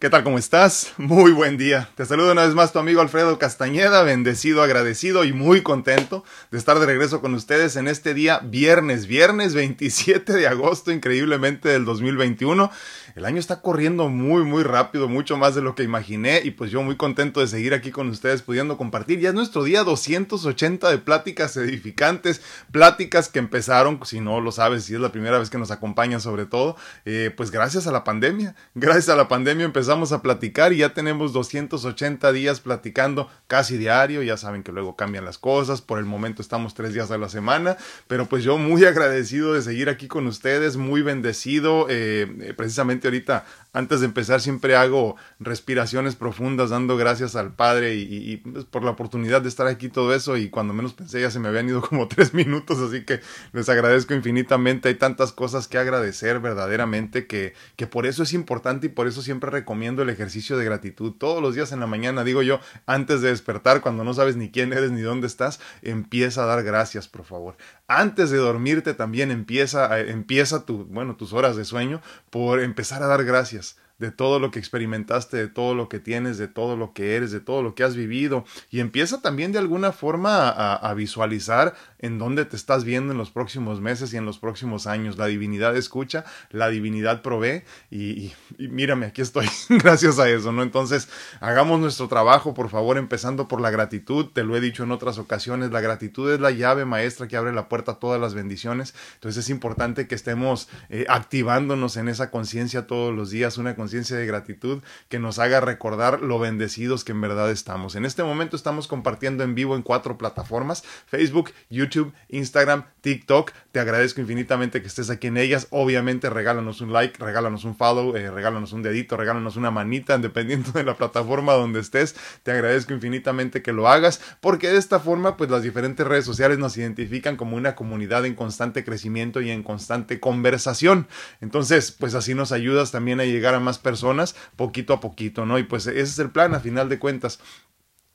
¿Qué 0.00 0.10
tal? 0.10 0.22
¿Cómo 0.22 0.38
estás? 0.38 0.92
Muy 0.96 1.32
buen 1.32 1.58
día. 1.58 1.88
Te 1.96 2.06
saludo 2.06 2.30
una 2.30 2.46
vez 2.46 2.54
más 2.54 2.72
tu 2.72 2.78
amigo 2.78 3.00
Alfredo 3.00 3.36
Castañeda, 3.36 4.04
bendecido, 4.04 4.62
agradecido 4.62 5.24
y 5.24 5.32
muy 5.32 5.62
contento 5.62 6.22
de 6.52 6.58
estar 6.58 6.78
de 6.78 6.86
regreso 6.86 7.20
con 7.20 7.34
ustedes 7.34 7.74
en 7.74 7.88
este 7.88 8.14
día 8.14 8.38
viernes, 8.38 9.08
viernes 9.08 9.54
27 9.54 10.34
de 10.34 10.46
agosto, 10.46 10.92
increíblemente 10.92 11.70
del 11.70 11.84
2021. 11.84 12.70
El 13.16 13.24
año 13.24 13.40
está 13.40 13.60
corriendo 13.60 14.08
muy, 14.08 14.44
muy 14.44 14.62
rápido, 14.62 15.08
mucho 15.08 15.36
más 15.36 15.56
de 15.56 15.62
lo 15.62 15.74
que 15.74 15.82
imaginé 15.82 16.42
y 16.44 16.52
pues 16.52 16.70
yo 16.70 16.80
muy 16.84 16.96
contento 16.96 17.40
de 17.40 17.48
seguir 17.48 17.74
aquí 17.74 17.90
con 17.90 18.08
ustedes 18.08 18.42
pudiendo 18.42 18.76
compartir. 18.76 19.18
Ya 19.18 19.30
es 19.30 19.34
nuestro 19.34 19.64
día 19.64 19.82
280 19.82 20.88
de 20.88 20.98
pláticas 20.98 21.56
edificantes, 21.56 22.40
pláticas 22.70 23.28
que 23.28 23.40
empezaron, 23.40 23.98
si 24.04 24.20
no 24.20 24.40
lo 24.40 24.52
sabes, 24.52 24.84
si 24.84 24.94
es 24.94 25.00
la 25.00 25.10
primera 25.10 25.40
vez 25.40 25.50
que 25.50 25.58
nos 25.58 25.72
acompañan 25.72 26.20
sobre 26.20 26.46
todo, 26.46 26.76
eh, 27.04 27.34
pues 27.36 27.50
gracias 27.50 27.88
a 27.88 27.90
la 27.90 28.04
pandemia. 28.04 28.54
Gracias 28.76 29.08
a 29.08 29.16
la 29.16 29.26
pandemia 29.26 29.64
empezamos 29.64 29.87
a 29.88 30.22
platicar 30.22 30.72
y 30.72 30.78
ya 30.78 30.92
tenemos 30.92 31.32
280 31.32 32.30
días 32.32 32.60
platicando 32.60 33.28
casi 33.46 33.78
diario. 33.78 34.22
Ya 34.22 34.36
saben 34.36 34.62
que 34.62 34.70
luego 34.70 34.96
cambian 34.96 35.24
las 35.24 35.38
cosas, 35.38 35.80
por 35.80 35.98
el 35.98 36.04
momento 36.04 36.42
estamos 36.42 36.74
tres 36.74 36.92
días 36.92 37.10
a 37.10 37.16
la 37.16 37.28
semana, 37.28 37.76
pero 38.06 38.26
pues 38.26 38.44
yo 38.44 38.58
muy 38.58 38.84
agradecido 38.84 39.54
de 39.54 39.62
seguir 39.62 39.88
aquí 39.88 40.06
con 40.06 40.26
ustedes, 40.26 40.76
muy 40.76 41.00
bendecido, 41.00 41.86
eh, 41.88 42.54
precisamente 42.56 43.08
ahorita, 43.08 43.46
antes 43.72 44.00
de 44.00 44.06
empezar, 44.06 44.40
siempre 44.40 44.76
hago 44.76 45.16
respiraciones 45.38 46.16
profundas, 46.16 46.70
dando 46.70 46.96
gracias 46.96 47.36
al 47.36 47.54
Padre 47.54 47.96
y, 47.96 48.38
pues, 48.38 48.64
por 48.64 48.82
la 48.82 48.90
oportunidad 48.90 49.42
de 49.42 49.48
estar 49.48 49.66
aquí 49.66 49.88
todo 49.88 50.14
eso. 50.14 50.36
Y 50.36 50.48
cuando 50.48 50.72
menos 50.72 50.94
pensé, 50.94 51.20
ya 51.20 51.30
se 51.30 51.38
me 51.38 51.48
habían 51.48 51.68
ido 51.68 51.80
como 51.88 52.08
tres 52.08 52.34
minutos, 52.34 52.78
así 52.78 53.04
que 53.04 53.20
les 53.52 53.68
agradezco 53.68 54.14
infinitamente. 54.14 54.88
Hay 54.88 54.94
tantas 54.94 55.32
cosas 55.32 55.68
que 55.68 55.78
agradecer 55.78 56.40
verdaderamente 56.40 57.26
que, 57.26 57.54
que 57.76 57.86
por 57.86 58.06
eso 58.06 58.22
es 58.22 58.32
importante 58.32 58.86
y 58.86 58.90
por 58.90 59.06
eso 59.06 59.22
siempre 59.22 59.50
recomiendo 59.50 60.02
el 60.02 60.10
ejercicio 60.10 60.56
de 60.56 60.64
gratitud. 60.64 61.12
Todos 61.12 61.42
los 61.42 61.54
días 61.54 61.72
en 61.72 61.80
la 61.80 61.86
mañana, 61.86 62.24
digo 62.24 62.42
yo, 62.42 62.60
antes 62.86 63.20
de 63.20 63.28
despertar, 63.28 63.80
cuando 63.80 64.02
no 64.04 64.14
sabes 64.14 64.36
ni 64.36 64.50
quién 64.50 64.72
eres 64.72 64.90
ni 64.90 65.02
dónde 65.02 65.26
estás, 65.26 65.60
empieza 65.82 66.42
a 66.42 66.46
dar 66.46 66.62
gracias, 66.62 67.06
por 67.08 67.24
favor. 67.24 67.56
Antes 67.88 68.28
de 68.28 68.36
dormirte 68.36 68.92
también 68.92 69.30
empieza, 69.30 69.98
empieza 69.98 70.66
tu, 70.66 70.84
bueno, 70.84 71.16
tus 71.16 71.32
horas 71.32 71.56
de 71.56 71.64
sueño 71.64 72.02
por 72.28 72.60
empezar 72.60 73.02
a 73.02 73.06
dar 73.06 73.24
gracias 73.24 73.76
de 73.98 74.12
todo 74.12 74.38
lo 74.38 74.50
que 74.50 74.58
experimentaste, 74.58 75.36
de 75.36 75.48
todo 75.48 75.74
lo 75.74 75.88
que 75.88 75.98
tienes, 75.98 76.38
de 76.38 76.48
todo 76.48 76.76
lo 76.76 76.92
que 76.92 77.16
eres, 77.16 77.32
de 77.32 77.40
todo 77.40 77.62
lo 77.62 77.74
que 77.74 77.82
has 77.82 77.96
vivido. 77.96 78.44
Y 78.70 78.80
empieza 78.80 79.20
también 79.20 79.52
de 79.52 79.58
alguna 79.58 79.92
forma 79.92 80.48
a, 80.48 80.94
visualizar 80.94 81.74
en 81.98 82.18
dónde 82.18 82.44
te 82.44 82.56
estás 82.56 82.84
viendo 82.84 83.12
en 83.12 83.18
los 83.18 83.30
próximos 83.30 83.80
meses 83.80 84.12
y 84.14 84.16
en 84.16 84.24
los 84.24 84.38
próximos 84.38 84.86
años. 84.86 85.18
La 85.18 85.26
divinidad 85.26 85.76
escucha, 85.76 86.24
la 86.50 86.68
divinidad 86.68 87.22
provee 87.22 87.64
y, 87.90 88.32
mírame, 88.58 89.06
aquí 89.06 89.20
estoy 89.20 89.48
gracias 89.68 90.18
a 90.20 90.28
eso, 90.30 90.52
¿no? 90.52 90.62
Entonces, 90.62 91.08
hagamos 91.40 91.80
nuestro 91.80 92.06
trabajo, 92.08 92.54
por 92.54 92.70
favor, 92.70 92.98
empezando 92.98 93.48
por 93.48 93.60
la 93.60 93.70
gratitud. 93.70 94.26
Te 94.32 94.44
lo 94.44 94.56
he 94.56 94.60
dicho 94.60 94.84
en 94.84 94.92
otras 94.92 95.18
ocasiones, 95.18 95.72
la 95.72 95.80
gratitud 95.80 96.32
es 96.32 96.40
la 96.40 96.52
llave 96.52 96.84
maestra 96.84 97.26
que 97.26 97.36
abre 97.36 97.52
la 97.52 97.68
puerta 97.68 97.92
a 97.92 97.98
todas 97.98 98.20
las 98.20 98.34
bendiciones. 98.34 98.94
Entonces 99.14 99.44
es 99.44 99.50
importante 99.50 100.06
que 100.06 100.14
estemos 100.14 100.68
eh, 100.88 101.04
activándonos 101.08 101.96
en 101.96 102.08
esa 102.08 102.30
conciencia 102.30 102.86
todos 102.86 103.14
los 103.14 103.30
días, 103.30 103.58
una 103.58 103.74
conciencia 103.74 103.88
conciencia 103.88 104.18
de 104.18 104.26
gratitud 104.26 104.82
que 105.08 105.18
nos 105.18 105.38
haga 105.38 105.60
recordar 105.60 106.20
lo 106.20 106.38
bendecidos 106.38 107.04
que 107.04 107.12
en 107.12 107.22
verdad 107.22 107.50
estamos. 107.50 107.94
En 107.94 108.04
este 108.04 108.22
momento 108.22 108.54
estamos 108.54 108.86
compartiendo 108.86 109.44
en 109.44 109.54
vivo 109.54 109.76
en 109.76 109.82
cuatro 109.82 110.18
plataformas, 110.18 110.84
Facebook, 111.06 111.52
YouTube, 111.70 111.87
Instagram, 112.28 112.84
TikTok. 113.00 113.52
Te 113.72 113.80
agradezco 113.80 114.20
infinitamente 114.20 114.80
que 114.80 114.88
estés 114.88 115.10
aquí 115.10 115.28
en 115.28 115.36
ellas. 115.36 115.66
Obviamente 115.70 116.30
regálanos 116.30 116.80
un 116.80 116.92
like, 116.92 117.22
regálanos 117.22 117.64
un 117.64 117.76
follow, 117.76 118.16
eh, 118.16 118.30
regálanos 118.30 118.72
un 118.72 118.82
dedito, 118.82 119.16
regálanos 119.16 119.56
una 119.56 119.70
manita, 119.70 120.18
dependiendo 120.18 120.72
de 120.72 120.84
la 120.84 120.96
plataforma 120.96 121.52
donde 121.54 121.80
estés. 121.80 122.16
Te 122.42 122.52
agradezco 122.52 122.92
infinitamente 122.92 123.62
que 123.62 123.72
lo 123.72 123.88
hagas 123.88 124.20
porque 124.40 124.68
de 124.68 124.78
esta 124.78 125.00
forma 125.00 125.36
pues 125.36 125.50
las 125.50 125.62
diferentes 125.62 126.06
redes 126.06 126.24
sociales 126.24 126.58
nos 126.58 126.76
identifican 126.76 127.36
como 127.36 127.56
una 127.56 127.74
comunidad 127.74 128.26
en 128.26 128.34
constante 128.34 128.84
crecimiento 128.84 129.40
y 129.40 129.50
en 129.50 129.62
constante 129.62 130.20
conversación. 130.20 131.08
Entonces 131.40 131.92
pues 131.92 132.14
así 132.14 132.34
nos 132.34 132.52
ayudas 132.52 132.90
también 132.90 133.20
a 133.20 133.24
llegar 133.24 133.54
a 133.54 133.60
más 133.60 133.78
personas 133.78 134.34
poquito 134.56 134.92
a 134.92 135.00
poquito, 135.00 135.46
¿no? 135.46 135.58
Y 135.58 135.64
pues 135.64 135.86
ese 135.86 136.00
es 136.02 136.18
el 136.18 136.30
plan 136.30 136.54
a 136.54 136.60
final 136.60 136.88
de 136.88 136.98
cuentas 136.98 137.40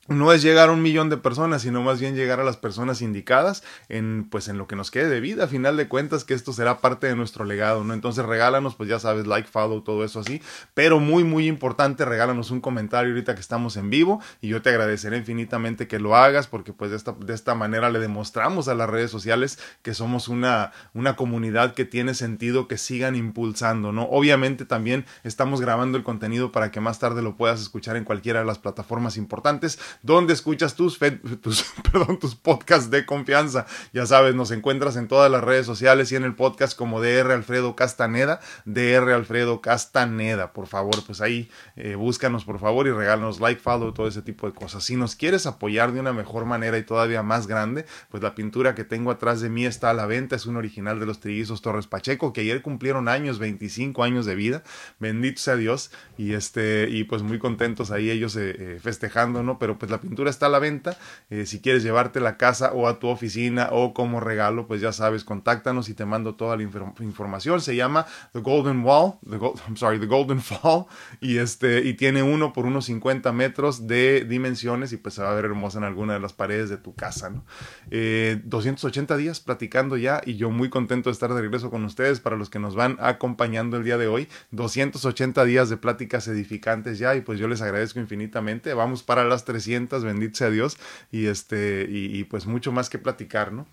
no 0.08 0.32
es 0.32 0.42
llegar 0.42 0.68
a 0.68 0.72
un 0.72 0.82
millón 0.82 1.08
de 1.08 1.16
personas, 1.16 1.62
sino 1.62 1.82
más 1.82 1.98
bien 1.98 2.14
llegar 2.14 2.40
a 2.40 2.44
las 2.44 2.56
personas 2.56 3.00
indicadas 3.00 3.62
en 3.88 4.28
pues 4.30 4.48
en 4.48 4.58
lo 4.58 4.66
que 4.66 4.76
nos 4.76 4.90
quede 4.90 5.08
de 5.08 5.20
vida, 5.20 5.44
a 5.44 5.48
final 5.48 5.76
de 5.76 5.88
cuentas 5.88 6.24
que 6.24 6.34
esto 6.34 6.52
será 6.52 6.80
parte 6.80 7.06
de 7.06 7.16
nuestro 7.16 7.44
legado, 7.44 7.84
¿no? 7.84 7.94
Entonces 7.94 8.24
regálanos, 8.24 8.74
pues 8.74 8.88
ya 8.88 8.98
sabes, 8.98 9.26
like, 9.26 9.48
follow, 9.48 9.82
todo 9.82 10.04
eso 10.04 10.20
así, 10.20 10.42
pero 10.74 11.00
muy 11.00 11.24
muy 11.24 11.46
importante, 11.48 12.04
regálanos 12.04 12.50
un 12.50 12.60
comentario 12.60 13.12
ahorita 13.12 13.34
que 13.34 13.40
estamos 13.40 13.76
en 13.76 13.90
vivo 13.90 14.20
y 14.40 14.48
yo 14.48 14.60
te 14.60 14.70
agradeceré 14.70 15.16
infinitamente 15.16 15.88
que 15.88 15.98
lo 15.98 16.16
hagas 16.16 16.46
porque 16.48 16.72
pues 16.72 16.90
de 16.90 16.96
esta, 16.96 17.12
de 17.12 17.32
esta 17.32 17.54
manera 17.54 17.90
le 17.90 17.98
demostramos 17.98 18.68
a 18.68 18.74
las 18.74 18.90
redes 18.90 19.10
sociales 19.10 19.58
que 19.82 19.94
somos 19.94 20.28
una, 20.28 20.72
una 20.92 21.16
comunidad 21.16 21.74
que 21.74 21.84
tiene 21.84 22.14
sentido 22.14 22.68
que 22.68 22.76
sigan 22.76 23.16
impulsando, 23.16 23.92
¿no? 23.92 24.04
Obviamente 24.04 24.64
también 24.64 25.06
estamos 25.22 25.60
grabando 25.60 25.96
el 25.96 26.04
contenido 26.04 26.52
para 26.52 26.70
que 26.70 26.80
más 26.80 26.98
tarde 26.98 27.22
lo 27.22 27.36
puedas 27.36 27.60
escuchar 27.60 27.96
en 27.96 28.04
cualquiera 28.04 28.40
de 28.40 28.46
las 28.46 28.58
plataformas 28.58 29.16
importantes 29.16 29.78
donde 30.02 30.32
escuchas 30.32 30.74
tus, 30.74 30.98
perdón, 30.98 32.18
tus 32.18 32.34
podcasts 32.34 32.90
de 32.90 33.06
confianza. 33.06 33.66
Ya 33.92 34.06
sabes, 34.06 34.34
nos 34.34 34.50
encuentras 34.50 34.96
en 34.96 35.08
todas 35.08 35.30
las 35.30 35.42
redes 35.42 35.66
sociales 35.66 36.12
y 36.12 36.16
en 36.16 36.24
el 36.24 36.34
podcast 36.34 36.76
como 36.76 37.00
DR 37.00 37.32
Alfredo 37.32 37.76
Castaneda, 37.76 38.40
DR 38.64 39.12
Alfredo 39.12 39.60
Castaneda, 39.60 40.52
por 40.52 40.66
favor, 40.66 41.04
pues 41.06 41.20
ahí 41.20 41.50
eh, 41.76 41.94
búscanos 41.94 42.44
por 42.44 42.58
favor 42.58 42.86
y 42.86 42.90
regálanos 42.90 43.40
like, 43.40 43.60
follow, 43.60 43.92
todo 43.92 44.08
ese 44.08 44.22
tipo 44.22 44.46
de 44.46 44.54
cosas. 44.54 44.84
Si 44.84 44.96
nos 44.96 45.16
quieres 45.16 45.46
apoyar 45.46 45.92
de 45.92 46.00
una 46.00 46.12
mejor 46.12 46.44
manera 46.44 46.78
y 46.78 46.82
todavía 46.84 47.22
más 47.22 47.46
grande, 47.46 47.86
pues 48.10 48.22
la 48.22 48.34
pintura 48.34 48.74
que 48.74 48.84
tengo 48.84 49.10
atrás 49.10 49.40
de 49.40 49.50
mí 49.50 49.66
está 49.66 49.90
a 49.90 49.94
la 49.94 50.06
venta, 50.06 50.36
es 50.36 50.46
un 50.46 50.56
original 50.56 51.00
de 51.00 51.06
los 51.06 51.20
trillizos 51.20 51.62
Torres 51.62 51.86
Pacheco, 51.86 52.32
que 52.32 52.42
ayer 52.42 52.62
cumplieron 52.62 53.08
años, 53.08 53.38
25 53.38 54.02
años 54.02 54.26
de 54.26 54.34
vida, 54.34 54.62
bendito 54.98 55.40
sea 55.40 55.56
Dios, 55.56 55.90
y 56.16 56.32
este, 56.34 56.88
y 56.90 57.04
pues 57.04 57.22
muy 57.22 57.38
contentos 57.38 57.90
ahí 57.90 58.10
ellos 58.10 58.36
eh, 58.36 58.54
eh, 58.58 58.78
festejando, 58.80 59.42
¿no? 59.42 59.58
Pero 59.58 59.78
pues 59.78 59.83
la 59.90 60.00
pintura 60.00 60.30
está 60.30 60.46
a 60.46 60.48
la 60.48 60.58
venta. 60.58 60.96
Eh, 61.30 61.46
si 61.46 61.60
quieres 61.60 61.82
llevarte 61.82 62.20
la 62.20 62.36
casa 62.36 62.72
o 62.72 62.88
a 62.88 62.98
tu 62.98 63.08
oficina 63.08 63.68
o 63.72 63.94
como 63.94 64.20
regalo, 64.20 64.66
pues 64.66 64.80
ya 64.80 64.92
sabes, 64.92 65.24
contáctanos 65.24 65.88
y 65.88 65.94
te 65.94 66.04
mando 66.04 66.34
toda 66.34 66.56
la 66.56 66.62
información. 66.62 67.60
Se 67.60 67.76
llama 67.76 68.06
The 68.32 68.40
Golden 68.40 68.84
Wall, 68.84 69.14
the 69.28 69.36
I'm 69.36 69.76
sorry, 69.76 69.98
The 69.98 70.06
Golden 70.06 70.40
Fall, 70.42 70.86
y 71.20 71.38
este, 71.38 71.80
y 71.84 71.94
tiene 71.94 72.22
uno 72.22 72.52
por 72.52 72.66
unos 72.66 72.86
50 72.86 73.32
metros 73.32 73.86
de 73.86 74.24
dimensiones 74.24 74.92
y 74.92 74.96
pues 74.96 75.14
se 75.14 75.22
va 75.22 75.32
a 75.32 75.34
ver 75.34 75.44
hermosa 75.44 75.78
en 75.78 75.84
alguna 75.84 76.14
de 76.14 76.20
las 76.20 76.32
paredes 76.32 76.70
de 76.70 76.76
tu 76.76 76.94
casa, 76.94 77.30
¿no? 77.30 77.44
280 77.90 79.14
eh, 79.14 79.18
días 79.18 79.40
platicando 79.40 79.96
ya 79.96 80.20
y 80.24 80.36
yo 80.36 80.50
muy 80.50 80.70
contento 80.70 81.10
de 81.10 81.12
estar 81.12 81.32
de 81.32 81.40
regreso 81.40 81.70
con 81.70 81.84
ustedes 81.84 82.20
para 82.20 82.36
los 82.36 82.50
que 82.50 82.58
nos 82.58 82.74
van 82.74 82.96
acompañando 83.00 83.76
el 83.76 83.84
día 83.84 83.98
de 83.98 84.06
hoy. 84.06 84.28
280 84.50 85.44
días 85.44 85.68
de 85.68 85.76
pláticas 85.76 86.28
edificantes 86.28 86.98
ya 86.98 87.14
y 87.14 87.20
pues 87.20 87.38
yo 87.38 87.48
les 87.48 87.62
agradezco 87.62 88.00
infinitamente. 88.00 88.74
Vamos 88.74 89.02
para 89.02 89.24
las 89.24 89.44
300 89.44 89.73
bendito 89.78 90.36
sea 90.36 90.50
Dios, 90.50 90.78
y 91.10 91.26
este, 91.26 91.86
y, 91.88 92.24
pues 92.24 92.46
mucho 92.46 92.72
más 92.72 92.90
que 92.90 92.98
platicar, 92.98 93.52
¿no? 93.52 93.66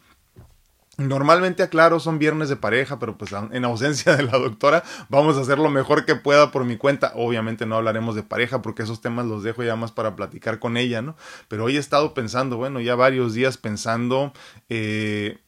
Normalmente, 0.98 1.64
aclaro, 1.64 2.00
son 2.00 2.20
viernes 2.20 2.50
de 2.50 2.58
pareja, 2.58 3.00
pero 3.00 3.18
pues 3.18 3.32
en 3.52 3.66
ausencia 3.66 4.16
de 4.16 4.24
la 4.24 4.38
doctora 4.38 4.84
vamos 5.10 5.38
a 5.38 5.42
hacer 5.42 5.58
lo 5.58 5.70
mejor 5.70 6.06
que 6.06 6.16
pueda 6.16 6.52
por 6.52 6.66
mi 6.66 6.78
cuenta. 6.78 7.14
Obviamente 7.16 7.66
no 7.66 7.78
hablaremos 7.78 8.14
de 8.14 8.24
pareja 8.24 8.62
porque 8.62 8.84
esos 8.84 9.02
temas 9.02 9.26
los 9.26 9.42
dejo 9.42 9.64
ya 9.64 9.76
más 9.76 9.92
para 9.92 10.16
platicar 10.16 10.60
con 10.60 10.78
ella, 10.78 11.02
¿no? 11.02 11.16
Pero 11.48 11.64
hoy 11.64 11.78
he 11.78 11.80
estado 11.80 12.14
pensando, 12.14 12.58
bueno, 12.58 12.82
ya 12.82 12.96
varios 12.96 13.34
días 13.34 13.58
pensando 13.58 14.34
eh, 14.70 15.40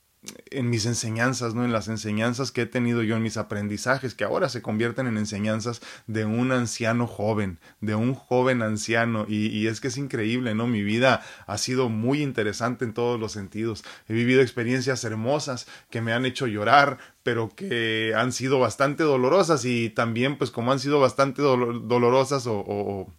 en 0.51 0.69
mis 0.69 0.85
enseñanzas, 0.85 1.53
¿no? 1.53 1.65
En 1.65 1.73
las 1.73 1.87
enseñanzas 1.87 2.51
que 2.51 2.61
he 2.61 2.65
tenido 2.65 3.03
yo 3.03 3.15
en 3.17 3.23
mis 3.23 3.37
aprendizajes, 3.37 4.15
que 4.15 4.23
ahora 4.23 4.49
se 4.49 4.61
convierten 4.61 5.07
en 5.07 5.17
enseñanzas 5.17 5.81
de 6.07 6.25
un 6.25 6.51
anciano 6.51 7.07
joven, 7.07 7.59
de 7.81 7.95
un 7.95 8.13
joven 8.13 8.61
anciano. 8.61 9.25
Y, 9.27 9.47
y, 9.47 9.67
es 9.67 9.81
que 9.81 9.89
es 9.89 9.97
increíble, 9.97 10.55
¿no? 10.55 10.67
Mi 10.67 10.83
vida 10.83 11.23
ha 11.45 11.57
sido 11.57 11.89
muy 11.89 12.21
interesante 12.21 12.85
en 12.85 12.93
todos 12.93 13.19
los 13.19 13.31
sentidos. 13.31 13.83
He 14.07 14.13
vivido 14.13 14.41
experiencias 14.41 15.03
hermosas 15.03 15.67
que 15.89 16.01
me 16.01 16.13
han 16.13 16.25
hecho 16.25 16.47
llorar, 16.47 16.99
pero 17.23 17.49
que 17.55 18.13
han 18.15 18.31
sido 18.31 18.59
bastante 18.59 19.03
dolorosas 19.03 19.65
y 19.65 19.89
también, 19.89 20.37
pues 20.37 20.51
como 20.51 20.71
han 20.71 20.79
sido 20.79 20.99
bastante 20.99 21.41
dolorosas 21.41 22.45
o, 22.47 23.11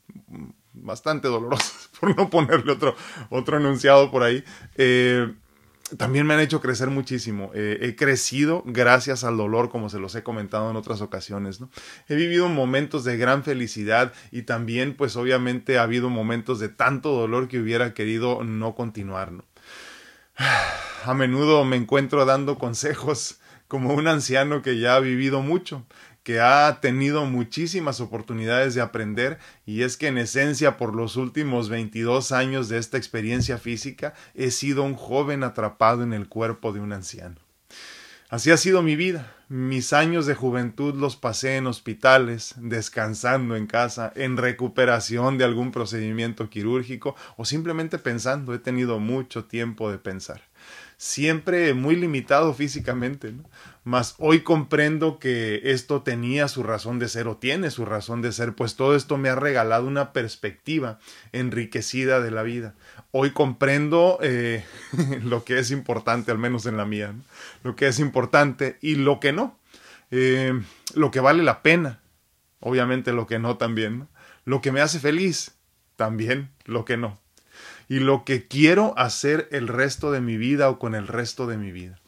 bastante 0.73 1.29
dolorosas, 1.29 1.91
por 2.01 2.17
no 2.17 2.31
ponerle 2.31 2.73
otro, 2.73 2.95
otro 3.31 3.59
enunciado 3.59 4.11
por 4.11 4.23
ahí, 4.23 4.45
eh, 4.77 5.33
también 5.96 6.26
me 6.26 6.35
han 6.35 6.41
hecho 6.41 6.61
crecer 6.61 6.91
muchísimo. 6.91 7.50
Eh, 7.55 7.79
he 7.82 7.96
crecido 7.96 8.62
gracias 8.67 9.25
al 9.25 9.37
dolor, 9.37 9.70
como 9.70 9.88
se 9.88 9.99
los 9.99 10.14
he 10.14 10.23
comentado 10.23 10.70
en 10.70 10.76
otras 10.76 11.00
ocasiones. 11.00 11.61
He 12.08 12.14
vivido 12.14 12.49
momentos 12.49 13.05
de 13.05 13.17
gran 13.17 13.44
felicidad 13.44 14.12
y 14.31 14.43
también, 14.43 14.94
pues 14.96 15.17
obviamente, 15.17 15.79
ha 15.79 15.82
habido 15.82 16.11
momentos 16.11 16.58
de 16.61 16.69
tanto 16.69 17.12
dolor 17.12 17.49
que 17.49 17.58
hubiera 17.58 17.94
querido 17.94 18.44
no 18.44 18.75
continuar. 18.75 19.32
A 21.05 21.14
menudo 21.14 21.64
me 21.64 21.76
encuentro 21.76 22.25
dando 22.25 22.58
consejos 22.58 23.38
como 23.69 23.94
un 23.94 24.08
anciano 24.08 24.62
que 24.62 24.79
ya 24.79 24.96
ha 24.96 25.00
vivido 25.00 25.43
mucho, 25.43 25.85
que 26.25 26.41
ha 26.41 26.81
tenido 26.81 27.26
muchísimas 27.26 28.00
oportunidades 28.00 28.75
de 28.75 28.81
aprender 28.81 29.38
y 29.67 29.82
es 29.82 29.97
que 29.97 30.09
en 30.09 30.19
esencia 30.19 30.76
por 30.76 30.94
los 30.94 31.17
últimos 31.17 31.69
22 31.69 32.32
años 32.32 32.69
de 32.69 32.79
esta 32.79 32.97
experiencia 32.97 33.59
física 33.59 34.15
he 34.35 34.50
sido 34.50 34.82
un 34.82 34.94
joven 34.94 35.44
atrapado 35.44 36.03
en 36.03 36.15
el 36.15 36.29
cuerpo 36.29 36.73
de 36.73 36.81
un 36.81 36.93
anciano. 36.93 37.37
Así 38.31 38.50
ha 38.50 38.56
sido 38.56 38.82
mi 38.82 38.97
vida. 38.97 39.32
Mis 39.49 39.93
años 39.93 40.25
de 40.25 40.35
juventud 40.35 40.94
los 40.94 41.15
pasé 41.15 41.56
en 41.56 41.67
hospitales, 41.67 42.55
descansando 42.56 43.55
en 43.55 43.67
casa, 43.67 44.11
en 44.17 44.38
recuperación 44.38 45.37
de 45.37 45.44
algún 45.44 45.70
procedimiento 45.70 46.49
quirúrgico 46.49 47.15
o 47.37 47.44
simplemente 47.44 47.99
pensando. 47.99 48.55
He 48.55 48.59
tenido 48.59 48.99
mucho 48.99 49.44
tiempo 49.44 49.91
de 49.91 49.99
pensar. 49.99 50.43
Siempre 50.96 51.75
muy 51.75 51.96
limitado 51.96 52.55
físicamente, 52.55 53.32
¿no? 53.32 53.44
mas 53.85 54.14
hoy 54.19 54.41
comprendo 54.41 55.19
que 55.19 55.61
esto 55.64 56.02
tenía 56.02 56.49
su 56.49 56.62
razón 56.62 56.99
de 56.99 57.08
ser 57.08 57.29
o 57.29 57.37
tiene 57.37 57.70
su 57.70 57.85
razón 57.85 58.23
de 58.23 58.32
ser, 58.32 58.55
pues 58.55 58.76
todo 58.76 58.96
esto 58.96 59.19
me 59.19 59.29
ha 59.29 59.35
regalado 59.35 59.87
una 59.87 60.14
perspectiva 60.14 60.99
enriquecida 61.32 62.20
de 62.20 62.31
la 62.31 62.43
vida. 62.43 62.75
Hoy 63.11 63.31
comprendo 63.32 64.19
eh, 64.23 64.64
lo 65.23 65.44
que 65.44 65.58
es 65.58 65.70
importante, 65.70 66.32
al 66.32 66.38
menos 66.38 66.64
en 66.64 66.79
la 66.79 66.87
mía, 66.87 67.14
lo 67.62 67.76
que 67.76 67.87
es 67.87 67.99
importante 68.00 68.79
y 68.81 68.94
lo 68.94 69.20
que 69.20 69.35
no, 69.35 69.58
eh, 70.11 70.58
lo 70.94 71.11
que 71.11 71.20
vale 71.20 71.43
la 71.43 71.62
pena, 71.62 72.00
obviamente 72.61 73.12
lo 73.12 73.26
que 73.26 73.38
no 73.38 73.58
también, 73.58 74.08
lo 74.46 74.62
que 74.62 74.73
me 74.73 74.81
hace 74.81 74.99
feliz, 74.99 75.56
también 75.96 76.50
lo 76.64 76.87
que 76.87 76.96
no, 76.96 77.20
y 77.94 78.00
lo 78.00 78.25
que 78.25 78.49
quiero 78.49 78.93
hacer 78.99 79.49
el 79.52 79.69
resto 79.69 80.11
de 80.11 80.20
mi 80.20 80.37
vida 80.37 80.69
o 80.69 80.81
con 80.81 80.96
el 80.96 81.06
resto 81.06 81.46
de 81.46 81.56
mi 81.56 81.70
vida. 81.70 82.00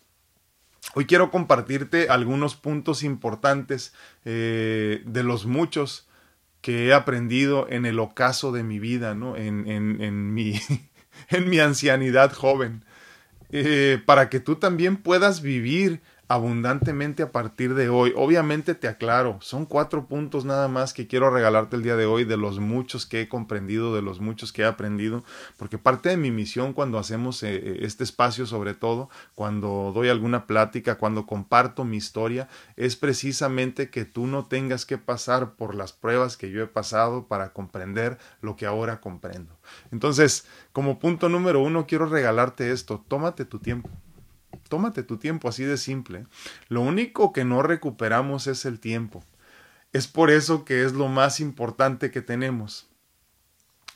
Hoy 0.96 1.06
quiero 1.06 1.30
compartirte 1.30 2.08
algunos 2.08 2.56
puntos 2.56 3.04
importantes 3.04 3.94
eh, 4.24 5.04
de 5.06 5.22
los 5.22 5.46
muchos 5.46 6.08
que 6.60 6.88
he 6.88 6.92
aprendido 6.92 7.68
en 7.70 7.86
el 7.86 8.00
ocaso 8.00 8.50
de 8.50 8.64
mi 8.64 8.80
vida, 8.80 9.14
¿no? 9.14 9.36
en, 9.36 10.34
mi, 10.34 10.60
en 11.28 11.48
mi 11.48 11.60
ancianidad 11.60 12.32
joven, 12.32 12.84
eh, 13.50 14.02
para 14.04 14.28
que 14.28 14.40
tú 14.40 14.56
también 14.56 14.96
puedas 14.96 15.40
vivir 15.40 16.00
abundantemente 16.28 17.22
a 17.22 17.30
partir 17.30 17.74
de 17.74 17.88
hoy. 17.88 18.12
Obviamente 18.16 18.74
te 18.74 18.88
aclaro, 18.88 19.38
son 19.40 19.64
cuatro 19.64 20.06
puntos 20.06 20.44
nada 20.44 20.68
más 20.68 20.92
que 20.92 21.06
quiero 21.06 21.30
regalarte 21.30 21.76
el 21.76 21.82
día 21.82 21.96
de 21.96 22.06
hoy 22.06 22.24
de 22.24 22.36
los 22.36 22.58
muchos 22.58 23.06
que 23.06 23.20
he 23.20 23.28
comprendido, 23.28 23.94
de 23.94 24.02
los 24.02 24.20
muchos 24.20 24.52
que 24.52 24.62
he 24.62 24.64
aprendido, 24.64 25.24
porque 25.56 25.78
parte 25.78 26.08
de 26.08 26.16
mi 26.16 26.30
misión 26.30 26.72
cuando 26.72 26.98
hacemos 26.98 27.42
eh, 27.42 27.54
eh, 27.54 27.78
este 27.82 28.02
espacio, 28.02 28.46
sobre 28.46 28.74
todo, 28.74 29.08
cuando 29.34 29.92
doy 29.94 30.08
alguna 30.08 30.46
plática, 30.46 30.98
cuando 30.98 31.26
comparto 31.26 31.84
mi 31.84 31.96
historia, 31.96 32.48
es 32.76 32.96
precisamente 32.96 33.90
que 33.90 34.04
tú 34.04 34.26
no 34.26 34.46
tengas 34.46 34.84
que 34.84 34.98
pasar 34.98 35.54
por 35.54 35.74
las 35.74 35.92
pruebas 35.92 36.36
que 36.36 36.50
yo 36.50 36.62
he 36.62 36.66
pasado 36.66 37.26
para 37.26 37.52
comprender 37.52 38.18
lo 38.40 38.56
que 38.56 38.66
ahora 38.66 39.00
comprendo. 39.00 39.56
Entonces, 39.92 40.46
como 40.72 40.98
punto 40.98 41.28
número 41.28 41.60
uno, 41.60 41.86
quiero 41.86 42.06
regalarte 42.06 42.72
esto, 42.72 43.04
tómate 43.08 43.44
tu 43.44 43.58
tiempo. 43.58 43.90
Tómate 44.68 45.02
tu 45.02 45.18
tiempo, 45.18 45.48
así 45.48 45.64
de 45.64 45.76
simple. 45.76 46.26
Lo 46.68 46.80
único 46.80 47.32
que 47.32 47.44
no 47.44 47.62
recuperamos 47.62 48.46
es 48.46 48.64
el 48.64 48.80
tiempo. 48.80 49.24
Es 49.92 50.06
por 50.06 50.30
eso 50.30 50.64
que 50.64 50.84
es 50.84 50.92
lo 50.92 51.08
más 51.08 51.40
importante 51.40 52.10
que 52.10 52.22
tenemos. 52.22 52.88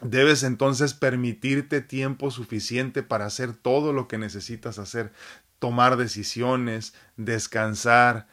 Debes 0.01 0.43
entonces 0.45 0.95
permitirte 0.95 1.83
tiempo 1.83 2.31
suficiente 2.31 3.03
para 3.03 3.27
hacer 3.27 3.53
todo 3.53 3.93
lo 3.93 4.09
que 4.09 4.17
necesitas 4.17 4.79
hacer, 4.79 5.13
tomar 5.59 5.99
decisiones, 5.99 6.95
descansar, 7.17 8.27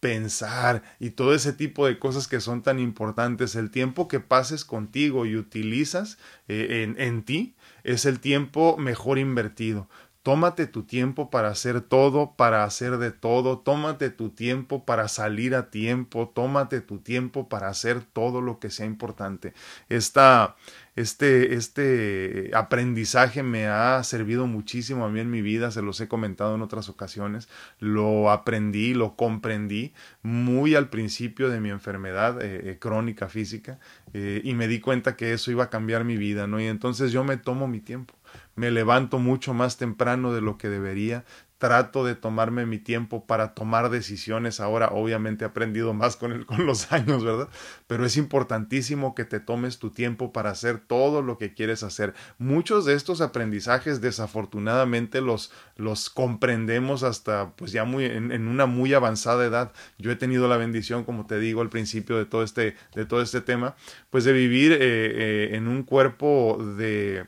pensar 0.00 0.82
y 1.00 1.10
todo 1.10 1.34
ese 1.34 1.54
tipo 1.54 1.86
de 1.86 1.98
cosas 1.98 2.28
que 2.28 2.40
son 2.40 2.62
tan 2.62 2.78
importantes. 2.78 3.54
El 3.54 3.70
tiempo 3.70 4.06
que 4.06 4.20
pases 4.20 4.66
contigo 4.66 5.24
y 5.24 5.34
utilizas 5.34 6.18
eh, 6.46 6.82
en, 6.82 7.00
en 7.00 7.22
ti 7.22 7.56
es 7.84 8.04
el 8.04 8.20
tiempo 8.20 8.76
mejor 8.76 9.18
invertido. 9.18 9.88
Tómate 10.24 10.66
tu 10.66 10.84
tiempo 10.84 11.28
para 11.28 11.48
hacer 11.48 11.82
todo, 11.82 12.32
para 12.34 12.64
hacer 12.64 12.96
de 12.96 13.10
todo, 13.10 13.58
tómate 13.58 14.08
tu 14.08 14.30
tiempo 14.30 14.86
para 14.86 15.06
salir 15.08 15.54
a 15.54 15.68
tiempo, 15.68 16.32
tómate 16.34 16.80
tu 16.80 16.96
tiempo 16.96 17.50
para 17.50 17.68
hacer 17.68 18.00
todo 18.00 18.40
lo 18.40 18.58
que 18.58 18.70
sea 18.70 18.86
importante. 18.86 19.52
Esta, 19.90 20.56
este, 20.96 21.56
este 21.56 22.50
aprendizaje 22.54 23.42
me 23.42 23.66
ha 23.66 24.02
servido 24.02 24.46
muchísimo 24.46 25.04
a 25.04 25.10
mí 25.10 25.20
en 25.20 25.30
mi 25.30 25.42
vida, 25.42 25.70
se 25.70 25.82
los 25.82 26.00
he 26.00 26.08
comentado 26.08 26.54
en 26.54 26.62
otras 26.62 26.88
ocasiones, 26.88 27.50
lo 27.78 28.30
aprendí, 28.30 28.94
lo 28.94 29.16
comprendí 29.16 29.92
muy 30.22 30.74
al 30.74 30.88
principio 30.88 31.50
de 31.50 31.60
mi 31.60 31.68
enfermedad 31.68 32.40
eh, 32.40 32.70
eh, 32.70 32.78
crónica 32.78 33.28
física 33.28 33.78
eh, 34.14 34.40
y 34.42 34.54
me 34.54 34.68
di 34.68 34.80
cuenta 34.80 35.16
que 35.16 35.34
eso 35.34 35.50
iba 35.50 35.64
a 35.64 35.70
cambiar 35.70 36.04
mi 36.04 36.16
vida, 36.16 36.46
¿no? 36.46 36.58
Y 36.60 36.64
entonces 36.64 37.12
yo 37.12 37.24
me 37.24 37.36
tomo 37.36 37.68
mi 37.68 37.80
tiempo 37.80 38.14
me 38.56 38.70
levanto 38.70 39.18
mucho 39.18 39.54
más 39.54 39.76
temprano 39.76 40.32
de 40.32 40.40
lo 40.40 40.58
que 40.58 40.68
debería, 40.68 41.24
trato 41.64 42.04
de 42.04 42.14
tomarme 42.14 42.66
mi 42.66 42.78
tiempo 42.78 43.26
para 43.26 43.54
tomar 43.54 43.88
decisiones. 43.88 44.60
Ahora 44.60 44.88
obviamente 44.92 45.44
he 45.44 45.48
aprendido 45.48 45.94
más 45.94 46.14
con, 46.16 46.32
el, 46.32 46.44
con 46.44 46.66
los 46.66 46.92
años, 46.92 47.24
¿verdad? 47.24 47.48
Pero 47.86 48.04
es 48.04 48.18
importantísimo 48.18 49.14
que 49.14 49.24
te 49.24 49.40
tomes 49.40 49.78
tu 49.78 49.88
tiempo 49.88 50.30
para 50.30 50.50
hacer 50.50 50.78
todo 50.78 51.22
lo 51.22 51.38
que 51.38 51.54
quieres 51.54 51.82
hacer. 51.82 52.12
Muchos 52.36 52.84
de 52.84 52.92
estos 52.92 53.22
aprendizajes 53.22 54.02
desafortunadamente 54.02 55.22
los, 55.22 55.52
los 55.76 56.10
comprendemos 56.10 57.02
hasta 57.02 57.56
pues 57.56 57.72
ya 57.72 57.84
muy 57.84 58.04
en, 58.04 58.46
una 58.46 58.66
muy 58.66 58.92
avanzada 58.92 59.46
edad. 59.46 59.72
Yo 59.96 60.10
he 60.10 60.16
tenido 60.16 60.48
la 60.48 60.58
bendición, 60.58 61.04
como 61.04 61.26
te 61.26 61.38
digo 61.38 61.62
al 61.62 61.70
principio 61.70 62.18
de 62.18 62.26
todo 62.26 62.42
este, 62.42 62.76
de 62.94 63.06
todo 63.06 63.22
este 63.22 63.40
tema, 63.40 63.74
pues 64.10 64.24
de 64.24 64.34
vivir 64.34 64.72
eh, 64.72 64.78
eh, 64.80 65.48
en 65.52 65.68
un 65.68 65.82
cuerpo 65.82 66.58
de 66.76 67.24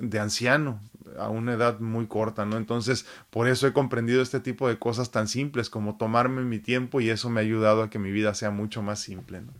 de 0.00 0.18
anciano 0.18 0.80
a 1.18 1.28
una 1.28 1.54
edad 1.54 1.80
muy 1.80 2.06
corta, 2.06 2.44
¿no? 2.44 2.56
Entonces, 2.56 3.06
por 3.30 3.48
eso 3.48 3.66
he 3.66 3.72
comprendido 3.72 4.22
este 4.22 4.40
tipo 4.40 4.68
de 4.68 4.78
cosas 4.78 5.10
tan 5.10 5.28
simples 5.28 5.70
como 5.70 5.96
tomarme 5.96 6.42
mi 6.42 6.58
tiempo 6.58 7.00
y 7.00 7.10
eso 7.10 7.30
me 7.30 7.40
ha 7.40 7.42
ayudado 7.42 7.82
a 7.82 7.90
que 7.90 7.98
mi 7.98 8.10
vida 8.10 8.34
sea 8.34 8.50
mucho 8.50 8.82
más 8.82 9.00
simple, 9.00 9.40
¿no? 9.40 9.52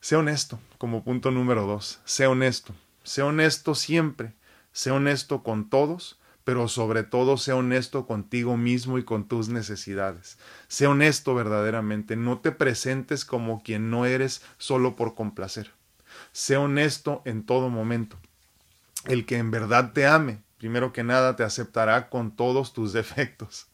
Sé 0.00 0.16
honesto, 0.16 0.60
como 0.78 1.02
punto 1.02 1.30
número 1.30 1.66
dos, 1.66 2.00
sé 2.04 2.26
honesto, 2.26 2.74
sé 3.02 3.22
honesto 3.22 3.74
siempre, 3.74 4.34
sé 4.72 4.90
honesto 4.90 5.42
con 5.42 5.68
todos, 5.68 6.20
pero 6.44 6.68
sobre 6.68 7.02
todo 7.02 7.38
sé 7.38 7.52
honesto 7.52 8.06
contigo 8.06 8.56
mismo 8.56 8.98
y 8.98 9.04
con 9.04 9.26
tus 9.26 9.48
necesidades. 9.48 10.38
Sé 10.68 10.86
honesto 10.86 11.34
verdaderamente, 11.34 12.14
no 12.14 12.38
te 12.38 12.52
presentes 12.52 13.24
como 13.24 13.62
quien 13.64 13.90
no 13.90 14.06
eres 14.06 14.42
solo 14.58 14.94
por 14.94 15.16
complacer. 15.16 15.72
Sé 16.30 16.56
honesto 16.56 17.22
en 17.24 17.44
todo 17.44 17.68
momento 17.68 18.16
el 19.06 19.26
que 19.26 19.38
en 19.38 19.50
verdad 19.50 19.92
te 19.92 20.06
ame, 20.06 20.42
primero 20.58 20.92
que 20.92 21.04
nada 21.04 21.36
te 21.36 21.44
aceptará 21.44 22.08
con 22.08 22.36
todos 22.36 22.72
tus 22.72 22.92
defectos. 22.94 23.68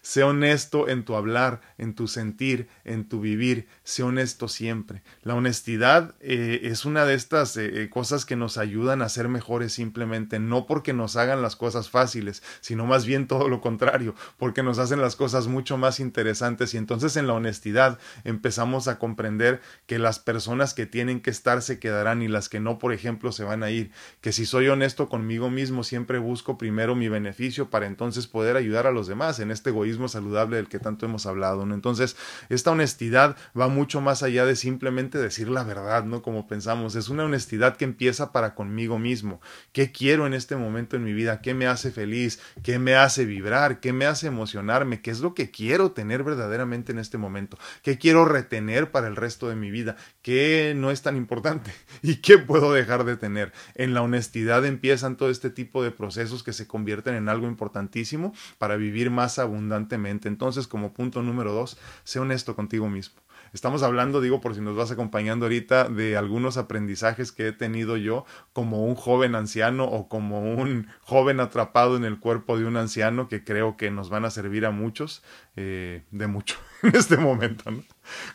Sé 0.00 0.22
honesto 0.22 0.88
en 0.88 1.04
tu 1.04 1.14
hablar, 1.14 1.60
en 1.78 1.94
tu 1.94 2.08
sentir, 2.08 2.68
en 2.84 3.08
tu 3.08 3.20
vivir. 3.20 3.68
Sé 3.84 4.02
honesto 4.02 4.48
siempre. 4.48 5.02
La 5.22 5.34
honestidad 5.34 6.14
eh, 6.20 6.60
es 6.64 6.84
una 6.84 7.04
de 7.04 7.14
estas 7.14 7.56
eh, 7.56 7.82
eh, 7.82 7.90
cosas 7.90 8.24
que 8.24 8.36
nos 8.36 8.58
ayudan 8.58 9.02
a 9.02 9.08
ser 9.08 9.28
mejores 9.28 9.72
simplemente, 9.72 10.38
no 10.38 10.66
porque 10.66 10.92
nos 10.92 11.16
hagan 11.16 11.42
las 11.42 11.56
cosas 11.56 11.90
fáciles, 11.90 12.42
sino 12.60 12.86
más 12.86 13.06
bien 13.06 13.26
todo 13.26 13.48
lo 13.48 13.60
contrario, 13.60 14.14
porque 14.38 14.62
nos 14.62 14.78
hacen 14.78 15.00
las 15.00 15.16
cosas 15.16 15.46
mucho 15.46 15.76
más 15.76 16.00
interesantes 16.00 16.74
y 16.74 16.78
entonces 16.78 17.16
en 17.16 17.26
la 17.26 17.34
honestidad 17.34 17.98
empezamos 18.24 18.88
a 18.88 18.98
comprender 18.98 19.60
que 19.86 19.98
las 19.98 20.18
personas 20.18 20.74
que 20.74 20.86
tienen 20.86 21.20
que 21.20 21.30
estar 21.30 21.62
se 21.62 21.78
quedarán 21.78 22.22
y 22.22 22.28
las 22.28 22.48
que 22.48 22.60
no, 22.60 22.78
por 22.78 22.92
ejemplo, 22.92 23.32
se 23.32 23.44
van 23.44 23.62
a 23.62 23.70
ir. 23.70 23.90
Que 24.20 24.32
si 24.32 24.46
soy 24.46 24.68
honesto 24.68 25.08
conmigo 25.08 25.50
mismo, 25.50 25.84
siempre 25.84 26.18
busco 26.18 26.58
primero 26.58 26.94
mi 26.94 27.08
beneficio 27.08 27.70
para 27.70 27.86
entonces 27.86 28.26
poder 28.26 28.56
ayudar 28.56 28.86
a 28.86 28.92
los 28.92 29.06
demás 29.06 29.38
en 29.40 29.50
este 29.50 29.61
este 29.62 29.70
egoísmo 29.70 30.08
saludable 30.08 30.56
del 30.56 30.68
que 30.68 30.80
tanto 30.80 31.06
hemos 31.06 31.24
hablado, 31.24 31.64
¿no? 31.64 31.74
Entonces, 31.74 32.16
esta 32.48 32.72
honestidad 32.72 33.36
va 33.58 33.68
mucho 33.68 34.00
más 34.00 34.24
allá 34.24 34.44
de 34.44 34.56
simplemente 34.56 35.18
decir 35.18 35.48
la 35.48 35.62
verdad, 35.62 36.04
¿no? 36.04 36.20
Como 36.20 36.48
pensamos, 36.48 36.96
es 36.96 37.08
una 37.08 37.24
honestidad 37.24 37.76
que 37.76 37.84
empieza 37.84 38.32
para 38.32 38.56
conmigo 38.56 38.98
mismo. 38.98 39.40
¿Qué 39.72 39.92
quiero 39.92 40.26
en 40.26 40.34
este 40.34 40.56
momento 40.56 40.96
en 40.96 41.04
mi 41.04 41.12
vida? 41.12 41.40
¿Qué 41.40 41.54
me 41.54 41.68
hace 41.68 41.92
feliz? 41.92 42.40
¿Qué 42.64 42.80
me 42.80 42.96
hace 42.96 43.24
vibrar? 43.24 43.78
¿Qué 43.78 43.92
me 43.92 44.04
hace 44.04 44.26
emocionarme? 44.26 45.00
¿Qué 45.00 45.12
es 45.12 45.20
lo 45.20 45.32
que 45.32 45.52
quiero 45.52 45.92
tener 45.92 46.24
verdaderamente 46.24 46.90
en 46.90 46.98
este 46.98 47.16
momento? 47.16 47.56
¿Qué 47.84 47.98
quiero 47.98 48.24
retener 48.24 48.90
para 48.90 49.06
el 49.06 49.14
resto 49.14 49.48
de 49.48 49.54
mi 49.54 49.70
vida? 49.70 49.96
¿Qué 50.22 50.74
no 50.76 50.90
es 50.90 51.02
tan 51.02 51.16
importante? 51.16 51.70
¿Y 52.02 52.16
qué 52.16 52.36
puedo 52.38 52.72
dejar 52.72 53.04
de 53.04 53.16
tener? 53.16 53.52
En 53.76 53.94
la 53.94 54.02
honestidad 54.02 54.66
empiezan 54.66 55.16
todo 55.16 55.30
este 55.30 55.50
tipo 55.50 55.84
de 55.84 55.92
procesos 55.92 56.42
que 56.42 56.52
se 56.52 56.66
convierten 56.66 57.14
en 57.14 57.28
algo 57.28 57.46
importantísimo 57.46 58.34
para 58.58 58.74
vivir 58.74 59.12
más 59.12 59.38
abundantemente. 59.52 60.28
Entonces, 60.28 60.66
como 60.66 60.92
punto 60.92 61.22
número 61.22 61.52
dos, 61.52 61.78
sé 62.04 62.18
honesto 62.18 62.56
contigo 62.56 62.88
mismo. 62.88 63.22
Estamos 63.52 63.82
hablando, 63.82 64.22
digo, 64.22 64.40
por 64.40 64.54
si 64.54 64.62
nos 64.62 64.76
vas 64.76 64.90
acompañando 64.90 65.44
ahorita, 65.44 65.90
de 65.90 66.16
algunos 66.16 66.56
aprendizajes 66.56 67.32
que 67.32 67.48
he 67.48 67.52
tenido 67.52 67.98
yo 67.98 68.24
como 68.54 68.86
un 68.86 68.94
joven 68.94 69.34
anciano 69.34 69.84
o 69.84 70.08
como 70.08 70.54
un 70.54 70.86
joven 71.02 71.38
atrapado 71.38 71.98
en 71.98 72.04
el 72.04 72.18
cuerpo 72.18 72.58
de 72.58 72.64
un 72.64 72.78
anciano 72.78 73.28
que 73.28 73.44
creo 73.44 73.76
que 73.76 73.90
nos 73.90 74.08
van 74.08 74.24
a 74.24 74.30
servir 74.30 74.64
a 74.64 74.70
muchos, 74.70 75.22
eh, 75.56 76.04
de 76.10 76.26
mucho 76.28 76.56
en 76.82 76.96
este 76.96 77.18
momento. 77.18 77.70
¿no? 77.70 77.82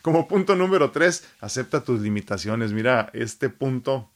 Como 0.04 0.28
punto 0.28 0.56
número 0.56 0.92
tres, 0.92 1.28
acepta 1.42 1.84
tus 1.84 2.02
limitaciones. 2.02 2.72
Mira, 2.72 3.10
este 3.14 3.50
punto 3.50 4.12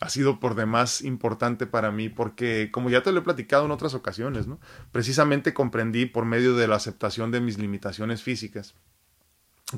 ha 0.00 0.08
sido 0.08 0.40
por 0.40 0.54
demás 0.54 1.02
importante 1.02 1.66
para 1.66 1.92
mí 1.92 2.08
porque, 2.08 2.70
como 2.72 2.90
ya 2.90 3.02
te 3.02 3.12
lo 3.12 3.20
he 3.20 3.22
platicado 3.22 3.66
en 3.66 3.70
otras 3.70 3.94
ocasiones, 3.94 4.46
¿no? 4.46 4.58
precisamente 4.92 5.54
comprendí 5.54 6.06
por 6.06 6.24
medio 6.24 6.56
de 6.56 6.66
la 6.66 6.76
aceptación 6.76 7.30
de 7.30 7.40
mis 7.40 7.58
limitaciones 7.58 8.22
físicas 8.22 8.74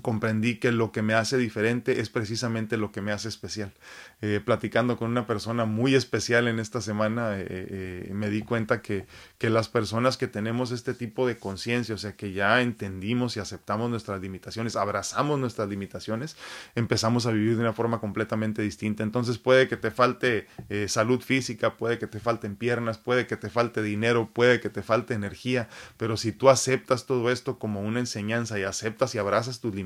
comprendí 0.00 0.56
que 0.56 0.72
lo 0.72 0.90
que 0.90 1.02
me 1.02 1.14
hace 1.14 1.36
diferente 1.36 2.00
es 2.00 2.08
precisamente 2.08 2.76
lo 2.76 2.92
que 2.92 3.02
me 3.02 3.12
hace 3.12 3.28
especial. 3.28 3.72
Eh, 4.22 4.40
platicando 4.42 4.96
con 4.96 5.10
una 5.10 5.26
persona 5.26 5.64
muy 5.64 5.94
especial 5.94 6.48
en 6.48 6.58
esta 6.60 6.80
semana, 6.80 7.38
eh, 7.38 7.46
eh, 7.48 8.10
me 8.14 8.30
di 8.30 8.42
cuenta 8.42 8.80
que, 8.80 9.04
que, 9.36 9.50
las 9.50 9.68
personas 9.68 10.16
que 10.16 10.28
tenemos 10.28 10.70
este 10.70 10.94
tipo 10.94 11.26
de 11.26 11.36
conciencia, 11.36 11.94
o 11.94 11.98
sea, 11.98 12.16
que 12.16 12.32
ya 12.32 12.62
entendimos 12.62 13.36
y 13.36 13.40
aceptamos 13.40 13.90
nuestras 13.90 14.20
limitaciones, 14.22 14.76
abrazamos 14.76 15.38
nuestras 15.38 15.68
limitaciones, 15.68 16.36
empezamos 16.74 17.26
a 17.26 17.32
vivir 17.32 17.56
de 17.56 17.62
una 17.62 17.72
forma 17.72 18.00
completamente 18.00 18.62
distinta. 18.62 19.02
Entonces 19.02 19.38
puede 19.38 19.68
que 19.68 19.76
te 19.76 19.90
falte 19.90 20.46
salud 20.86 21.20
física, 21.20 21.76
puede 21.76 21.98
que 21.98 22.06
te 22.06 22.20
falten 22.20 22.56
piernas, 22.56 22.98
puede 22.98 23.26
que 23.26 23.36
te 23.36 23.50
falte 23.50 23.82
dinero, 23.82 24.30
puede 24.32 24.60
que 24.60 24.70
te 24.70 24.82
falte 24.82 25.14
energía, 25.14 25.68
pero 25.96 26.16
si 26.16 26.32
tú 26.32 26.48
aceptas 26.48 27.06
todo 27.06 27.30
esto 27.30 27.58
como 27.58 27.82
una 27.82 28.00
enseñanza 28.00 28.58
y 28.58 28.62
aceptas 28.62 29.14
y 29.14 29.18
abrazas 29.18 29.60
tus 29.60 29.74
limitaciones. 29.74 29.81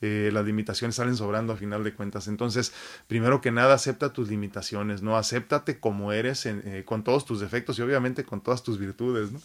Eh, 0.00 0.30
las 0.32 0.44
limitaciones 0.44 0.96
salen 0.96 1.16
sobrando 1.16 1.52
a 1.52 1.56
final 1.56 1.84
de 1.84 1.94
cuentas. 1.94 2.28
Entonces, 2.28 2.72
primero 3.06 3.40
que 3.40 3.50
nada, 3.50 3.74
acepta 3.74 4.12
tus 4.12 4.28
limitaciones, 4.28 5.02
¿no? 5.02 5.16
Acéptate 5.16 5.80
como 5.80 6.12
eres 6.12 6.46
eh, 6.46 6.82
con 6.84 7.04
todos 7.04 7.24
tus 7.24 7.40
defectos 7.40 7.78
y 7.78 7.82
obviamente 7.82 8.24
con 8.24 8.40
todas 8.40 8.62
tus 8.62 8.78
virtudes, 8.78 9.32
¿no? 9.32 9.40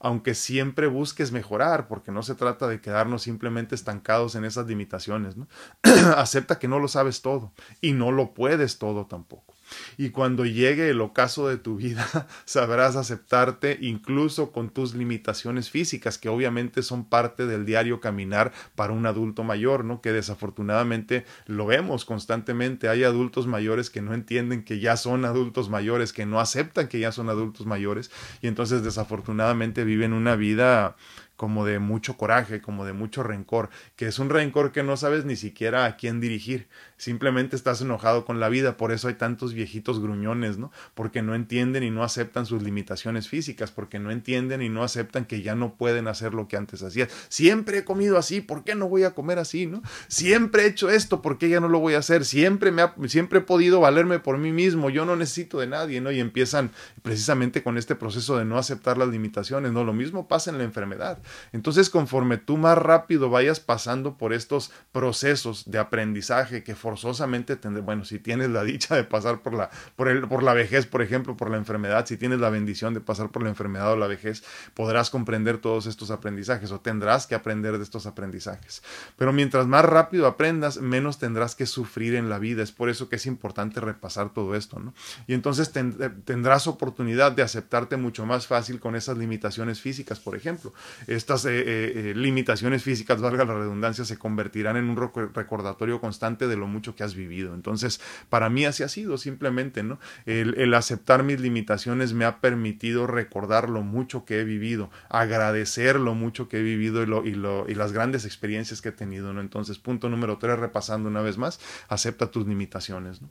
Aunque 0.00 0.34
siempre 0.34 0.86
busques 0.86 1.32
mejorar, 1.32 1.88
porque 1.88 2.12
no 2.12 2.22
se 2.22 2.34
trata 2.34 2.68
de 2.68 2.80
quedarnos 2.80 3.22
simplemente 3.22 3.74
estancados 3.74 4.34
en 4.34 4.44
esas 4.44 4.66
limitaciones, 4.66 5.36
¿no? 5.36 5.48
Acepta 6.16 6.58
que 6.58 6.68
no 6.68 6.78
lo 6.78 6.88
sabes 6.88 7.22
todo 7.22 7.52
y 7.80 7.92
no 7.92 8.12
lo 8.12 8.34
puedes 8.34 8.78
todo 8.78 9.06
tampoco. 9.06 9.55
Y 9.96 10.10
cuando 10.10 10.44
llegue 10.44 10.90
el 10.90 11.00
ocaso 11.00 11.48
de 11.48 11.56
tu 11.56 11.76
vida, 11.76 12.06
sabrás 12.44 12.96
aceptarte 12.96 13.78
incluso 13.80 14.52
con 14.52 14.70
tus 14.70 14.94
limitaciones 14.94 15.70
físicas, 15.70 16.18
que 16.18 16.28
obviamente 16.28 16.82
son 16.82 17.04
parte 17.04 17.46
del 17.46 17.66
diario 17.66 18.00
caminar 18.00 18.52
para 18.74 18.92
un 18.92 19.06
adulto 19.06 19.44
mayor, 19.44 19.84
¿no? 19.84 20.00
Que 20.00 20.12
desafortunadamente 20.12 21.24
lo 21.46 21.66
vemos 21.66 22.04
constantemente. 22.04 22.88
Hay 22.88 23.04
adultos 23.04 23.46
mayores 23.46 23.90
que 23.90 24.02
no 24.02 24.14
entienden 24.14 24.64
que 24.64 24.80
ya 24.80 24.96
son 24.96 25.24
adultos 25.24 25.68
mayores, 25.68 26.12
que 26.12 26.26
no 26.26 26.40
aceptan 26.40 26.88
que 26.88 26.98
ya 26.98 27.12
son 27.12 27.28
adultos 27.28 27.66
mayores, 27.66 28.10
y 28.42 28.48
entonces 28.48 28.82
desafortunadamente 28.82 29.84
viven 29.84 30.12
una 30.12 30.36
vida 30.36 30.96
como 31.36 31.64
de 31.66 31.78
mucho 31.78 32.16
coraje, 32.16 32.60
como 32.60 32.84
de 32.84 32.92
mucho 32.92 33.22
rencor, 33.22 33.68
que 33.94 34.06
es 34.06 34.18
un 34.18 34.30
rencor 34.30 34.72
que 34.72 34.82
no 34.82 34.96
sabes 34.96 35.24
ni 35.24 35.36
siquiera 35.36 35.84
a 35.84 35.96
quién 35.96 36.20
dirigir, 36.20 36.66
simplemente 36.96 37.56
estás 37.56 37.80
enojado 37.80 38.24
con 38.24 38.40
la 38.40 38.48
vida, 38.48 38.76
por 38.76 38.90
eso 38.90 39.08
hay 39.08 39.14
tantos 39.14 39.52
viejitos 39.52 40.00
gruñones, 40.00 40.58
¿no? 40.58 40.72
Porque 40.94 41.22
no 41.22 41.34
entienden 41.34 41.82
y 41.82 41.90
no 41.90 42.02
aceptan 42.02 42.46
sus 42.46 42.62
limitaciones 42.62 43.28
físicas, 43.28 43.70
porque 43.70 43.98
no 43.98 44.10
entienden 44.10 44.62
y 44.62 44.68
no 44.68 44.82
aceptan 44.82 45.26
que 45.26 45.42
ya 45.42 45.54
no 45.54 45.74
pueden 45.74 46.08
hacer 46.08 46.32
lo 46.32 46.48
que 46.48 46.56
antes 46.56 46.82
hacían. 46.82 47.08
Siempre 47.28 47.78
he 47.78 47.84
comido 47.84 48.16
así, 48.16 48.40
¿por 48.40 48.64
qué 48.64 48.74
no 48.74 48.88
voy 48.88 49.04
a 49.04 49.12
comer 49.12 49.38
así, 49.38 49.66
no? 49.66 49.82
Siempre 50.08 50.62
he 50.62 50.66
hecho 50.66 50.90
esto, 50.90 51.20
¿por 51.20 51.38
qué 51.38 51.48
ya 51.48 51.60
no 51.60 51.68
lo 51.68 51.80
voy 51.80 51.94
a 51.94 51.98
hacer? 51.98 52.24
Siempre 52.24 52.70
me 52.70 52.82
ha, 52.82 52.94
siempre 53.08 53.40
he 53.40 53.42
podido 53.42 53.80
valerme 53.80 54.18
por 54.18 54.38
mí 54.38 54.52
mismo, 54.52 54.88
yo 54.88 55.04
no 55.04 55.16
necesito 55.16 55.58
de 55.58 55.66
nadie, 55.66 56.00
¿no? 56.00 56.10
Y 56.10 56.20
empiezan 56.20 56.70
precisamente 57.02 57.62
con 57.62 57.76
este 57.76 57.94
proceso 57.94 58.38
de 58.38 58.44
no 58.44 58.56
aceptar 58.56 58.96
las 58.96 59.08
limitaciones, 59.08 59.72
¿no? 59.72 59.84
Lo 59.84 59.92
mismo 59.92 60.28
pasa 60.28 60.50
en 60.50 60.58
la 60.58 60.64
enfermedad. 60.64 61.18
Entonces, 61.52 61.90
conforme 61.90 62.38
tú 62.38 62.56
más 62.56 62.78
rápido 62.78 63.30
vayas 63.30 63.60
pasando 63.60 64.16
por 64.16 64.32
estos 64.32 64.70
procesos 64.92 65.70
de 65.70 65.78
aprendizaje 65.78 66.62
que 66.62 66.74
forzosamente 66.74 67.56
tendré, 67.56 67.82
bueno, 67.82 68.04
si 68.04 68.18
tienes 68.18 68.50
la 68.50 68.64
dicha 68.64 68.96
de 68.96 69.04
pasar 69.04 69.42
por 69.42 69.54
la, 69.54 69.70
por, 69.96 70.08
el, 70.08 70.26
por 70.28 70.42
la 70.42 70.54
vejez, 70.54 70.86
por 70.86 71.02
ejemplo, 71.02 71.36
por 71.36 71.50
la 71.50 71.56
enfermedad, 71.56 72.06
si 72.06 72.16
tienes 72.16 72.40
la 72.40 72.50
bendición 72.50 72.94
de 72.94 73.00
pasar 73.00 73.30
por 73.30 73.42
la 73.42 73.48
enfermedad 73.48 73.92
o 73.92 73.96
la 73.96 74.06
vejez, 74.06 74.44
podrás 74.74 75.10
comprender 75.10 75.58
todos 75.58 75.86
estos 75.86 76.10
aprendizajes 76.10 76.70
o 76.70 76.80
tendrás 76.80 77.26
que 77.26 77.34
aprender 77.34 77.76
de 77.78 77.84
estos 77.84 78.06
aprendizajes. 78.06 78.82
Pero 79.16 79.32
mientras 79.32 79.66
más 79.66 79.84
rápido 79.84 80.26
aprendas, 80.26 80.78
menos 80.78 81.18
tendrás 81.18 81.54
que 81.54 81.66
sufrir 81.66 82.14
en 82.14 82.28
la 82.28 82.38
vida. 82.38 82.62
Es 82.62 82.72
por 82.72 82.88
eso 82.88 83.08
que 83.08 83.16
es 83.16 83.26
importante 83.26 83.80
repasar 83.80 84.32
todo 84.32 84.54
esto, 84.54 84.78
¿no? 84.78 84.94
Y 85.26 85.34
entonces 85.34 85.72
tendrás 85.72 86.66
oportunidad 86.66 87.32
de 87.32 87.42
aceptarte 87.42 87.96
mucho 87.96 88.26
más 88.26 88.46
fácil 88.46 88.80
con 88.80 88.96
esas 88.96 89.16
limitaciones 89.16 89.80
físicas, 89.80 90.20
por 90.20 90.36
ejemplo. 90.36 90.72
Estas 91.16 91.46
eh, 91.46 91.50
eh, 91.50 91.92
eh, 92.10 92.14
limitaciones 92.14 92.82
físicas, 92.82 93.22
valga 93.22 93.46
la 93.46 93.54
redundancia, 93.54 94.04
se 94.04 94.18
convertirán 94.18 94.76
en 94.76 94.90
un 94.90 94.96
recordatorio 95.34 95.98
constante 95.98 96.46
de 96.46 96.56
lo 96.56 96.66
mucho 96.66 96.94
que 96.94 97.04
has 97.04 97.14
vivido. 97.14 97.54
Entonces, 97.54 98.02
para 98.28 98.50
mí 98.50 98.66
así 98.66 98.82
ha 98.82 98.88
sido 98.88 99.16
simplemente, 99.16 99.82
¿no? 99.82 99.98
El, 100.26 100.74
aceptar 100.74 101.22
mis 101.22 101.40
limitaciones 101.40 102.12
me 102.12 102.26
ha 102.26 102.40
permitido 102.40 103.06
recordar 103.06 103.70
lo 103.70 103.82
mucho 103.82 104.26
que 104.26 104.40
he 104.40 104.44
vivido, 104.44 104.90
agradecer 105.08 105.98
lo 105.98 106.14
mucho 106.14 106.50
que 106.50 106.58
he 106.58 106.62
vivido 106.62 107.02
y, 107.02 107.06
lo, 107.06 107.24
y, 107.24 107.32
lo, 107.32 107.66
y 107.66 107.74
las 107.74 107.92
grandes 107.92 108.26
experiencias 108.26 108.82
que 108.82 108.90
he 108.90 108.92
tenido, 108.92 109.32
¿no? 109.32 109.40
Entonces, 109.40 109.78
punto 109.78 110.10
número 110.10 110.36
tres, 110.36 110.58
repasando 110.58 111.08
una 111.08 111.22
vez 111.22 111.38
más, 111.38 111.60
acepta 111.88 112.30
tus 112.30 112.46
limitaciones, 112.46 113.22
¿no? 113.22 113.30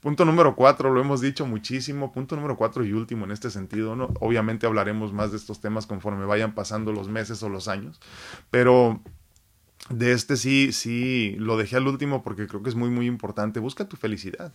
Punto 0.00 0.24
número 0.24 0.56
cuatro, 0.56 0.90
lo 0.90 1.02
hemos 1.02 1.20
dicho 1.20 1.44
muchísimo, 1.44 2.12
punto 2.12 2.34
número 2.34 2.56
cuatro 2.56 2.82
y 2.82 2.94
último 2.94 3.26
en 3.26 3.30
este 3.30 3.50
sentido, 3.50 3.94
¿no? 3.94 4.14
Obviamente 4.20 4.66
hablaremos 4.66 5.12
más 5.12 5.32
de 5.32 5.36
estos 5.36 5.60
temas 5.60 5.86
conforme 5.86 6.24
vayan 6.24 6.54
pasando 6.54 6.92
los 6.92 7.08
meses 7.08 7.25
o 7.42 7.48
los 7.48 7.68
años, 7.68 8.00
pero 8.50 9.02
de 9.90 10.12
este 10.12 10.36
sí, 10.36 10.72
sí, 10.72 11.36
lo 11.38 11.56
dejé 11.56 11.76
al 11.76 11.86
último 11.86 12.22
porque 12.22 12.46
creo 12.46 12.62
que 12.62 12.70
es 12.70 12.74
muy, 12.74 12.90
muy 12.90 13.06
importante. 13.06 13.60
Busca 13.60 13.88
tu 13.88 13.96
felicidad. 13.96 14.52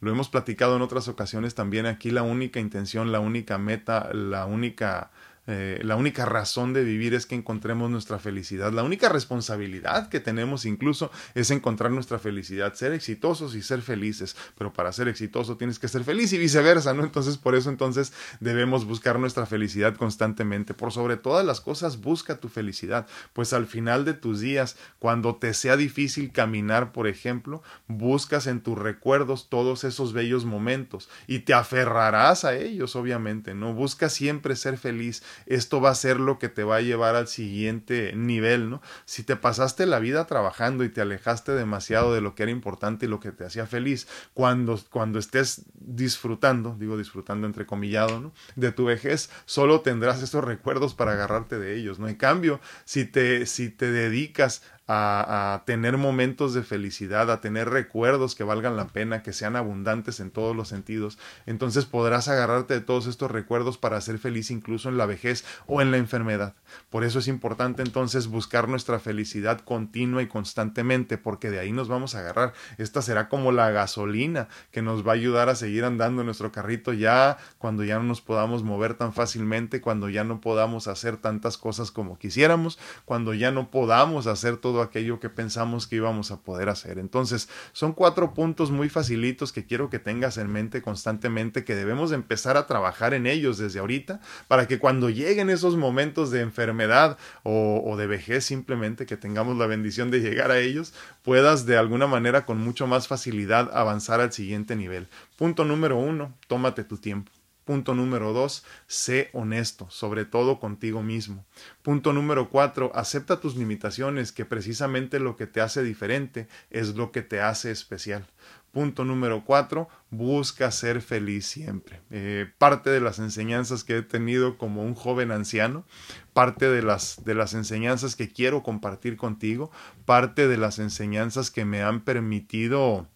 Lo 0.00 0.10
hemos 0.10 0.28
platicado 0.28 0.76
en 0.76 0.82
otras 0.82 1.08
ocasiones 1.08 1.54
también. 1.54 1.86
Aquí 1.86 2.10
la 2.10 2.22
única 2.22 2.60
intención, 2.60 3.12
la 3.12 3.20
única 3.20 3.58
meta, 3.58 4.12
la 4.12 4.46
única 4.46 5.10
eh, 5.46 5.80
la 5.82 5.96
única 5.96 6.24
razón 6.24 6.72
de 6.72 6.84
vivir 6.84 7.14
es 7.14 7.26
que 7.26 7.34
encontremos 7.34 7.90
nuestra 7.90 8.18
felicidad. 8.18 8.72
La 8.72 8.82
única 8.82 9.08
responsabilidad 9.08 10.08
que 10.08 10.20
tenemos 10.20 10.64
incluso 10.64 11.10
es 11.34 11.50
encontrar 11.50 11.90
nuestra 11.90 12.18
felicidad, 12.18 12.74
ser 12.74 12.92
exitosos 12.92 13.54
y 13.54 13.62
ser 13.62 13.82
felices. 13.82 14.36
Pero 14.56 14.72
para 14.72 14.92
ser 14.92 15.08
exitoso 15.08 15.56
tienes 15.56 15.78
que 15.78 15.88
ser 15.88 16.04
feliz 16.04 16.32
y 16.32 16.38
viceversa, 16.38 16.94
¿no? 16.94 17.04
Entonces 17.04 17.36
por 17.36 17.54
eso 17.54 17.68
entonces 17.68 18.12
debemos 18.40 18.86
buscar 18.86 19.18
nuestra 19.18 19.46
felicidad 19.46 19.96
constantemente. 19.96 20.72
Por 20.72 20.92
sobre 20.92 21.16
todas 21.16 21.44
las 21.44 21.60
cosas 21.60 22.00
busca 22.00 22.38
tu 22.38 22.48
felicidad. 22.48 23.06
Pues 23.32 23.52
al 23.52 23.66
final 23.66 24.04
de 24.04 24.14
tus 24.14 24.40
días, 24.40 24.76
cuando 24.98 25.36
te 25.36 25.52
sea 25.52 25.76
difícil 25.76 26.32
caminar, 26.32 26.92
por 26.92 27.06
ejemplo, 27.06 27.62
buscas 27.86 28.46
en 28.46 28.60
tus 28.60 28.78
recuerdos 28.78 29.48
todos 29.48 29.84
esos 29.84 30.12
bellos 30.12 30.44
momentos 30.44 31.08
y 31.26 31.40
te 31.40 31.52
aferrarás 31.52 32.44
a 32.44 32.56
ellos, 32.56 32.96
obviamente, 32.96 33.54
¿no? 33.54 33.74
Busca 33.74 34.08
siempre 34.08 34.56
ser 34.56 34.78
feliz 34.78 35.22
esto 35.46 35.80
va 35.80 35.90
a 35.90 35.94
ser 35.94 36.20
lo 36.20 36.38
que 36.38 36.48
te 36.48 36.64
va 36.64 36.76
a 36.76 36.80
llevar 36.80 37.16
al 37.16 37.28
siguiente 37.28 38.12
nivel, 38.14 38.70
¿no? 38.70 38.82
Si 39.04 39.22
te 39.22 39.36
pasaste 39.36 39.86
la 39.86 39.98
vida 39.98 40.26
trabajando 40.26 40.84
y 40.84 40.88
te 40.88 41.00
alejaste 41.00 41.52
demasiado 41.52 42.14
de 42.14 42.20
lo 42.20 42.34
que 42.34 42.44
era 42.44 42.52
importante 42.52 43.06
y 43.06 43.08
lo 43.08 43.20
que 43.20 43.32
te 43.32 43.44
hacía 43.44 43.66
feliz, 43.66 44.06
cuando, 44.32 44.80
cuando 44.90 45.18
estés 45.18 45.62
disfrutando, 45.74 46.76
digo 46.78 46.96
disfrutando 46.96 47.46
entrecomillado, 47.46 48.20
¿no? 48.20 48.32
De 48.56 48.72
tu 48.72 48.84
vejez, 48.84 49.30
solo 49.44 49.80
tendrás 49.80 50.22
esos 50.22 50.44
recuerdos 50.44 50.94
para 50.94 51.12
agarrarte 51.12 51.58
de 51.58 51.76
ellos, 51.76 51.98
¿no? 51.98 52.08
En 52.08 52.16
cambio, 52.16 52.60
si 52.84 53.04
te, 53.04 53.46
si 53.46 53.70
te 53.70 53.90
dedicas 53.90 54.62
a, 54.86 55.62
tener 55.64 55.96
momentos 55.96 56.52
de 56.52 56.62
felicidad, 56.62 57.30
a 57.30 57.40
tener 57.40 57.70
recuerdos 57.70 58.34
que 58.34 58.44
valgan 58.44 58.76
la 58.76 58.88
pena, 58.88 59.22
que 59.22 59.32
sean 59.32 59.56
abundantes 59.56 60.20
en 60.20 60.30
todos 60.30 60.54
los 60.54 60.68
sentidos, 60.68 61.18
entonces 61.46 61.86
podrás 61.86 62.28
agarrarte 62.28 62.74
de 62.74 62.80
todos 62.80 63.06
estos 63.06 63.30
recuerdos 63.30 63.78
para 63.78 64.00
ser 64.00 64.18
feliz 64.18 64.50
incluso 64.50 64.88
en 64.88 64.98
la 64.98 65.06
vejez 65.06 65.44
o 65.66 65.80
en 65.80 65.90
la 65.90 65.96
enfermedad. 65.96 66.54
Por 66.90 67.04
eso 67.04 67.18
es 67.18 67.28
importante 67.28 67.82
entonces 67.82 68.26
buscar 68.26 68.68
nuestra 68.68 68.98
felicidad 68.98 69.60
continua 69.60 70.22
y 70.22 70.26
constantemente, 70.26 71.16
porque 71.18 71.50
de 71.50 71.60
ahí 71.60 71.72
nos 71.72 71.88
vamos 71.88 72.14
a 72.14 72.20
agarrar. 72.20 72.52
Esta 72.76 73.00
será 73.00 73.28
como 73.28 73.52
la 73.52 73.70
gasolina 73.70 74.48
que 74.70 74.82
nos 74.82 75.06
va 75.06 75.12
a 75.12 75.14
ayudar 75.14 75.48
a 75.48 75.54
seguir 75.54 75.84
andando 75.84 76.22
en 76.22 76.26
nuestro 76.26 76.52
carrito 76.52 76.92
ya 76.92 77.38
cuando 77.58 77.84
ya 77.84 77.98
no 77.98 78.04
nos 78.04 78.20
podamos 78.20 78.62
mover 78.62 78.94
tan 78.94 79.12
fácilmente, 79.12 79.80
cuando 79.80 80.08
ya 80.08 80.24
no 80.24 80.40
podamos 80.40 80.88
hacer 80.88 81.16
tantas 81.16 81.56
cosas 81.56 81.90
como 81.90 82.18
quisiéramos, 82.18 82.78
cuando 83.04 83.34
ya 83.34 83.50
no 83.50 83.70
podamos 83.70 84.26
hacer 84.26 84.56
todo 84.56 84.73
aquello 84.82 85.20
que 85.20 85.28
pensamos 85.28 85.86
que 85.86 85.96
íbamos 85.96 86.30
a 86.30 86.40
poder 86.40 86.68
hacer. 86.68 86.98
Entonces, 86.98 87.48
son 87.72 87.92
cuatro 87.92 88.34
puntos 88.34 88.70
muy 88.70 88.88
facilitos 88.88 89.52
que 89.52 89.66
quiero 89.66 89.90
que 89.90 89.98
tengas 89.98 90.38
en 90.38 90.50
mente 90.50 90.82
constantemente, 90.82 91.64
que 91.64 91.74
debemos 91.74 92.12
empezar 92.12 92.56
a 92.56 92.66
trabajar 92.66 93.14
en 93.14 93.26
ellos 93.26 93.58
desde 93.58 93.80
ahorita, 93.80 94.20
para 94.48 94.66
que 94.66 94.78
cuando 94.78 95.10
lleguen 95.10 95.50
esos 95.50 95.76
momentos 95.76 96.30
de 96.30 96.40
enfermedad 96.40 97.18
o 97.42 97.96
de 97.96 98.06
vejez, 98.06 98.44
simplemente 98.44 99.06
que 99.06 99.16
tengamos 99.16 99.56
la 99.56 99.66
bendición 99.66 100.10
de 100.10 100.20
llegar 100.20 100.50
a 100.50 100.58
ellos, 100.58 100.94
puedas 101.22 101.66
de 101.66 101.76
alguna 101.76 102.06
manera 102.06 102.44
con 102.44 102.58
mucho 102.58 102.86
más 102.86 103.08
facilidad 103.08 103.70
avanzar 103.74 104.20
al 104.20 104.32
siguiente 104.32 104.76
nivel. 104.76 105.08
Punto 105.36 105.64
número 105.64 105.96
uno, 105.98 106.32
tómate 106.48 106.84
tu 106.84 106.98
tiempo. 106.98 107.30
Punto 107.64 107.94
número 107.94 108.32
dos, 108.34 108.64
sé 108.86 109.30
honesto, 109.32 109.88
sobre 109.88 110.26
todo 110.26 110.60
contigo 110.60 111.02
mismo. 111.02 111.46
Punto 111.82 112.12
número 112.12 112.50
cuatro, 112.50 112.92
acepta 112.94 113.40
tus 113.40 113.56
limitaciones, 113.56 114.32
que 114.32 114.44
precisamente 114.44 115.18
lo 115.18 115.36
que 115.36 115.46
te 115.46 115.62
hace 115.62 115.82
diferente 115.82 116.46
es 116.68 116.94
lo 116.94 117.10
que 117.10 117.22
te 117.22 117.40
hace 117.40 117.70
especial. 117.70 118.26
Punto 118.70 119.04
número 119.04 119.44
cuatro, 119.44 119.88
busca 120.10 120.70
ser 120.72 121.00
feliz 121.00 121.46
siempre. 121.46 122.02
Eh, 122.10 122.50
parte 122.58 122.90
de 122.90 123.00
las 123.00 123.20
enseñanzas 123.20 123.84
que 123.84 123.98
he 123.98 124.02
tenido 124.02 124.58
como 124.58 124.82
un 124.82 124.94
joven 124.94 125.30
anciano, 125.30 125.86
parte 126.32 126.68
de 126.68 126.82
las, 126.82 127.24
de 127.24 127.34
las 127.34 127.54
enseñanzas 127.54 128.16
que 128.16 128.32
quiero 128.32 128.64
compartir 128.64 129.16
contigo, 129.16 129.70
parte 130.04 130.48
de 130.48 130.56
las 130.58 130.80
enseñanzas 130.80 131.52
que 131.52 131.64
me 131.64 131.82
han 131.82 132.00
permitido 132.00 133.08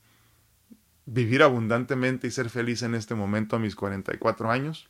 vivir 1.11 1.43
abundantemente 1.43 2.27
y 2.27 2.31
ser 2.31 2.51
feliz 2.51 2.83
en 2.83 2.95
este 2.95 3.15
momento 3.15 3.57
a 3.57 3.59
mis 3.59 3.75
44 3.75 4.51
años. 4.51 4.89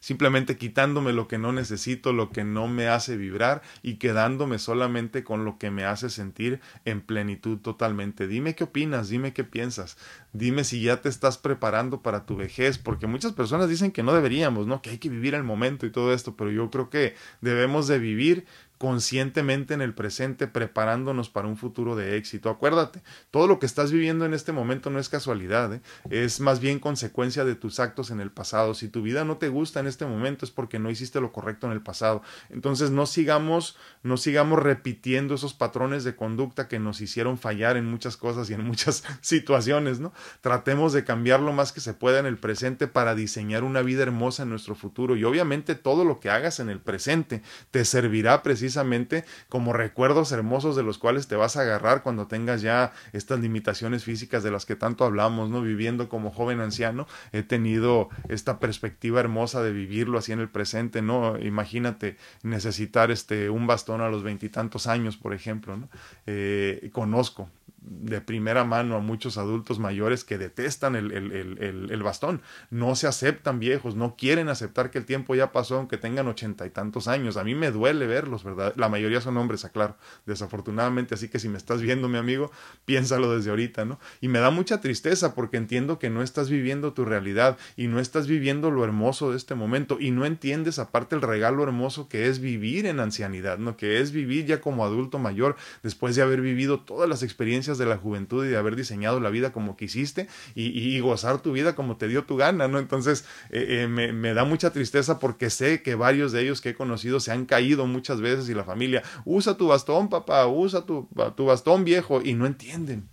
Simplemente 0.00 0.56
quitándome 0.56 1.12
lo 1.12 1.28
que 1.28 1.38
no 1.38 1.52
necesito, 1.52 2.12
lo 2.12 2.30
que 2.30 2.42
no 2.42 2.66
me 2.66 2.88
hace 2.88 3.16
vibrar 3.16 3.62
y 3.82 3.94
quedándome 3.94 4.58
solamente 4.58 5.22
con 5.22 5.44
lo 5.44 5.58
que 5.58 5.70
me 5.70 5.84
hace 5.84 6.10
sentir 6.10 6.60
en 6.84 7.00
plenitud 7.00 7.58
totalmente. 7.58 8.26
Dime 8.26 8.56
qué 8.56 8.64
opinas, 8.64 9.08
dime 9.08 9.32
qué 9.32 9.44
piensas, 9.44 9.96
dime 10.32 10.64
si 10.64 10.82
ya 10.82 11.00
te 11.00 11.08
estás 11.08 11.38
preparando 11.38 12.02
para 12.02 12.26
tu 12.26 12.36
vejez, 12.36 12.78
porque 12.78 13.06
muchas 13.06 13.32
personas 13.32 13.68
dicen 13.68 13.92
que 13.92 14.02
no 14.02 14.12
deberíamos, 14.14 14.66
¿no? 14.66 14.82
Que 14.82 14.90
hay 14.90 14.98
que 14.98 15.10
vivir 15.10 15.34
el 15.34 15.44
momento 15.44 15.86
y 15.86 15.90
todo 15.92 16.12
esto, 16.12 16.36
pero 16.36 16.50
yo 16.50 16.70
creo 16.70 16.90
que 16.90 17.14
debemos 17.40 17.86
de 17.86 18.00
vivir 18.00 18.46
conscientemente 18.78 19.74
en 19.74 19.82
el 19.82 19.92
presente, 19.92 20.46
preparándonos 20.46 21.28
para 21.28 21.48
un 21.48 21.56
futuro 21.56 21.96
de 21.96 22.16
éxito. 22.16 22.48
Acuérdate, 22.48 23.02
todo 23.32 23.48
lo 23.48 23.58
que 23.58 23.66
estás 23.66 23.90
viviendo 23.90 24.24
en 24.24 24.34
este 24.34 24.52
momento 24.52 24.88
no 24.88 25.00
es 25.00 25.08
casualidad, 25.08 25.74
¿eh? 25.74 25.80
es 26.10 26.38
más 26.38 26.60
bien 26.60 26.78
consecuencia 26.78 27.44
de 27.44 27.56
tus 27.56 27.80
actos 27.80 28.12
en 28.12 28.20
el 28.20 28.30
pasado. 28.30 28.74
Si 28.74 28.88
tu 28.88 29.02
vida 29.02 29.24
no 29.24 29.36
te 29.36 29.48
gusta 29.48 29.80
en 29.80 29.88
este 29.88 30.06
momento 30.06 30.44
es 30.44 30.52
porque 30.52 30.78
no 30.78 30.90
hiciste 30.90 31.20
lo 31.20 31.32
correcto 31.32 31.66
en 31.66 31.72
el 31.72 31.82
pasado. 31.82 32.22
Entonces 32.50 32.92
no 32.92 33.06
sigamos, 33.06 33.76
no 34.04 34.16
sigamos 34.16 34.62
repitiendo 34.62 35.34
esos 35.34 35.54
patrones 35.54 36.04
de 36.04 36.14
conducta 36.14 36.68
que 36.68 36.78
nos 36.78 37.00
hicieron 37.00 37.36
fallar 37.36 37.76
en 37.76 37.86
muchas 37.86 38.16
cosas 38.16 38.48
y 38.48 38.54
en 38.54 38.64
muchas 38.64 39.02
situaciones, 39.20 39.98
¿no? 39.98 40.12
Tratemos 40.40 40.92
de 40.92 41.02
cambiar 41.02 41.40
lo 41.40 41.52
más 41.52 41.72
que 41.72 41.80
se 41.80 41.94
pueda 41.94 42.20
en 42.20 42.26
el 42.26 42.38
presente 42.38 42.86
para 42.86 43.16
diseñar 43.16 43.64
una 43.64 43.82
vida 43.82 44.04
hermosa 44.04 44.44
en 44.44 44.50
nuestro 44.50 44.76
futuro. 44.76 45.16
Y 45.16 45.24
obviamente 45.24 45.74
todo 45.74 46.04
lo 46.04 46.20
que 46.20 46.30
hagas 46.30 46.60
en 46.60 46.68
el 46.68 46.78
presente 46.78 47.42
te 47.72 47.84
servirá 47.84 48.44
precisamente 48.44 48.67
precisamente 48.68 49.24
como 49.48 49.72
recuerdos 49.72 50.30
hermosos 50.30 50.76
de 50.76 50.82
los 50.82 50.98
cuales 50.98 51.26
te 51.26 51.36
vas 51.36 51.56
a 51.56 51.62
agarrar 51.62 52.02
cuando 52.02 52.26
tengas 52.26 52.60
ya 52.60 52.92
estas 53.14 53.40
limitaciones 53.40 54.04
físicas 54.04 54.42
de 54.42 54.50
las 54.50 54.66
que 54.66 54.76
tanto 54.76 55.06
hablamos, 55.06 55.48
¿no? 55.48 55.62
Viviendo 55.62 56.10
como 56.10 56.30
joven 56.30 56.60
anciano, 56.60 57.06
he 57.32 57.42
tenido 57.42 58.10
esta 58.28 58.58
perspectiva 58.58 59.20
hermosa 59.20 59.62
de 59.62 59.72
vivirlo 59.72 60.18
así 60.18 60.32
en 60.32 60.40
el 60.40 60.50
presente, 60.50 61.00
¿no? 61.00 61.38
Imagínate 61.38 62.18
necesitar 62.42 63.10
este 63.10 63.48
un 63.48 63.66
bastón 63.66 64.02
a 64.02 64.10
los 64.10 64.22
veintitantos 64.22 64.86
años, 64.86 65.16
por 65.16 65.32
ejemplo, 65.32 65.78
¿no? 65.78 65.88
Eh, 66.26 66.90
conozco 66.92 67.48
de 67.90 68.20
primera 68.20 68.64
mano 68.64 68.96
a 68.96 69.00
muchos 69.00 69.38
adultos 69.38 69.78
mayores 69.78 70.24
que 70.24 70.38
detestan 70.38 70.94
el, 70.96 71.12
el, 71.12 71.32
el, 71.32 71.90
el, 71.90 72.02
bastón, 72.02 72.42
no 72.70 72.94
se 72.94 73.06
aceptan 73.06 73.58
viejos, 73.58 73.94
no 73.94 74.16
quieren 74.16 74.48
aceptar 74.48 74.90
que 74.90 74.98
el 74.98 75.04
tiempo 75.04 75.34
ya 75.34 75.52
pasó 75.52 75.76
aunque 75.76 75.96
tengan 75.96 76.28
ochenta 76.28 76.66
y 76.66 76.70
tantos 76.70 77.08
años. 77.08 77.36
A 77.36 77.44
mí 77.44 77.54
me 77.54 77.70
duele 77.70 78.06
verlos, 78.06 78.44
¿verdad? 78.44 78.74
La 78.76 78.88
mayoría 78.88 79.20
son 79.20 79.36
hombres, 79.36 79.64
aclaro, 79.64 79.96
desafortunadamente, 80.26 81.14
así 81.14 81.28
que 81.28 81.38
si 81.38 81.48
me 81.48 81.56
estás 81.56 81.80
viendo, 81.80 82.08
mi 82.08 82.18
amigo, 82.18 82.50
piénsalo 82.84 83.34
desde 83.34 83.50
ahorita, 83.50 83.84
¿no? 83.84 83.98
Y 84.20 84.28
me 84.28 84.38
da 84.38 84.50
mucha 84.50 84.80
tristeza 84.80 85.34
porque 85.34 85.56
entiendo 85.56 85.98
que 85.98 86.10
no 86.10 86.22
estás 86.22 86.50
viviendo 86.50 86.92
tu 86.92 87.04
realidad 87.04 87.56
y 87.76 87.86
no 87.86 88.00
estás 88.00 88.26
viviendo 88.26 88.70
lo 88.70 88.84
hermoso 88.84 89.30
de 89.30 89.36
este 89.36 89.54
momento 89.54 89.98
y 90.00 90.10
no 90.10 90.26
entiendes 90.26 90.78
aparte 90.78 91.14
el 91.14 91.22
regalo 91.22 91.62
hermoso 91.62 92.08
que 92.08 92.28
es 92.28 92.40
vivir 92.40 92.86
en 92.86 93.00
ancianidad, 93.00 93.58
¿no? 93.58 93.76
Que 93.76 94.00
es 94.00 94.12
vivir 94.12 94.46
ya 94.46 94.60
como 94.60 94.84
adulto 94.84 95.18
mayor 95.18 95.56
después 95.82 96.16
de 96.16 96.22
haber 96.22 96.40
vivido 96.40 96.80
todas 96.80 97.08
las 97.08 97.22
experiencias 97.22 97.77
de 97.78 97.86
la 97.86 97.96
juventud 97.96 98.44
y 98.44 98.48
de 98.48 98.56
haber 98.56 98.76
diseñado 98.76 99.20
la 99.20 99.30
vida 99.30 99.52
como 99.52 99.76
quisiste 99.76 100.28
y, 100.54 100.98
gozar 101.00 101.40
tu 101.40 101.52
vida 101.52 101.74
como 101.74 101.96
te 101.96 102.08
dio 102.08 102.24
tu 102.24 102.36
gana, 102.36 102.66
¿no? 102.68 102.78
Entonces 102.78 103.24
eh, 103.50 103.82
eh, 103.82 103.88
me, 103.88 104.12
me, 104.12 104.34
da 104.34 104.44
mucha 104.44 104.72
tristeza 104.72 105.18
porque 105.18 105.48
sé 105.48 105.82
que 105.82 105.94
varios 105.94 106.32
de 106.32 106.42
ellos 106.42 106.60
que 106.60 106.70
he 106.70 106.74
conocido 106.74 107.20
se 107.20 107.30
han 107.30 107.46
caído 107.46 107.86
muchas 107.86 108.20
veces 108.20 108.48
y 108.48 108.54
la 108.54 108.64
familia, 108.64 109.02
usa 109.24 109.56
tu 109.56 109.68
bastón, 109.68 110.08
papá, 110.08 110.46
usa 110.46 110.84
tu, 110.84 111.08
tu 111.36 111.46
bastón 111.46 111.84
viejo 111.84 112.20
y 112.22 112.34
no 112.34 112.46
entienden. 112.46 113.08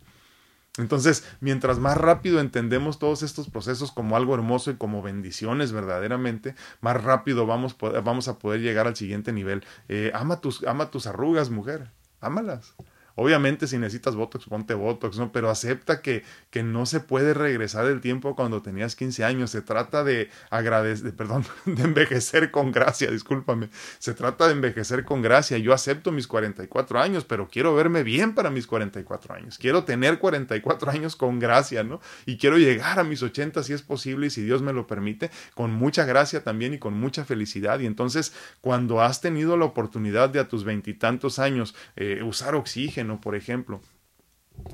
Entonces, 0.77 1.25
mientras 1.39 1.79
más 1.79 1.97
rápido 1.97 2.39
entendemos 2.39 2.99
todos 2.99 3.23
estos 3.23 3.49
procesos 3.49 3.91
como 3.91 4.17
algo 4.17 4.35
hermoso 4.35 4.71
y 4.71 4.75
como 4.75 5.01
bendiciones 5.01 5.71
verdaderamente, 5.71 6.55
más 6.81 7.01
rápido 7.01 7.45
vamos, 7.45 7.77
vamos 7.79 8.27
a 8.27 8.39
poder 8.39 8.61
llegar 8.61 8.87
al 8.87 8.95
siguiente 8.95 9.31
nivel. 9.31 9.63
Eh, 9.87 10.11
ama, 10.13 10.41
tus, 10.41 10.63
ama 10.65 10.91
tus 10.91 11.07
arrugas, 11.07 11.49
mujer, 11.49 11.91
ámalas. 12.19 12.75
Obviamente 13.15 13.67
si 13.67 13.77
necesitas 13.77 14.15
Botox, 14.15 14.45
ponte 14.45 14.73
Botox, 14.73 15.17
¿no? 15.17 15.31
Pero 15.31 15.49
acepta 15.49 16.01
que, 16.01 16.23
que 16.49 16.63
no 16.63 16.85
se 16.85 16.99
puede 16.99 17.33
regresar 17.33 17.85
el 17.85 18.01
tiempo 18.01 18.35
cuando 18.35 18.61
tenías 18.61 18.95
15 18.95 19.23
años. 19.23 19.51
Se 19.51 19.61
trata 19.61 20.03
de 20.03 20.29
agradecer, 20.49 21.15
perdón, 21.15 21.45
de 21.65 21.83
envejecer 21.83 22.51
con 22.51 22.71
gracia, 22.71 23.09
discúlpame. 23.09 23.69
Se 23.99 24.13
trata 24.13 24.47
de 24.47 24.53
envejecer 24.53 25.05
con 25.05 25.21
gracia. 25.21 25.57
Yo 25.57 25.73
acepto 25.73 26.11
mis 26.11 26.27
44 26.27 26.99
años, 26.99 27.23
pero 27.23 27.47
quiero 27.47 27.73
verme 27.73 28.03
bien 28.03 28.35
para 28.35 28.49
mis 28.49 28.67
44 28.67 29.33
años. 29.33 29.57
Quiero 29.57 29.85
tener 29.85 30.19
44 30.19 30.91
años 30.91 31.15
con 31.15 31.39
gracia, 31.39 31.83
¿no? 31.83 32.01
Y 32.25 32.37
quiero 32.37 32.57
llegar 32.57 32.99
a 32.99 33.03
mis 33.03 33.23
80 33.23 33.63
si 33.63 33.73
es 33.73 33.81
posible 33.81 34.27
y 34.27 34.29
si 34.29 34.41
Dios 34.41 34.61
me 34.61 34.73
lo 34.73 34.87
permite, 34.87 35.31
con 35.53 35.71
mucha 35.71 36.03
gracia 36.05 36.43
también 36.43 36.73
y 36.73 36.79
con 36.79 36.93
mucha 36.93 37.23
felicidad. 37.23 37.79
Y 37.79 37.85
entonces, 37.85 38.33
cuando 38.59 39.01
has 39.01 39.21
tenido 39.21 39.55
la 39.55 39.65
oportunidad 39.65 40.29
de 40.29 40.39
a 40.39 40.47
tus 40.49 40.65
veintitantos 40.65 41.39
años 41.39 41.75
eh, 41.95 42.21
usar 42.23 42.55
oxígeno, 42.55 43.04
por 43.21 43.35
ejemplo 43.35 43.81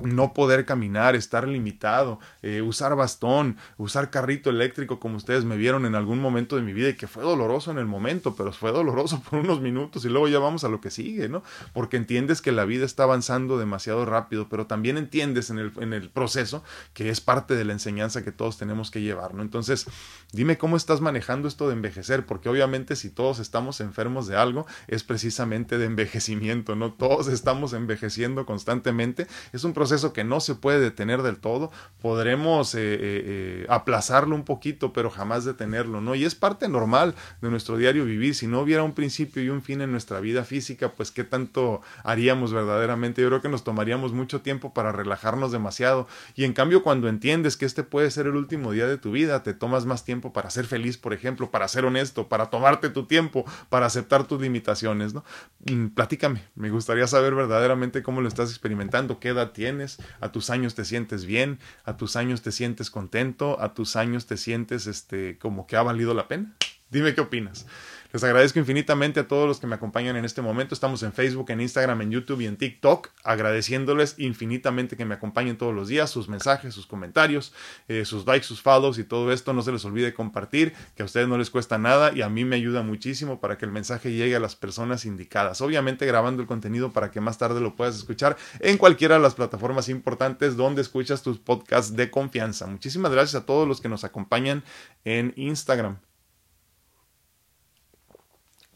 no 0.00 0.32
poder 0.32 0.64
caminar, 0.64 1.14
estar 1.14 1.46
limitado, 1.46 2.18
eh, 2.42 2.62
usar 2.62 2.96
bastón, 2.96 3.56
usar 3.76 4.10
carrito 4.10 4.50
eléctrico 4.50 4.98
como 4.98 5.16
ustedes 5.16 5.44
me 5.44 5.56
vieron 5.56 5.84
en 5.86 5.94
algún 5.94 6.20
momento 6.20 6.56
de 6.56 6.62
mi 6.62 6.72
vida 6.72 6.90
y 6.90 6.94
que 6.94 7.06
fue 7.06 7.22
doloroso 7.22 7.70
en 7.70 7.78
el 7.78 7.86
momento, 7.86 8.34
pero 8.34 8.52
fue 8.52 8.72
doloroso 8.72 9.22
por 9.30 9.40
unos 9.40 9.60
minutos 9.60 10.04
y 10.04 10.08
luego 10.08 10.28
ya 10.28 10.38
vamos 10.38 10.64
a 10.64 10.68
lo 10.68 10.80
que 10.80 10.90
sigue, 10.90 11.28
¿no? 11.28 11.42
Porque 11.72 11.96
entiendes 11.96 12.40
que 12.40 12.52
la 12.52 12.64
vida 12.64 12.84
está 12.84 13.04
avanzando 13.04 13.58
demasiado 13.58 14.04
rápido, 14.06 14.48
pero 14.48 14.66
también 14.66 14.96
entiendes 14.96 15.50
en 15.50 15.58
el, 15.58 15.72
en 15.80 15.92
el 15.92 16.08
proceso 16.08 16.64
que 16.94 17.10
es 17.10 17.20
parte 17.20 17.54
de 17.54 17.64
la 17.64 17.72
enseñanza 17.72 18.24
que 18.24 18.32
todos 18.32 18.58
tenemos 18.58 18.90
que 18.90 19.02
llevar, 19.02 19.34
¿no? 19.34 19.42
Entonces, 19.42 19.86
dime 20.32 20.58
cómo 20.58 20.76
estás 20.76 21.00
manejando 21.00 21.48
esto 21.48 21.68
de 21.68 21.74
envejecer, 21.74 22.24
porque 22.26 22.48
obviamente 22.48 22.96
si 22.96 23.10
todos 23.10 23.38
estamos 23.38 23.80
enfermos 23.80 24.26
de 24.26 24.36
algo, 24.36 24.66
es 24.88 25.04
precisamente 25.04 25.78
de 25.78 25.84
envejecimiento, 25.84 26.76
¿no? 26.76 26.92
Todos 26.92 27.28
estamos 27.28 27.72
envejeciendo 27.72 28.46
constantemente, 28.46 29.26
es 29.52 29.64
un 29.64 29.72
proceso 29.72 29.81
que 30.12 30.24
no 30.24 30.40
se 30.40 30.54
puede 30.54 30.80
detener 30.80 31.22
del 31.22 31.38
todo, 31.38 31.70
podremos 32.00 32.74
eh, 32.74 32.80
eh, 32.82 32.98
eh, 33.00 33.66
aplazarlo 33.68 34.34
un 34.34 34.44
poquito, 34.44 34.92
pero 34.92 35.10
jamás 35.10 35.44
detenerlo, 35.44 36.00
¿no? 36.00 36.14
Y 36.14 36.24
es 36.24 36.34
parte 36.34 36.68
normal 36.68 37.14
de 37.40 37.50
nuestro 37.50 37.76
diario 37.76 38.04
vivir. 38.04 38.34
Si 38.34 38.46
no 38.46 38.60
hubiera 38.60 38.82
un 38.82 38.92
principio 38.92 39.42
y 39.42 39.48
un 39.48 39.62
fin 39.62 39.80
en 39.80 39.92
nuestra 39.92 40.20
vida 40.20 40.44
física, 40.44 40.92
pues 40.92 41.10
qué 41.10 41.24
tanto 41.24 41.80
haríamos 42.04 42.52
verdaderamente. 42.52 43.22
Yo 43.22 43.28
creo 43.28 43.42
que 43.42 43.48
nos 43.48 43.64
tomaríamos 43.64 44.12
mucho 44.12 44.40
tiempo 44.40 44.74
para 44.74 44.92
relajarnos 44.92 45.52
demasiado. 45.52 46.06
Y 46.34 46.44
en 46.44 46.52
cambio, 46.52 46.82
cuando 46.82 47.08
entiendes 47.08 47.56
que 47.56 47.66
este 47.66 47.82
puede 47.82 48.10
ser 48.10 48.26
el 48.26 48.36
último 48.36 48.72
día 48.72 48.86
de 48.86 48.98
tu 48.98 49.12
vida, 49.12 49.42
te 49.42 49.54
tomas 49.54 49.86
más 49.86 50.04
tiempo 50.04 50.32
para 50.32 50.50
ser 50.50 50.66
feliz, 50.66 50.98
por 50.98 51.12
ejemplo, 51.12 51.50
para 51.50 51.68
ser 51.68 51.84
honesto, 51.84 52.28
para 52.28 52.46
tomarte 52.46 52.88
tu 52.88 53.06
tiempo, 53.06 53.44
para 53.68 53.86
aceptar 53.86 54.26
tus 54.26 54.40
limitaciones, 54.40 55.14
¿no? 55.14 55.24
Mm, 55.70 55.88
platícame, 55.88 56.42
me 56.54 56.70
gustaría 56.70 57.06
saber 57.06 57.34
verdaderamente 57.34 58.02
cómo 58.02 58.20
lo 58.20 58.28
estás 58.28 58.50
experimentando, 58.50 59.20
qué 59.20 59.28
edad 59.28 59.52
tienes, 59.52 59.71
a 60.20 60.32
tus 60.32 60.50
años 60.50 60.74
te 60.74 60.84
sientes 60.84 61.24
bien, 61.24 61.58
a 61.84 61.96
tus 61.96 62.16
años 62.16 62.42
te 62.42 62.52
sientes 62.52 62.90
contento, 62.90 63.60
a 63.60 63.74
tus 63.74 63.96
años 63.96 64.26
te 64.26 64.36
sientes 64.36 64.86
este 64.86 65.38
como 65.38 65.66
que 65.66 65.76
ha 65.76 65.82
valido 65.82 66.14
la 66.14 66.28
pena. 66.28 66.52
Dime 66.90 67.14
qué 67.14 67.22
opinas. 67.22 67.66
Les 68.12 68.22
agradezco 68.24 68.58
infinitamente 68.58 69.20
a 69.20 69.26
todos 69.26 69.48
los 69.48 69.58
que 69.58 69.66
me 69.66 69.74
acompañan 69.74 70.16
en 70.16 70.26
este 70.26 70.42
momento. 70.42 70.74
Estamos 70.74 71.02
en 71.02 71.14
Facebook, 71.14 71.50
en 71.50 71.62
Instagram, 71.62 72.02
en 72.02 72.10
YouTube 72.10 72.42
y 72.42 72.46
en 72.46 72.58
TikTok, 72.58 73.08
agradeciéndoles 73.24 74.16
infinitamente 74.18 74.98
que 74.98 75.06
me 75.06 75.14
acompañen 75.14 75.56
todos 75.56 75.74
los 75.74 75.88
días, 75.88 76.10
sus 76.10 76.28
mensajes, 76.28 76.74
sus 76.74 76.86
comentarios, 76.86 77.54
eh, 77.88 78.04
sus 78.04 78.26
likes, 78.26 78.44
sus 78.44 78.60
follows 78.60 78.98
y 78.98 79.04
todo 79.04 79.32
esto. 79.32 79.54
No 79.54 79.62
se 79.62 79.72
les 79.72 79.82
olvide 79.86 80.12
compartir, 80.12 80.74
que 80.94 81.02
a 81.02 81.06
ustedes 81.06 81.26
no 81.26 81.38
les 81.38 81.48
cuesta 81.48 81.78
nada 81.78 82.12
y 82.14 82.20
a 82.20 82.28
mí 82.28 82.44
me 82.44 82.56
ayuda 82.56 82.82
muchísimo 82.82 83.40
para 83.40 83.56
que 83.56 83.64
el 83.64 83.72
mensaje 83.72 84.12
llegue 84.12 84.36
a 84.36 84.40
las 84.40 84.56
personas 84.56 85.06
indicadas. 85.06 85.62
Obviamente 85.62 86.04
grabando 86.04 86.42
el 86.42 86.48
contenido 86.48 86.92
para 86.92 87.10
que 87.10 87.22
más 87.22 87.38
tarde 87.38 87.62
lo 87.62 87.76
puedas 87.76 87.96
escuchar 87.96 88.36
en 88.60 88.76
cualquiera 88.76 89.14
de 89.14 89.22
las 89.22 89.34
plataformas 89.34 89.88
importantes 89.88 90.58
donde 90.58 90.82
escuchas 90.82 91.22
tus 91.22 91.38
podcasts 91.38 91.96
de 91.96 92.10
confianza. 92.10 92.66
Muchísimas 92.66 93.10
gracias 93.10 93.42
a 93.42 93.46
todos 93.46 93.66
los 93.66 93.80
que 93.80 93.88
nos 93.88 94.04
acompañan 94.04 94.64
en 95.06 95.32
Instagram. 95.36 95.96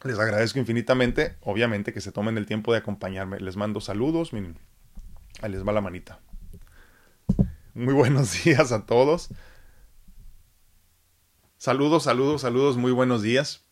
Les 0.07 0.19
agradezco 0.19 0.59
infinitamente, 0.59 1.37
obviamente, 1.41 1.93
que 1.93 2.01
se 2.01 2.13
tomen 2.13 2.39
el 2.39 2.47
tiempo 2.47 2.73
de 2.73 2.79
acompañarme. 2.79 3.41
Les 3.41 3.57
mando 3.57 3.81
saludos, 3.81 4.31
ahí 5.43 5.51
les 5.51 5.67
va 5.67 5.73
la 5.73 5.81
manita. 5.81 6.21
Muy 7.75 7.93
buenos 7.93 8.45
días 8.45 8.73
a 8.73 8.87
todos. 8.87 9.29
Saludos, 11.59 12.05
saludos, 12.05 12.43
saludos, 12.43 12.77
muy 12.77 12.93
buenos 12.93 13.23
días. 13.23 13.67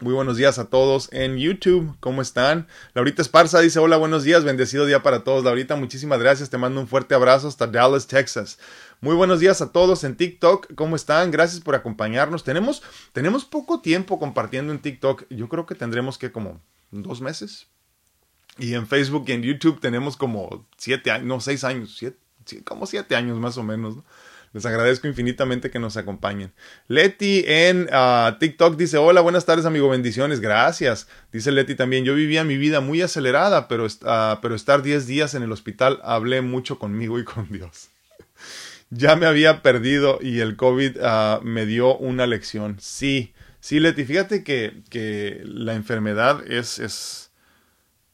Muy 0.00 0.14
buenos 0.14 0.36
días 0.36 0.60
a 0.60 0.66
todos 0.66 1.08
en 1.12 1.38
YouTube. 1.38 1.96
¿Cómo 1.98 2.22
están? 2.22 2.68
Laurita 2.94 3.20
Esparza 3.20 3.58
dice: 3.58 3.80
Hola, 3.80 3.96
buenos 3.96 4.22
días, 4.22 4.44
bendecido 4.44 4.86
día 4.86 5.02
para 5.02 5.24
todos. 5.24 5.42
Laurita, 5.42 5.74
muchísimas 5.74 6.20
gracias. 6.20 6.50
Te 6.50 6.56
mando 6.56 6.80
un 6.80 6.86
fuerte 6.86 7.16
abrazo 7.16 7.48
hasta 7.48 7.66
Dallas, 7.66 8.06
Texas. 8.06 8.60
Muy 9.00 9.14
buenos 9.14 9.38
días 9.38 9.62
a 9.62 9.70
todos 9.70 10.02
en 10.02 10.16
TikTok. 10.16 10.74
¿Cómo 10.74 10.96
están? 10.96 11.30
Gracias 11.30 11.60
por 11.60 11.76
acompañarnos. 11.76 12.42
Tenemos, 12.42 12.82
tenemos 13.12 13.44
poco 13.44 13.80
tiempo 13.80 14.18
compartiendo 14.18 14.72
en 14.72 14.80
TikTok. 14.80 15.26
Yo 15.30 15.48
creo 15.48 15.66
que 15.66 15.76
tendremos 15.76 16.18
que 16.18 16.32
como 16.32 16.60
dos 16.90 17.20
meses. 17.20 17.68
Y 18.58 18.74
en 18.74 18.88
Facebook 18.88 19.24
y 19.28 19.32
en 19.32 19.42
YouTube 19.42 19.80
tenemos 19.80 20.16
como 20.16 20.66
siete 20.76 21.12
años, 21.12 21.28
no, 21.28 21.40
seis 21.40 21.62
años, 21.62 21.94
siete, 21.96 22.18
como 22.64 22.86
siete 22.86 23.14
años 23.14 23.38
más 23.38 23.56
o 23.56 23.62
menos. 23.62 23.94
¿no? 23.98 24.04
Les 24.52 24.66
agradezco 24.66 25.06
infinitamente 25.06 25.70
que 25.70 25.78
nos 25.78 25.96
acompañen. 25.96 26.52
Leti 26.88 27.44
en 27.46 27.88
ah, 27.92 28.36
TikTok 28.40 28.76
dice, 28.76 28.98
hola, 28.98 29.20
buenas 29.20 29.44
tardes 29.46 29.64
amigo, 29.64 29.88
bendiciones, 29.88 30.40
gracias. 30.40 31.06
Dice 31.30 31.52
Leti 31.52 31.76
también, 31.76 32.04
yo 32.04 32.16
vivía 32.16 32.42
mi 32.42 32.56
vida 32.56 32.80
muy 32.80 33.00
acelerada, 33.00 33.68
pero, 33.68 33.86
uh, 33.86 34.40
pero 34.42 34.56
estar 34.56 34.82
10 34.82 35.06
días 35.06 35.34
en 35.34 35.44
el 35.44 35.52
hospital 35.52 36.00
hablé 36.02 36.40
mucho 36.40 36.80
conmigo 36.80 37.20
y 37.20 37.24
con 37.24 37.48
Dios. 37.48 37.90
Ya 38.90 39.16
me 39.16 39.26
había 39.26 39.62
perdido 39.62 40.18
y 40.20 40.40
el 40.40 40.56
COVID 40.56 40.96
uh, 40.98 41.42
me 41.42 41.66
dio 41.66 41.96
una 41.96 42.26
lección. 42.26 42.76
Sí, 42.80 43.34
sí, 43.60 43.80
Leti, 43.80 44.04
fíjate 44.04 44.44
que, 44.44 44.82
que 44.90 45.42
la 45.44 45.74
enfermedad 45.74 46.44
es... 46.50 46.78
es 46.78 47.28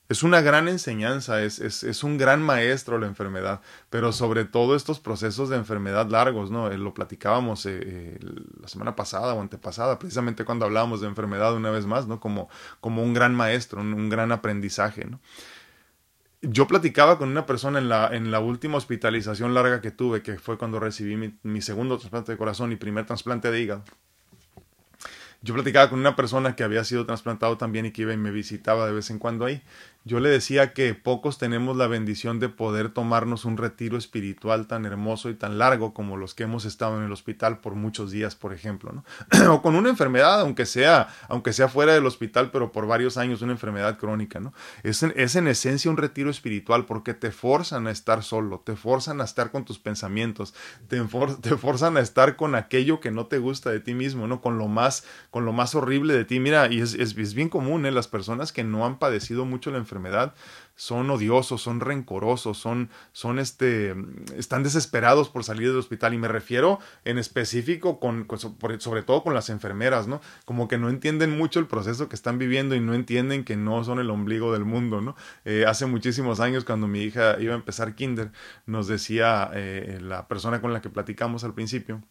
es 0.08 0.22
una 0.22 0.42
gran 0.42 0.68
enseñanza, 0.68 1.42
es, 1.42 1.58
es, 1.58 1.82
es, 1.82 2.04
un 2.04 2.18
gran 2.18 2.42
maestro 2.42 2.98
la 2.98 3.06
enfermedad, 3.06 3.62
pero 3.88 4.12
sobre 4.12 4.44
todo 4.44 4.76
estos 4.76 5.00
procesos 5.00 5.48
de 5.48 5.56
enfermedad 5.56 6.08
largos, 6.10 6.50
¿no? 6.50 6.70
Eh, 6.70 6.76
lo 6.76 6.92
platicábamos 6.92 7.64
eh, 7.64 7.80
eh, 7.82 8.18
la 8.60 8.68
semana 8.68 8.96
pasada 8.96 9.32
o 9.32 9.40
antepasada, 9.40 9.98
precisamente 9.98 10.44
cuando 10.44 10.66
hablábamos 10.66 11.00
de 11.00 11.06
enfermedad 11.06 11.54
una 11.54 11.70
vez 11.70 11.87
más, 11.87 12.06
¿no? 12.06 12.20
Como, 12.20 12.50
como 12.80 13.02
un 13.02 13.14
gran 13.14 13.34
maestro, 13.34 13.80
un, 13.80 13.94
un 13.94 14.10
gran 14.10 14.30
aprendizaje, 14.30 15.06
¿no? 15.06 15.20
Yo 16.46 16.66
platicaba 16.66 17.18
con 17.18 17.30
una 17.30 17.46
persona 17.46 17.78
en 17.78 17.88
la, 17.88 18.09
en 18.12 18.30
la 18.30 18.40
última 18.40 18.76
hospitalización 18.76 19.54
larga 19.54 19.80
que 19.80 19.90
tuve, 19.90 20.22
que 20.22 20.38
fue 20.38 20.59
cuando 20.59 20.78
recibí 20.78 21.16
mi, 21.16 21.35
mi 21.42 21.62
segundo 21.62 21.98
trasplante 21.98 22.33
de 22.33 22.38
corazón 22.38 22.70
y 22.72 22.76
primer 22.76 23.07
trasplante 23.07 23.50
de 23.50 23.61
hígado. 23.61 23.85
Yo 25.40 25.54
platicaba 25.54 25.90
con 25.90 25.98
una 25.98 26.16
persona 26.16 26.57
que 26.57 26.64
había 26.64 26.85
sido 26.85 27.04
trasplantado 27.04 27.59
también 27.59 27.87
y 27.87 27.92
que 27.92 28.02
iba 28.02 28.12
y 28.12 28.16
me 28.16 28.30
visitaba 28.30 28.87
de 28.87 28.92
vez 28.92 29.11
en 29.11 29.18
cuando 29.18 29.44
ahí 29.44 29.62
yo 30.07 30.21
le 30.21 30.29
decía 30.29 30.75
que 30.75 30.93
pocos 30.93 31.38
tenemos 31.38 31.79
la 31.79 31.87
bendición 31.87 32.38
de 32.38 32.51
poder 32.51 32.90
tomarnos 32.90 33.47
un 33.47 33.57
retiro 33.57 33.97
espiritual 33.97 34.67
tan 34.67 34.85
hermoso 34.85 35.31
y 35.31 35.35
tan 35.35 35.57
largo 35.57 35.95
como 35.95 36.19
los 36.19 36.35
que 36.35 36.43
hemos 36.43 36.67
estado 36.67 36.99
en 36.99 37.05
el 37.05 37.12
hospital 37.12 37.61
por 37.61 37.75
muchos 37.75 38.11
días, 38.11 38.35
por 38.35 38.53
ejemplo, 38.53 38.93
¿no? 38.93 39.05
o 39.55 39.62
con 39.62 39.77
una 39.77 39.88
enfermedad, 39.88 40.43
aunque 40.43 40.67
sea, 40.67 41.09
aunque 41.29 41.55
sea 41.55 41.69
fuera 41.69 41.95
del 41.95 42.05
hospital, 42.05 42.51
pero 42.51 42.71
por 42.71 42.87
varios 42.87 43.17
años 43.17 43.40
una 43.40 43.53
enfermedad 43.53 43.97
crónica, 43.97 44.40
¿no? 44.40 44.53
Es 44.83 45.03
en, 45.03 45.14
es 45.17 45.37
en 45.37 45.49
esencia 45.49 45.90
un 45.90 45.97
retiro 45.97 46.29
espiritual 46.29 46.85
porque 46.85 47.14
te 47.14 47.31
forzan 47.31 47.87
a 47.87 47.90
estar 47.90 48.23
solo, 48.23 48.61
te 48.61 48.77
forzan 48.77 49.23
a 49.23 49.25
estar 49.25 49.51
con 49.51 49.64
tus 49.64 49.79
pensamientos, 49.79 50.55
te, 50.87 51.01
te 51.40 51.57
forzan 51.57 51.97
a 51.97 52.01
estar 52.01 52.37
con 52.37 52.55
aquello 52.57 53.01
que 53.01 53.11
no 53.11 53.25
te 53.27 53.38
gusta 53.38 53.71
de 53.71 53.81
ti 53.81 53.95
mismo, 53.95 54.27
¿no? 54.27 54.43
Con 54.43 54.59
lo 54.59 54.69
más, 54.69 55.05
con 55.31 55.47
lo 55.47 55.55
más 55.55 55.75
horrible 55.75 56.12
de 56.12 56.27
ti. 56.27 56.40
Mira, 56.40 56.71
y 56.71 56.83
es, 56.83 56.93
es, 56.93 57.17
es 57.17 57.33
bien 57.33 57.49
común, 57.49 57.87
¿eh? 57.87 57.90
Las 57.90 58.07
personas 58.07 58.53
que 58.53 58.64
no 58.64 58.85
han 58.85 58.99
padecido 58.99 59.47
mucho 59.47 59.71
la 59.71 59.79
enfermedad 59.79 59.93
son 60.76 61.09
odiosos, 61.11 61.62
son 61.62 61.80
rencorosos, 61.80 62.59
son, 62.59 62.90
son 63.12 63.38
este, 63.38 63.94
están 64.37 64.62
desesperados 64.62 65.28
por 65.28 65.44
salir 65.44 65.68
del 65.68 65.78
hospital. 65.78 66.14
Y 66.14 66.18
me 66.18 66.28
refiero 66.28 66.80
en 67.04 67.18
específico 67.18 68.00
con, 68.00 68.26
sobre 68.78 69.02
todo 69.02 69.22
con 69.22 69.35
las 69.35 69.50
enfermeras, 69.50 70.09
¿no? 70.09 70.20
Como 70.44 70.66
que 70.68 70.78
no 70.78 70.88
entienden 70.88 71.37
mucho 71.37 71.61
el 71.61 71.66
proceso 71.66 72.09
que 72.09 72.16
están 72.16 72.38
viviendo 72.38 72.74
y 72.74 72.80
no 72.80 72.94
entienden 72.94 73.44
que 73.44 73.57
no 73.57 73.85
son 73.85 74.00
el 74.00 74.11
ombligo 74.11 74.52
del 74.52 74.64
mundo, 74.64 75.00
¿no? 75.00 75.16
Eh, 75.44 75.64
hace 75.66 75.87
muchísimos 75.87 76.40
años, 76.40 76.64
cuando 76.64 76.88
mi 76.88 77.02
hija 77.02 77.38
iba 77.40 77.52
a 77.52 77.57
empezar 77.57 77.94
kinder, 77.94 78.33
nos 78.66 78.88
decía 78.88 79.50
eh, 79.54 79.98
la 80.02 80.26
persona 80.28 80.61
con 80.61 80.72
la 80.72 80.80
que 80.80 80.90
platicamos 80.90 81.44
al 81.44 81.54
principio, 81.54 82.02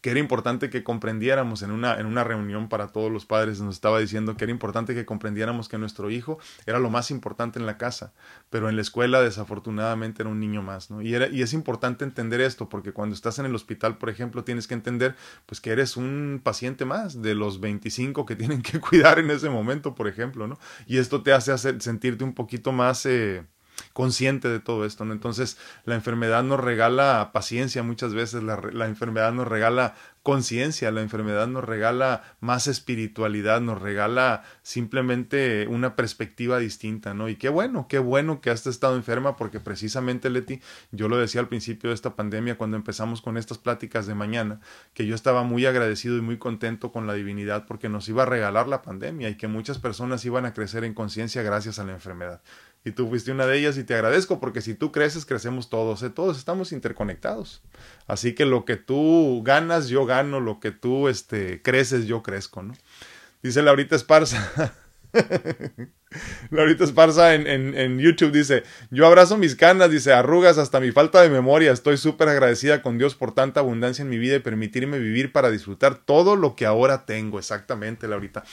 que 0.00 0.10
era 0.10 0.20
importante 0.20 0.70
que 0.70 0.84
comprendiéramos 0.84 1.62
en 1.62 1.70
una, 1.70 1.98
en 1.98 2.06
una 2.06 2.24
reunión 2.24 2.68
para 2.68 2.88
todos 2.88 3.10
los 3.10 3.26
padres, 3.26 3.60
nos 3.60 3.76
estaba 3.76 3.98
diciendo 3.98 4.36
que 4.36 4.44
era 4.44 4.50
importante 4.50 4.94
que 4.94 5.04
comprendiéramos 5.04 5.68
que 5.68 5.78
nuestro 5.78 6.10
hijo 6.10 6.38
era 6.66 6.78
lo 6.78 6.90
más 6.90 7.10
importante 7.10 7.58
en 7.58 7.66
la 7.66 7.78
casa, 7.78 8.12
pero 8.50 8.68
en 8.68 8.76
la 8.76 8.82
escuela 8.82 9.20
desafortunadamente 9.20 10.22
era 10.22 10.30
un 10.30 10.40
niño 10.40 10.62
más, 10.62 10.90
¿no? 10.90 11.02
Y, 11.02 11.14
era, 11.14 11.28
y 11.28 11.42
es 11.42 11.52
importante 11.52 12.04
entender 12.04 12.40
esto, 12.40 12.68
porque 12.68 12.92
cuando 12.92 13.14
estás 13.14 13.38
en 13.38 13.46
el 13.46 13.54
hospital, 13.54 13.98
por 13.98 14.10
ejemplo, 14.10 14.44
tienes 14.44 14.66
que 14.66 14.74
entender 14.74 15.14
pues 15.46 15.60
que 15.60 15.70
eres 15.70 15.96
un 15.96 16.40
paciente 16.42 16.84
más 16.84 17.22
de 17.22 17.34
los 17.34 17.60
25 17.60 18.26
que 18.26 18.36
tienen 18.36 18.62
que 18.62 18.80
cuidar 18.80 19.18
en 19.18 19.30
ese 19.30 19.50
momento, 19.50 19.94
por 19.94 20.08
ejemplo, 20.08 20.46
¿no? 20.46 20.58
Y 20.86 20.98
esto 20.98 21.22
te 21.22 21.32
hace 21.32 21.52
hacer, 21.52 21.80
sentirte 21.82 22.24
un 22.24 22.34
poquito 22.34 22.72
más... 22.72 23.06
Eh, 23.06 23.44
consciente 23.92 24.48
de 24.48 24.60
todo 24.60 24.84
esto, 24.84 25.04
¿no? 25.04 25.12
Entonces, 25.12 25.58
la 25.84 25.94
enfermedad 25.94 26.42
nos 26.42 26.60
regala 26.60 27.30
paciencia 27.32 27.82
muchas 27.82 28.14
veces, 28.14 28.42
la, 28.42 28.60
la 28.72 28.86
enfermedad 28.86 29.32
nos 29.32 29.48
regala 29.48 29.94
conciencia, 30.22 30.90
la 30.90 31.00
enfermedad 31.00 31.46
nos 31.46 31.64
regala 31.64 32.22
más 32.40 32.66
espiritualidad, 32.66 33.62
nos 33.62 33.80
regala 33.80 34.42
simplemente 34.62 35.66
una 35.68 35.96
perspectiva 35.96 36.58
distinta, 36.58 37.14
¿no? 37.14 37.30
Y 37.30 37.36
qué 37.36 37.48
bueno, 37.48 37.86
qué 37.88 37.98
bueno 37.98 38.42
que 38.42 38.50
has 38.50 38.66
estado 38.66 38.96
enferma, 38.96 39.36
porque 39.36 39.58
precisamente, 39.58 40.28
Leti, 40.28 40.60
yo 40.92 41.08
lo 41.08 41.16
decía 41.16 41.40
al 41.40 41.48
principio 41.48 41.88
de 41.88 41.94
esta 41.94 42.14
pandemia, 42.14 42.58
cuando 42.58 42.76
empezamos 42.76 43.22
con 43.22 43.38
estas 43.38 43.56
pláticas 43.56 44.06
de 44.06 44.14
mañana, 44.14 44.60
que 44.92 45.06
yo 45.06 45.14
estaba 45.14 45.44
muy 45.44 45.64
agradecido 45.64 46.18
y 46.18 46.20
muy 46.20 46.36
contento 46.36 46.92
con 46.92 47.06
la 47.06 47.14
divinidad 47.14 47.64
porque 47.66 47.88
nos 47.88 48.08
iba 48.08 48.24
a 48.24 48.26
regalar 48.26 48.68
la 48.68 48.82
pandemia 48.82 49.30
y 49.30 49.36
que 49.36 49.48
muchas 49.48 49.78
personas 49.78 50.24
iban 50.24 50.44
a 50.44 50.52
crecer 50.52 50.84
en 50.84 50.92
conciencia 50.92 51.42
gracias 51.42 51.78
a 51.78 51.84
la 51.84 51.92
enfermedad 51.92 52.42
y 52.84 52.92
tú 52.92 53.08
fuiste 53.08 53.32
una 53.32 53.46
de 53.46 53.58
ellas 53.58 53.76
y 53.76 53.84
te 53.84 53.94
agradezco 53.94 54.40
porque 54.40 54.60
si 54.60 54.74
tú 54.74 54.92
creces, 54.92 55.26
crecemos 55.26 55.68
todos, 55.68 56.02
¿eh? 56.02 56.10
todos 56.10 56.38
estamos 56.38 56.72
interconectados. 56.72 57.62
Así 58.06 58.34
que 58.34 58.46
lo 58.46 58.64
que 58.64 58.76
tú 58.76 59.42
ganas, 59.44 59.88
yo 59.88 60.06
gano, 60.06 60.40
lo 60.40 60.60
que 60.60 60.70
tú 60.70 61.08
este, 61.08 61.60
creces, 61.62 62.06
yo 62.06 62.22
crezco, 62.22 62.62
¿no? 62.62 62.74
Dice 63.42 63.62
Laurita 63.62 63.94
Esparza. 63.96 64.72
Laurita 66.50 66.84
Esparza 66.84 67.34
en, 67.34 67.46
en, 67.46 67.76
en, 67.76 67.98
YouTube 67.98 68.32
dice, 68.32 68.62
yo 68.90 69.06
abrazo 69.06 69.36
mis 69.36 69.54
canas, 69.54 69.90
dice, 69.90 70.12
arrugas 70.12 70.58
hasta 70.58 70.80
mi 70.80 70.90
falta 70.90 71.22
de 71.22 71.28
memoria, 71.28 71.72
estoy 71.72 71.96
súper 71.96 72.28
agradecida 72.28 72.82
con 72.82 72.98
Dios 72.98 73.14
por 73.14 73.34
tanta 73.34 73.60
abundancia 73.60 74.02
en 74.02 74.08
mi 74.08 74.18
vida 74.18 74.36
y 74.36 74.40
permitirme 74.40 74.98
vivir 74.98 75.32
para 75.32 75.50
disfrutar 75.50 75.96
todo 75.96 76.36
lo 76.36 76.56
que 76.56 76.66
ahora 76.66 77.04
tengo, 77.04 77.38
exactamente, 77.38 78.08
Laurita 78.08 78.44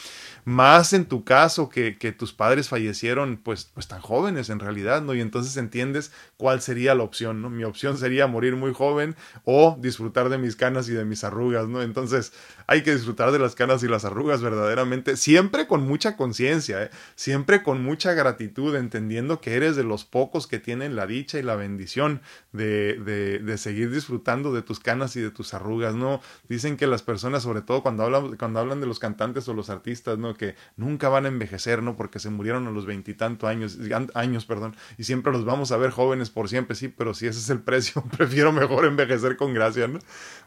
más 0.46 0.94
en 0.94 1.06
tu 1.06 1.24
caso 1.24 1.70
que, 1.70 1.98
que 1.98 2.12
tus 2.12 2.32
padres 2.32 2.70
fallecieron 2.70 3.38
pues, 3.44 3.72
pues 3.74 3.88
tan 3.88 4.00
jóvenes 4.00 4.50
en 4.50 4.60
realidad, 4.60 5.02
¿no? 5.02 5.16
Y 5.16 5.22
entonces 5.22 5.58
entiendes 5.58 6.12
cuál 6.38 6.62
sería 6.62 6.94
la 6.94 7.04
opción, 7.04 7.42
¿no? 7.42 7.50
Mi 7.50 7.64
opción 7.64 7.98
sería 7.98 8.28
morir 8.28 8.56
muy 8.56 8.72
joven 8.74 9.16
o 9.44 9.76
disfrutar 9.80 10.30
de 10.30 10.38
mis 10.38 10.56
canas 10.56 10.88
y 10.88 10.94
de 10.94 11.04
mis 11.04 11.24
arrugas, 11.24 11.68
¿no? 11.68 11.82
Entonces 11.82 12.32
hay 12.68 12.84
que 12.84 12.94
disfrutar 12.94 13.32
de 13.32 13.40
las 13.40 13.56
canas 13.56 13.82
y 13.84 13.88
las 13.88 14.06
arrugas 14.06 14.44
verdaderamente, 14.44 15.18
siempre 15.18 15.66
con 15.66 15.86
mucha 15.86 16.16
conciencia, 16.16 16.84
¿eh? 16.84 16.90
siempre 17.16 17.64
con 17.64 17.84
mucha 17.84 18.14
gratitud, 18.14 18.76
entendiendo 18.76 19.42
que 19.42 19.56
eres 19.56 19.76
de 19.76 19.84
los 19.84 20.06
pocos 20.06 20.46
que 20.46 20.60
tienen 20.60 20.96
la 20.96 21.08
dicha 21.08 21.40
y 21.40 21.44
la 21.44 21.56
bendición 21.56 22.22
de, 22.52 23.00
de, 23.04 23.40
de 23.40 23.58
seguir 23.58 23.92
disfrutando 23.92 24.54
de 24.54 24.62
tus 24.62 24.80
canas 24.80 25.16
y 25.16 25.22
de 25.22 25.32
tus 25.32 25.56
arrugas, 25.56 25.96
¿no? 25.96 26.22
Dicen 26.48 26.78
que 26.78 26.86
las 26.86 27.02
personas, 27.02 27.42
sobre 27.42 27.62
todo 27.62 27.82
cuando 27.82 28.04
hablan, 28.04 28.38
cuando 28.38 28.60
hablan 28.60 28.80
de 28.80 28.88
los 28.88 29.00
cantantes 29.00 29.48
o 29.48 29.54
los 29.56 29.72
artistas, 29.72 30.20
¿no? 30.20 30.35
Que 30.36 30.56
nunca 30.78 31.10
van 31.10 31.26
a 31.26 31.28
envejecer, 31.28 31.82
¿no? 31.84 31.96
Porque 31.96 32.20
se 32.20 32.30
murieron 32.30 32.68
a 32.68 32.72
los 32.72 32.86
veintitantos 32.86 33.50
años, 33.50 33.78
años, 34.14 34.46
perdón, 34.46 34.76
y 34.98 35.04
siempre 35.04 35.32
los 35.32 35.46
vamos 35.46 35.72
a 35.72 35.78
ver 35.78 35.92
jóvenes 35.92 36.30
por 36.30 36.50
siempre, 36.50 36.76
sí, 36.76 36.88
pero 36.88 37.14
si 37.14 37.28
ese 37.28 37.40
es 37.40 37.50
el 37.50 37.62
precio, 37.62 38.04
prefiero 38.18 38.52
mejor 38.52 38.86
envejecer 38.86 39.38
con 39.38 39.54
gracia, 39.54 39.88
¿no? 39.88 40.00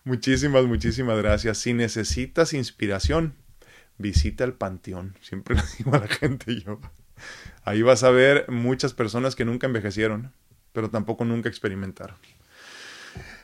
Muchísimas, 0.04 0.64
muchísimas 0.64 1.18
gracias. 1.18 1.58
Si 1.58 1.72
necesitas 1.72 2.52
inspiración, 2.52 3.34
visita 3.98 4.44
el 4.44 4.54
panteón. 4.54 5.16
Siempre 5.20 5.54
le 5.56 5.62
digo 5.76 5.94
a 5.94 5.98
la 5.98 6.08
gente 6.08 6.60
yo. 6.60 6.80
Ahí 7.64 7.82
vas 7.82 8.04
a 8.04 8.10
ver 8.10 8.48
muchas 8.48 8.94
personas 8.94 9.36
que 9.36 9.44
nunca 9.44 9.66
envejecieron, 9.66 10.32
pero 10.72 10.88
tampoco 10.90 11.24
nunca 11.24 11.48
experimentaron. 11.48 12.16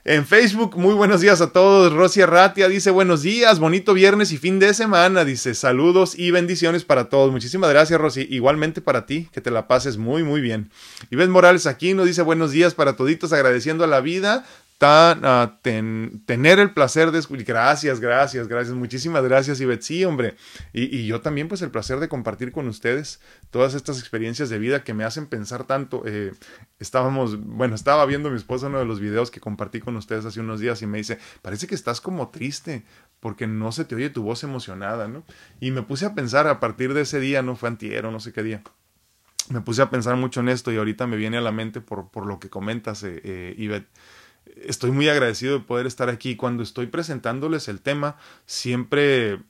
En 0.06 0.26
Facebook, 0.26 0.76
muy 0.76 0.92
buenos 0.92 1.22
días 1.22 1.40
a 1.40 1.50
todos. 1.50 1.90
Rosy 1.90 2.22
Ratia 2.26 2.68
dice 2.68 2.90
buenos 2.90 3.22
días, 3.22 3.58
bonito 3.58 3.94
viernes 3.94 4.32
y 4.32 4.36
fin 4.36 4.58
de 4.58 4.74
semana. 4.74 5.24
Dice 5.24 5.54
saludos 5.54 6.18
y 6.18 6.30
bendiciones 6.30 6.84
para 6.84 7.08
todos. 7.08 7.32
Muchísimas 7.32 7.70
gracias, 7.70 7.98
Rosy. 7.98 8.26
Igualmente 8.28 8.82
para 8.82 9.06
ti, 9.06 9.30
que 9.32 9.40
te 9.40 9.50
la 9.50 9.66
pases 9.66 9.96
muy, 9.96 10.22
muy 10.22 10.42
bien. 10.42 10.70
Iván 11.10 11.30
Morales 11.30 11.66
aquí 11.66 11.94
nos 11.94 12.04
dice 12.04 12.20
buenos 12.20 12.50
días 12.50 12.74
para 12.74 12.96
toditos, 12.96 13.32
agradeciendo 13.32 13.82
a 13.82 13.86
la 13.86 14.02
vida 14.02 14.44
tan, 14.78 15.62
tener 16.26 16.58
el 16.58 16.72
placer 16.72 17.10
de 17.10 17.18
escuchar. 17.18 17.44
Gracias, 17.44 18.00
gracias, 18.00 18.48
gracias. 18.48 18.74
Muchísimas 18.76 19.22
gracias, 19.24 19.60
Ivette. 19.60 19.82
Sí, 19.82 20.04
hombre. 20.04 20.36
Y, 20.72 21.06
yo 21.06 21.20
también, 21.20 21.48
pues, 21.48 21.62
el 21.62 21.70
placer 21.70 22.00
de 22.00 22.08
compartir 22.08 22.52
con 22.52 22.68
ustedes 22.68 23.20
todas 23.50 23.74
estas 23.74 23.98
experiencias 23.98 24.50
de 24.50 24.58
vida 24.58 24.84
que 24.84 24.94
me 24.94 25.04
hacen 25.04 25.26
pensar 25.26 25.64
tanto. 25.64 26.02
Eh, 26.06 26.32
estábamos, 26.78 27.40
bueno, 27.40 27.74
estaba 27.74 28.04
viendo 28.06 28.30
mi 28.30 28.36
esposa 28.36 28.66
uno 28.66 28.78
de 28.78 28.84
los 28.84 29.00
videos 29.00 29.30
que 29.30 29.40
compartí 29.40 29.80
con 29.80 29.96
ustedes 29.96 30.24
hace 30.24 30.40
unos 30.40 30.60
días 30.60 30.82
y 30.82 30.86
me 30.86 30.98
dice, 30.98 31.18
parece 31.42 31.66
que 31.66 31.74
estás 31.74 32.00
como 32.00 32.30
triste 32.30 32.84
porque 33.20 33.46
no 33.46 33.72
se 33.72 33.84
te 33.84 33.94
oye 33.94 34.10
tu 34.10 34.22
voz 34.22 34.44
emocionada, 34.44 35.08
¿no? 35.08 35.24
Y 35.60 35.70
me 35.70 35.82
puse 35.82 36.04
a 36.04 36.14
pensar 36.14 36.46
a 36.46 36.60
partir 36.60 36.92
de 36.92 37.02
ese 37.02 37.20
día, 37.20 37.42
no 37.42 37.56
fue 37.56 37.70
antiero, 37.70 38.10
no 38.10 38.20
sé 38.20 38.32
qué 38.32 38.42
día 38.42 38.62
me 39.50 39.60
puse 39.60 39.82
a 39.82 39.90
pensar 39.90 40.16
mucho 40.16 40.40
en 40.40 40.48
esto 40.48 40.72
y 40.72 40.78
ahorita 40.78 41.06
me 41.06 41.16
viene 41.16 41.36
a 41.36 41.40
la 41.42 41.52
mente 41.52 41.80
por, 41.80 42.08
por 42.08 42.24
lo 42.24 42.38
que 42.38 42.48
comentas, 42.48 43.02
eh, 43.02 43.20
eh, 43.24 43.54
Ivette 43.58 43.88
estoy 44.56 44.90
muy 44.90 45.08
agradecido 45.08 45.58
de 45.58 45.64
poder 45.64 45.86
estar 45.86 46.08
aquí. 46.08 46.36
Cuando 46.36 46.62
estoy 46.62 46.86
presentándoles 46.86 47.68
el 47.68 47.80
tema, 47.80 48.16
siempre 48.46 49.40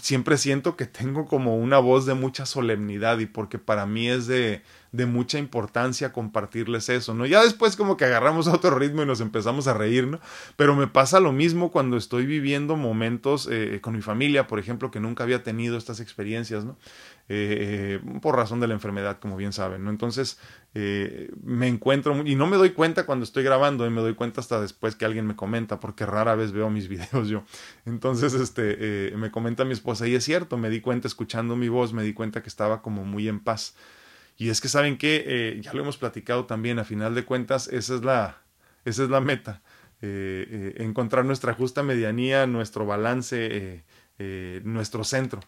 siempre 0.00 0.38
siento 0.38 0.76
que 0.76 0.86
tengo 0.86 1.26
como 1.26 1.56
una 1.56 1.78
voz 1.78 2.06
de 2.06 2.14
mucha 2.14 2.46
solemnidad 2.46 3.18
y 3.18 3.26
porque 3.26 3.58
para 3.58 3.84
mí 3.84 4.08
es 4.08 4.26
de, 4.26 4.62
de 4.92 5.06
mucha 5.06 5.38
importancia 5.38 6.12
compartirles 6.12 6.88
eso, 6.88 7.12
¿no? 7.12 7.26
Ya 7.26 7.42
después 7.42 7.76
como 7.76 7.96
que 7.96 8.06
agarramos 8.06 8.46
otro 8.48 8.78
ritmo 8.78 9.02
y 9.02 9.06
nos 9.06 9.20
empezamos 9.20 9.66
a 9.66 9.74
reír, 9.74 10.06
¿no? 10.06 10.18
Pero 10.56 10.74
me 10.74 10.86
pasa 10.86 11.20
lo 11.20 11.32
mismo 11.32 11.70
cuando 11.70 11.96
estoy 11.96 12.24
viviendo 12.24 12.76
momentos 12.76 13.48
eh, 13.50 13.80
con 13.82 13.94
mi 13.94 14.02
familia, 14.02 14.46
por 14.46 14.58
ejemplo, 14.58 14.90
que 14.90 15.00
nunca 15.00 15.24
había 15.24 15.42
tenido 15.42 15.76
estas 15.76 16.00
experiencias, 16.00 16.64
¿no? 16.64 16.76
Eh, 17.28 18.00
por 18.20 18.36
razón 18.36 18.60
de 18.60 18.68
la 18.68 18.74
enfermedad, 18.74 19.18
como 19.20 19.36
bien 19.36 19.52
saben, 19.52 19.84
¿no? 19.84 19.90
Entonces, 19.90 20.38
eh, 20.74 21.30
me 21.42 21.68
encuentro, 21.68 22.26
y 22.26 22.34
no 22.34 22.46
me 22.46 22.56
doy 22.56 22.70
cuenta 22.70 23.04
cuando 23.04 23.24
estoy 23.24 23.44
grabando, 23.44 23.86
y 23.86 23.90
me 23.90 24.00
doy 24.00 24.14
cuenta 24.14 24.40
hasta 24.40 24.60
después 24.60 24.96
que 24.96 25.04
alguien 25.04 25.26
me 25.26 25.36
comenta, 25.36 25.80
porque 25.80 26.06
rara 26.06 26.34
vez 26.34 26.52
veo 26.52 26.70
mis 26.70 26.88
videos 26.88 27.28
yo. 27.28 27.44
Entonces, 27.84 28.32
este, 28.34 28.76
eh, 29.08 29.16
me 29.16 29.30
comenta 29.30 29.64
mi 29.64 29.72
esposa, 29.72 30.06
y 30.06 30.14
es 30.14 30.24
cierto, 30.24 30.56
me 30.56 30.70
di 30.70 30.80
cuenta 30.80 31.08
escuchando 31.08 31.56
mi 31.56 31.68
voz, 31.68 31.92
me 31.92 32.02
di 32.02 32.14
cuenta 32.14 32.42
que 32.42 32.48
estaba 32.48 32.80
como 32.82 33.04
muy 33.04 33.28
en 33.28 33.40
paz. 33.40 33.74
Y 34.38 34.48
es 34.48 34.60
que, 34.60 34.68
¿saben 34.68 34.96
que 34.96 35.60
ya 35.62 35.74
lo 35.74 35.82
hemos 35.82 35.98
platicado 35.98 36.46
también, 36.46 36.78
a 36.78 36.84
final 36.84 37.14
de 37.14 37.24
cuentas, 37.24 37.68
esa 37.68 37.94
es 37.94 38.02
la, 38.02 38.38
esa 38.84 39.04
es 39.04 39.10
la 39.10 39.20
meta. 39.20 39.62
encontrar 40.00 41.24
nuestra 41.24 41.52
justa 41.52 41.82
medianía, 41.82 42.46
nuestro 42.46 42.86
balance, 42.86 43.84
nuestro 44.64 45.04
centro. 45.04 45.40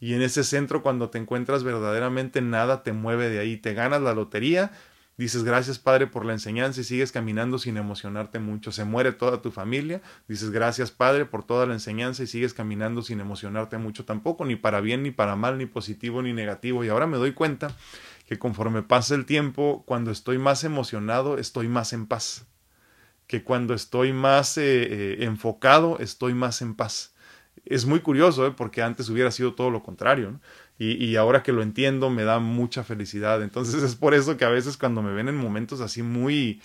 Y 0.00 0.14
en 0.14 0.22
ese 0.22 0.44
centro, 0.44 0.82
cuando 0.82 1.10
te 1.10 1.18
encuentras 1.18 1.62
verdaderamente, 1.62 2.40
nada 2.40 2.82
te 2.82 2.92
mueve 2.92 3.28
de 3.28 3.38
ahí. 3.38 3.58
Te 3.58 3.74
ganas 3.74 4.00
la 4.00 4.14
lotería, 4.14 4.72
dices 5.18 5.44
gracias 5.44 5.78
Padre 5.78 6.06
por 6.06 6.24
la 6.24 6.32
enseñanza 6.32 6.80
y 6.80 6.84
sigues 6.84 7.12
caminando 7.12 7.58
sin 7.58 7.76
emocionarte 7.76 8.38
mucho. 8.38 8.72
Se 8.72 8.84
muere 8.84 9.12
toda 9.12 9.42
tu 9.42 9.50
familia, 9.50 10.00
dices 10.26 10.50
gracias 10.50 10.90
Padre 10.90 11.26
por 11.26 11.44
toda 11.44 11.66
la 11.66 11.74
enseñanza 11.74 12.22
y 12.22 12.26
sigues 12.26 12.54
caminando 12.54 13.02
sin 13.02 13.20
emocionarte 13.20 13.76
mucho 13.76 14.06
tampoco, 14.06 14.46
ni 14.46 14.56
para 14.56 14.80
bien, 14.80 15.02
ni 15.02 15.10
para 15.10 15.36
mal, 15.36 15.58
ni 15.58 15.66
positivo, 15.66 16.22
ni 16.22 16.32
negativo. 16.32 16.82
Y 16.82 16.88
ahora 16.88 17.06
me 17.06 17.18
doy 17.18 17.32
cuenta 17.34 17.76
que 18.26 18.38
conforme 18.38 18.82
pasa 18.82 19.14
el 19.14 19.26
tiempo, 19.26 19.84
cuando 19.86 20.10
estoy 20.10 20.38
más 20.38 20.64
emocionado, 20.64 21.36
estoy 21.36 21.68
más 21.68 21.92
en 21.92 22.06
paz. 22.06 22.46
Que 23.26 23.44
cuando 23.44 23.74
estoy 23.74 24.14
más 24.14 24.56
eh, 24.56 24.62
eh, 24.62 25.16
enfocado, 25.20 25.98
estoy 25.98 26.32
más 26.32 26.62
en 26.62 26.74
paz 26.74 27.12
es 27.64 27.86
muy 27.86 28.00
curioso, 28.00 28.46
¿eh? 28.46 28.54
porque 28.56 28.82
antes 28.82 29.08
hubiera 29.08 29.30
sido 29.30 29.54
todo 29.54 29.70
lo 29.70 29.82
contrario, 29.82 30.40
y, 30.78 31.04
y, 31.04 31.16
ahora 31.16 31.42
que 31.42 31.52
lo 31.52 31.62
entiendo 31.62 32.08
me 32.08 32.24
da 32.24 32.38
mucha 32.38 32.84
felicidad. 32.84 33.42
Entonces 33.42 33.82
es 33.82 33.96
por 33.96 34.14
eso 34.14 34.36
que 34.36 34.44
a 34.44 34.50
veces 34.50 34.76
cuando 34.76 35.02
me 35.02 35.12
ven 35.12 35.28
en 35.28 35.36
momentos 35.36 35.80
así 35.80 36.02
muy, 36.02 36.60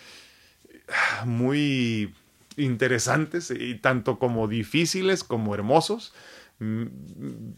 muy 1.25 2.13
interesantes, 2.57 3.51
y 3.51 3.75
tanto 3.75 4.17
como 4.19 4.47
difíciles 4.47 5.23
como 5.23 5.53
hermosos, 5.53 6.13
mm, 6.59 6.85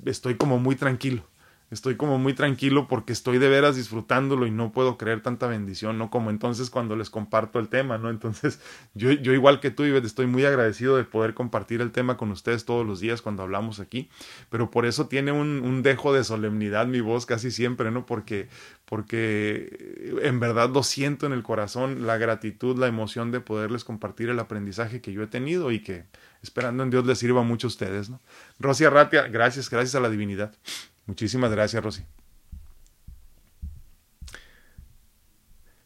estoy 0.05 0.35
como 0.35 0.59
muy 0.59 0.75
tranquilo 0.75 1.23
estoy 1.69 1.97
como 1.97 2.17
muy 2.17 2.34
tranquilo 2.34 2.88
porque 2.88 3.12
estoy 3.12 3.39
de 3.39 3.49
veras 3.49 3.75
disfrutándolo 3.75 4.47
y 4.47 4.51
no 4.51 4.71
puedo 4.71 4.97
creer 4.97 5.21
tanta 5.21 5.47
bendición, 5.47 5.97
¿no? 5.97 6.10
Como 6.10 6.30
entonces 6.30 6.69
cuando 6.69 6.95
les 6.95 7.10
comparto 7.10 7.60
el 7.60 7.67
tema, 7.67 7.97
¿no? 7.97 8.10
Entonces, 8.10 8.60
yo, 8.93 9.12
yo 9.12 9.34
igual 9.34 9.60
que 9.60 9.69
tú, 9.69 9.84
Ivette, 9.84 10.06
estoy 10.06 10.27
muy 10.27 10.45
agradecido 10.45 10.95
de 10.95 11.03
poder 11.03 11.34
compartir 11.34 11.82
el 11.82 11.91
tema 11.91 12.15
con 12.15 12.32
ustedes 12.32 12.65
todos 12.65 12.86
los 12.86 12.99
días 12.99 13.21
cuando 13.21 13.43
hablamos 13.43 13.80
aquí, 13.80 14.10
pero 14.49 14.71
por 14.71 14.86
eso 14.86 15.08
tiene 15.08 15.32
un, 15.32 15.62
un 15.63 15.84
dejo 15.84 16.13
de 16.13 16.23
solemnidad 16.23 16.88
mi 16.88 17.01
voz 17.01 17.25
casi 17.25 17.51
siempre, 17.51 17.91
¿no? 17.91 18.06
Porque, 18.06 18.47
porque 18.86 20.19
en 20.21 20.39
verdad 20.39 20.69
lo 20.69 20.84
siento 20.84 21.25
en 21.25 21.34
el 21.34 21.43
corazón, 21.43 22.08
la 22.08 22.17
gratitud, 22.17 22.77
la 22.77 22.88
emoción 22.88 23.32
de 23.32 23.41
poderles 23.41 23.84
compartir 23.84 24.30
el 24.30 24.39
aprendizaje 24.39 25.01
que 25.01 25.12
yo 25.12 25.23
he 25.23 25.27
tenido 25.27 25.71
y 25.71 25.82
que 25.82 26.06
esperando 26.41 26.84
en 26.84 26.89
Dios 26.89 27.06
les 27.06 27.19
sirva 27.19 27.43
mucho 27.43 27.67
a 27.67 27.69
ustedes, 27.69 28.10
¿no? 28.10 28.21
Rosy 28.60 28.86
Arratia, 28.86 29.27
gracias, 29.27 29.69
gracias 29.69 29.95
a 29.95 29.99
la 29.99 30.10
divinidad. 30.10 30.53
Muchísimas 31.07 31.49
gracias, 31.51 31.83
Rosy. 31.83 32.03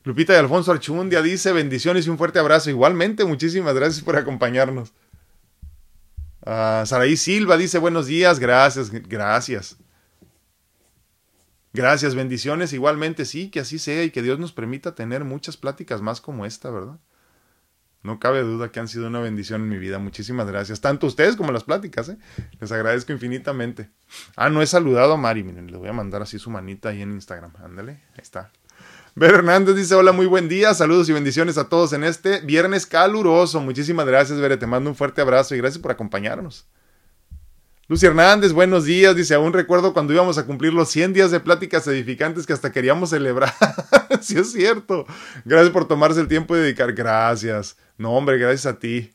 Lupita 0.03 0.33
de 0.33 0.39
Alfonso 0.39 0.71
Archundia 0.71 1.21
dice 1.21 1.51
bendiciones 1.51 2.07
y 2.07 2.09
un 2.09 2.17
fuerte 2.17 2.39
abrazo. 2.39 2.71
Igualmente, 2.71 3.23
muchísimas 3.23 3.75
gracias 3.75 4.03
por 4.03 4.15
acompañarnos. 4.15 4.91
Uh, 6.43 6.85
Saraí 6.85 7.15
Silva 7.17 7.55
dice 7.55 7.77
buenos 7.77 8.07
días, 8.07 8.39
gracias, 8.39 8.89
gracias. 8.89 9.77
Gracias, 11.71 12.15
bendiciones. 12.15 12.73
Igualmente, 12.73 13.25
sí, 13.25 13.49
que 13.49 13.59
así 13.59 13.77
sea 13.77 14.03
y 14.03 14.09
que 14.09 14.23
Dios 14.23 14.39
nos 14.39 14.51
permita 14.51 14.95
tener 14.95 15.23
muchas 15.23 15.55
pláticas 15.55 16.01
más 16.01 16.19
como 16.19 16.47
esta, 16.47 16.71
¿verdad? 16.71 16.97
No 18.03 18.19
cabe 18.19 18.41
duda 18.41 18.71
que 18.71 18.79
han 18.79 18.87
sido 18.87 19.07
una 19.07 19.19
bendición 19.19 19.61
en 19.61 19.69
mi 19.69 19.77
vida. 19.77 19.99
Muchísimas 19.99 20.47
gracias. 20.47 20.81
Tanto 20.81 21.05
ustedes 21.05 21.35
como 21.35 21.51
las 21.51 21.63
pláticas, 21.63 22.09
¿eh? 22.09 22.17
Les 22.59 22.71
agradezco 22.71 23.11
infinitamente. 23.11 23.89
Ah, 24.35 24.49
no 24.49 24.61
he 24.61 24.67
saludado 24.67 25.13
a 25.13 25.17
Mari. 25.17 25.43
Miren, 25.43 25.71
le 25.71 25.77
voy 25.77 25.89
a 25.89 25.93
mandar 25.93 26.23
así 26.23 26.39
su 26.39 26.49
manita 26.49 26.89
ahí 26.89 27.01
en 27.01 27.11
Instagram. 27.11 27.53
Ándale, 27.63 28.01
ahí 28.13 28.21
está. 28.21 28.51
Ver 29.13 29.35
Hernández 29.35 29.75
dice: 29.75 29.93
Hola, 29.93 30.13
muy 30.13 30.25
buen 30.25 30.49
día. 30.49 30.73
Saludos 30.73 31.09
y 31.09 31.13
bendiciones 31.13 31.59
a 31.59 31.69
todos 31.69 31.93
en 31.93 32.03
este 32.03 32.39
viernes 32.39 32.87
caluroso. 32.87 33.61
Muchísimas 33.61 34.07
gracias, 34.07 34.39
Bere. 34.39 34.57
Te 34.57 34.65
mando 34.65 34.89
un 34.89 34.95
fuerte 34.95 35.21
abrazo 35.21 35.53
y 35.53 35.59
gracias 35.59 35.81
por 35.81 35.91
acompañarnos. 35.91 36.65
Lucy 37.91 38.05
Hernández, 38.05 38.53
buenos 38.53 38.85
días. 38.85 39.17
Dice, 39.17 39.33
aún 39.33 39.51
recuerdo 39.51 39.91
cuando 39.91 40.13
íbamos 40.13 40.37
a 40.37 40.45
cumplir 40.45 40.71
los 40.71 40.87
100 40.87 41.11
días 41.11 41.29
de 41.29 41.41
pláticas 41.41 41.85
edificantes 41.87 42.45
que 42.45 42.53
hasta 42.53 42.71
queríamos 42.71 43.09
celebrar. 43.09 43.53
sí 44.21 44.37
es 44.39 44.53
cierto. 44.53 45.05
Gracias 45.43 45.71
por 45.71 45.89
tomarse 45.89 46.21
el 46.21 46.29
tiempo 46.29 46.55
de 46.55 46.61
dedicar. 46.61 46.93
Gracias. 46.93 47.75
No, 48.01 48.13
hombre, 48.13 48.39
gracias 48.39 48.65
a 48.65 48.79
ti. 48.79 49.13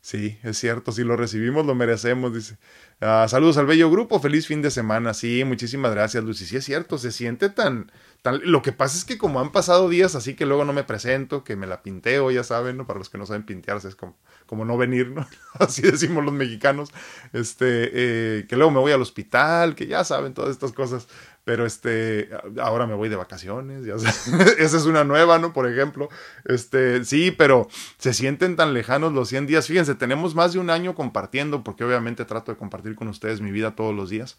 Sí, 0.00 0.36
es 0.42 0.58
cierto, 0.58 0.90
si 0.90 1.04
lo 1.04 1.16
recibimos 1.16 1.64
lo 1.64 1.76
merecemos, 1.76 2.34
dice. 2.34 2.58
Ah, 3.00 3.26
saludos 3.28 3.56
al 3.56 3.66
bello 3.66 3.88
grupo, 3.88 4.18
feliz 4.18 4.48
fin 4.48 4.62
de 4.62 4.70
semana. 4.72 5.14
Sí, 5.14 5.44
muchísimas 5.44 5.92
gracias, 5.92 6.24
Lucy. 6.24 6.44
Sí, 6.44 6.56
es 6.56 6.64
cierto, 6.64 6.98
se 6.98 7.12
siente 7.12 7.50
tan, 7.50 7.92
tan... 8.20 8.40
Lo 8.44 8.62
que 8.62 8.72
pasa 8.72 8.98
es 8.98 9.04
que 9.04 9.16
como 9.16 9.40
han 9.40 9.52
pasado 9.52 9.88
días 9.88 10.16
así 10.16 10.34
que 10.34 10.44
luego 10.44 10.64
no 10.64 10.72
me 10.72 10.82
presento, 10.82 11.44
que 11.44 11.54
me 11.54 11.68
la 11.68 11.82
pinteo, 11.82 12.32
ya 12.32 12.42
saben, 12.42 12.76
¿no? 12.76 12.84
Para 12.84 12.98
los 12.98 13.08
que 13.08 13.18
no 13.18 13.26
saben 13.26 13.44
pintearse 13.44 13.86
es 13.86 13.94
como, 13.94 14.18
como 14.46 14.64
no 14.64 14.76
venir, 14.76 15.10
¿no? 15.10 15.24
así 15.60 15.82
decimos 15.82 16.24
los 16.24 16.34
mexicanos. 16.34 16.90
Este, 17.32 17.90
eh, 17.92 18.46
que 18.48 18.56
luego 18.56 18.72
me 18.72 18.80
voy 18.80 18.90
al 18.90 19.02
hospital, 19.02 19.76
que 19.76 19.86
ya 19.86 20.02
saben 20.02 20.34
todas 20.34 20.50
estas 20.50 20.72
cosas 20.72 21.06
pero 21.44 21.66
este, 21.66 22.30
ahora 22.60 22.86
me 22.86 22.94
voy 22.94 23.08
de 23.08 23.16
vacaciones, 23.16 23.84
esa 24.58 24.76
es 24.76 24.84
una 24.84 25.04
nueva, 25.04 25.38
¿no? 25.38 25.52
Por 25.52 25.70
ejemplo, 25.70 26.08
este, 26.44 27.04
sí, 27.04 27.30
pero 27.30 27.68
se 27.98 28.14
sienten 28.14 28.56
tan 28.56 28.74
lejanos 28.74 29.12
los 29.12 29.28
100 29.28 29.46
días. 29.46 29.66
Fíjense, 29.66 29.94
tenemos 29.94 30.34
más 30.34 30.52
de 30.52 30.60
un 30.60 30.70
año 30.70 30.94
compartiendo, 30.94 31.64
porque 31.64 31.84
obviamente 31.84 32.24
trato 32.24 32.52
de 32.52 32.58
compartir 32.58 32.94
con 32.94 33.08
ustedes 33.08 33.40
mi 33.40 33.50
vida 33.50 33.74
todos 33.74 33.94
los 33.94 34.10
días, 34.10 34.38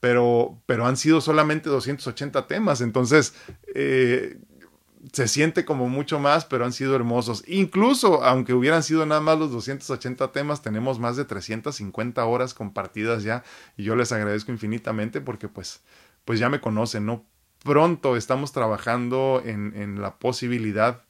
pero, 0.00 0.58
pero 0.66 0.86
han 0.86 0.96
sido 0.96 1.20
solamente 1.20 1.70
280 1.70 2.46
temas, 2.46 2.80
entonces, 2.80 3.34
eh, 3.74 4.38
se 5.12 5.26
siente 5.26 5.64
como 5.64 5.88
mucho 5.88 6.20
más, 6.20 6.44
pero 6.44 6.64
han 6.64 6.72
sido 6.72 6.94
hermosos. 6.94 7.42
Incluso, 7.48 8.22
aunque 8.22 8.54
hubieran 8.54 8.84
sido 8.84 9.04
nada 9.04 9.20
más 9.20 9.38
los 9.38 9.50
280 9.50 10.30
temas, 10.30 10.62
tenemos 10.62 11.00
más 11.00 11.16
de 11.16 11.24
350 11.24 12.24
horas 12.24 12.54
compartidas 12.54 13.24
ya 13.24 13.42
y 13.76 13.82
yo 13.82 13.96
les 13.96 14.12
agradezco 14.12 14.52
infinitamente 14.52 15.20
porque 15.20 15.48
pues 15.48 15.82
pues 16.24 16.38
ya 16.38 16.48
me 16.48 16.60
conocen, 16.60 17.06
¿no? 17.06 17.24
Pronto 17.64 18.16
estamos 18.16 18.52
trabajando 18.52 19.42
en, 19.44 19.74
en 19.76 20.02
la 20.02 20.18
posibilidad, 20.18 21.04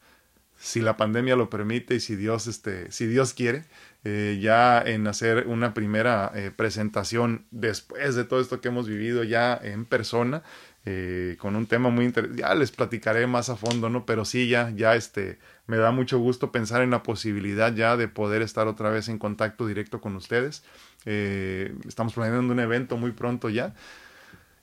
si 0.59 0.81
la 0.81 0.97
pandemia 0.97 1.35
lo 1.35 1.51
permite 1.51 1.97
y 1.97 2.01
si 2.01 2.15
Dios, 2.15 2.47
este, 2.47 2.91
si 2.93 3.07
Dios 3.07 3.35
quiere, 3.35 3.65
eh, 4.05 4.39
ya 4.41 4.83
en 4.83 5.07
hacer 5.07 5.47
una 5.47 5.75
primera 5.75 6.33
eh, 6.35 6.51
presentación 6.55 7.47
después 7.53 8.17
de 8.17 8.25
todo 8.25 8.41
esto 8.41 8.61
que 8.61 8.67
hemos 8.67 8.89
vivido 8.89 9.23
ya 9.23 9.59
en 9.63 9.85
persona, 9.85 10.43
eh, 10.85 11.37
con 11.39 11.55
un 11.55 11.67
tema 11.67 11.89
muy 11.91 12.07
interesante. 12.07 12.43
Ya 12.43 12.55
les 12.57 12.73
platicaré 12.73 13.29
más 13.29 13.49
a 13.49 13.57
fondo, 13.57 13.89
¿no? 13.91 14.05
Pero 14.05 14.25
sí, 14.25 14.49
ya, 14.49 14.71
ya 14.75 14.97
este, 14.97 15.39
me 15.69 15.77
da 15.77 15.93
mucho 15.93 16.19
gusto 16.19 16.51
pensar 16.51 16.83
en 16.83 16.91
la 16.91 17.05
posibilidad 17.05 17.73
ya 17.75 17.97
de 17.97 18.09
poder 18.09 18.43
estar 18.43 18.67
otra 18.67 18.91
vez 18.91 19.09
en 19.09 19.19
contacto 19.19 19.67
directo 19.69 20.01
con 20.01 20.17
ustedes. 20.17 20.65
estamos 21.05 22.15
planeando 22.15 22.53
un 22.53 22.61
evento 22.61 22.97
muy 22.97 23.13
pronto 23.13 23.49
ya. 23.49 23.75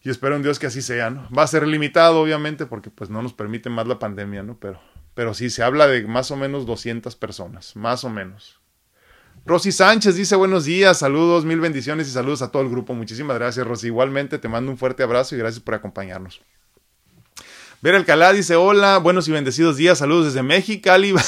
Y 0.01 0.09
espero 0.09 0.35
en 0.35 0.43
Dios 0.43 0.59
que 0.59 0.67
así 0.67 0.81
sea, 0.81 1.09
¿no? 1.09 1.27
Va 1.35 1.43
a 1.43 1.47
ser 1.47 1.67
limitado, 1.67 2.21
obviamente, 2.21 2.65
porque 2.65 2.89
pues 2.89 3.09
no 3.09 3.21
nos 3.21 3.33
permite 3.33 3.69
más 3.69 3.87
la 3.87 3.99
pandemia, 3.99 4.43
¿no? 4.43 4.57
Pero, 4.57 4.79
pero 5.13 5.33
sí, 5.33 5.49
se 5.49 5.61
habla 5.61 5.87
de 5.87 6.07
más 6.07 6.31
o 6.31 6.37
menos 6.37 6.65
200 6.65 7.15
personas, 7.17 7.75
más 7.75 8.03
o 8.03 8.09
menos. 8.09 8.59
Rosy 9.45 9.71
Sánchez 9.71 10.15
dice 10.15 10.35
buenos 10.35 10.65
días, 10.65 10.99
saludos, 10.99 11.43
mil 11.45 11.59
bendiciones 11.59 12.07
y 12.07 12.11
saludos 12.11 12.41
a 12.41 12.51
todo 12.51 12.61
el 12.61 12.69
grupo. 12.69 12.93
Muchísimas 12.93 13.37
gracias, 13.37 13.65
Rosy. 13.65 13.87
Igualmente 13.87 14.37
te 14.37 14.47
mando 14.47 14.71
un 14.71 14.77
fuerte 14.77 15.03
abrazo 15.03 15.35
y 15.35 15.39
gracias 15.39 15.61
por 15.61 15.73
acompañarnos. 15.73 16.41
Ver 17.81 17.95
Alcalá 17.95 18.33
dice 18.33 18.55
hola, 18.55 18.97
buenos 18.97 19.27
y 19.27 19.31
bendecidos 19.31 19.77
días, 19.77 19.97
saludos 19.97 20.25
desde 20.25 20.43
Mexicali. 20.43 21.13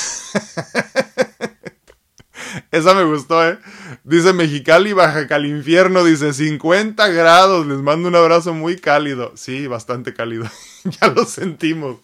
Esa 2.72 2.94
me 2.94 3.04
gustó, 3.04 3.46
¿eh? 3.48 3.60
Dice 4.04 4.34
Mexicali, 4.34 4.94
Baja 4.94 5.28
Calinfierno, 5.28 6.04
dice 6.04 6.34
50 6.34 7.08
grados, 7.10 7.66
les 7.68 7.80
mando 7.80 8.08
un 8.08 8.16
abrazo 8.16 8.54
muy 8.54 8.78
cálido. 8.78 9.34
Sí, 9.36 9.68
bastante 9.68 10.14
cálido, 10.14 10.46
ya 11.02 11.08
lo 11.08 11.26
sentimos. 11.26 11.98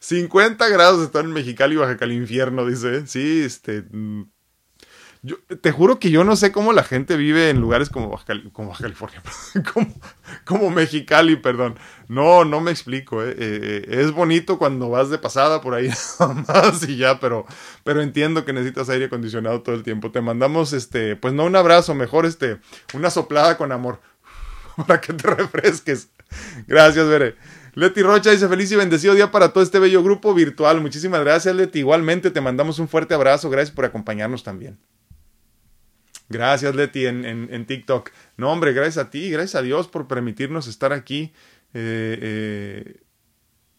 50 0.00 0.68
grados 0.68 1.02
están 1.04 1.26
en 1.26 1.32
Mexicali, 1.32 1.76
Baja 1.76 1.96
Calinfierno, 1.96 2.66
dice. 2.66 2.96
¿eh? 2.98 3.02
Sí, 3.06 3.42
este, 3.42 3.82
mm, 3.90 4.24
yo, 5.24 5.36
te 5.62 5.72
juro 5.72 5.98
que 5.98 6.10
yo 6.10 6.22
no 6.22 6.36
sé 6.36 6.52
cómo 6.52 6.74
la 6.74 6.84
gente 6.84 7.16
vive 7.16 7.48
en 7.48 7.58
lugares 7.58 7.88
como 7.88 8.10
Baja, 8.10 8.26
California, 8.26 9.22
como, 9.72 9.86
como, 10.44 10.70
Mexicali, 10.70 11.36
perdón. 11.36 11.78
No, 12.08 12.44
no 12.44 12.60
me 12.60 12.70
explico. 12.70 13.24
Eh. 13.24 13.34
Eh, 13.38 13.86
es 13.88 14.12
bonito 14.12 14.58
cuando 14.58 14.90
vas 14.90 15.08
de 15.08 15.16
pasada 15.16 15.62
por 15.62 15.72
ahí 15.72 15.88
más 16.46 16.86
y 16.86 16.98
ya, 16.98 17.20
pero, 17.20 17.46
pero 17.84 18.02
entiendo 18.02 18.44
que 18.44 18.52
necesitas 18.52 18.90
aire 18.90 19.06
acondicionado 19.06 19.62
todo 19.62 19.74
el 19.74 19.82
tiempo. 19.82 20.10
Te 20.10 20.20
mandamos, 20.20 20.74
este, 20.74 21.16
pues 21.16 21.32
no 21.32 21.46
un 21.46 21.56
abrazo, 21.56 21.94
mejor 21.94 22.26
este, 22.26 22.58
una 22.92 23.08
soplada 23.08 23.56
con 23.56 23.72
amor 23.72 24.02
para 24.86 25.00
que 25.00 25.14
te 25.14 25.26
refresques. 25.26 26.10
Gracias, 26.66 27.08
Bere. 27.08 27.36
Leti 27.72 28.02
Rocha 28.02 28.30
dice 28.30 28.46
feliz 28.46 28.70
y 28.72 28.76
bendecido 28.76 29.14
día 29.14 29.30
para 29.30 29.54
todo 29.54 29.64
este 29.64 29.78
bello 29.78 30.02
grupo 30.02 30.34
virtual. 30.34 30.82
Muchísimas 30.82 31.20
gracias, 31.20 31.56
Leti. 31.56 31.78
Igualmente 31.78 32.30
te 32.30 32.42
mandamos 32.42 32.78
un 32.78 32.88
fuerte 32.88 33.14
abrazo. 33.14 33.48
Gracias 33.48 33.74
por 33.74 33.86
acompañarnos 33.86 34.44
también. 34.44 34.78
Gracias, 36.28 36.74
Leti, 36.74 37.06
en, 37.06 37.24
en, 37.24 37.66
TikTok. 37.66 38.10
No, 38.36 38.50
hombre, 38.50 38.72
gracias 38.72 39.06
a 39.06 39.10
ti, 39.10 39.30
gracias 39.30 39.56
a 39.56 39.62
Dios 39.62 39.88
por 39.88 40.08
permitirnos 40.08 40.66
estar 40.66 40.92
aquí. 40.92 41.32
Eh, 41.74 42.18
eh, 42.20 43.00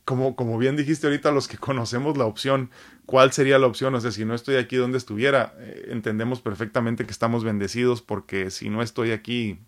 como, 0.05 0.35
como 0.35 0.57
bien 0.59 0.75
dijiste 0.75 1.07
ahorita, 1.07 1.31
los 1.31 1.47
que 1.47 1.57
conocemos 1.59 2.17
la 2.17 2.25
opción, 2.25 2.69
¿cuál 3.05 3.33
sería 3.33 3.57
la 3.57 3.67
opción? 3.67 3.95
O 3.95 4.01
sea, 4.01 4.11
si 4.11 4.25
no 4.25 4.35
estoy 4.35 4.57
aquí 4.57 4.75
donde 4.75 4.99
estuviera, 4.99 5.55
eh, 5.57 5.87
entendemos 5.89 6.41
perfectamente 6.41 7.05
que 7.05 7.11
estamos 7.11 7.43
bendecidos 7.43 8.01
porque 8.01 8.51
si 8.51 8.69
no 8.69 8.83
estoy 8.83 9.11
aquí, 9.11 9.59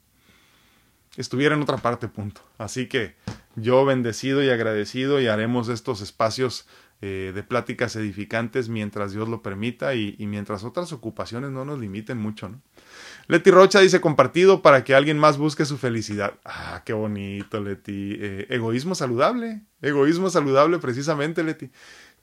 estuviera 1.17 1.55
en 1.55 1.63
otra 1.63 1.77
parte, 1.77 2.07
punto. 2.07 2.41
Así 2.59 2.87
que 2.87 3.15
yo 3.55 3.85
bendecido 3.85 4.43
y 4.43 4.49
agradecido 4.49 5.19
y 5.19 5.27
haremos 5.27 5.67
estos 5.67 6.01
espacios 6.01 6.67
eh, 7.01 7.31
de 7.35 7.43
pláticas 7.43 7.95
edificantes 7.95 8.69
mientras 8.69 9.11
Dios 9.11 9.29
lo 9.29 9.43
permita 9.43 9.93
y, 9.93 10.15
mientras 10.19 10.63
otras 10.63 10.91
ocupaciones 10.91 11.51
no 11.51 11.63
nos 11.63 11.79
limiten 11.79 12.17
mucho. 12.17 12.49
¿no? 12.49 12.61
Leti 13.27 13.51
Rocha 13.51 13.79
dice 13.81 14.01
compartido 14.01 14.61
para 14.61 14.83
que 14.83 14.95
alguien 14.95 15.19
más 15.19 15.37
busque 15.37 15.65
su 15.65 15.77
felicidad. 15.77 16.33
Ah, 16.43 16.81
qué 16.85 16.93
bonito, 16.93 17.61
Leti. 17.61 18.15
Eh, 18.19 18.47
egoísmo 18.49 18.95
saludable. 18.95 19.61
Egoísmo 19.81 20.29
saludable, 20.29 20.79
precisamente, 20.79 21.43
Leti 21.43 21.69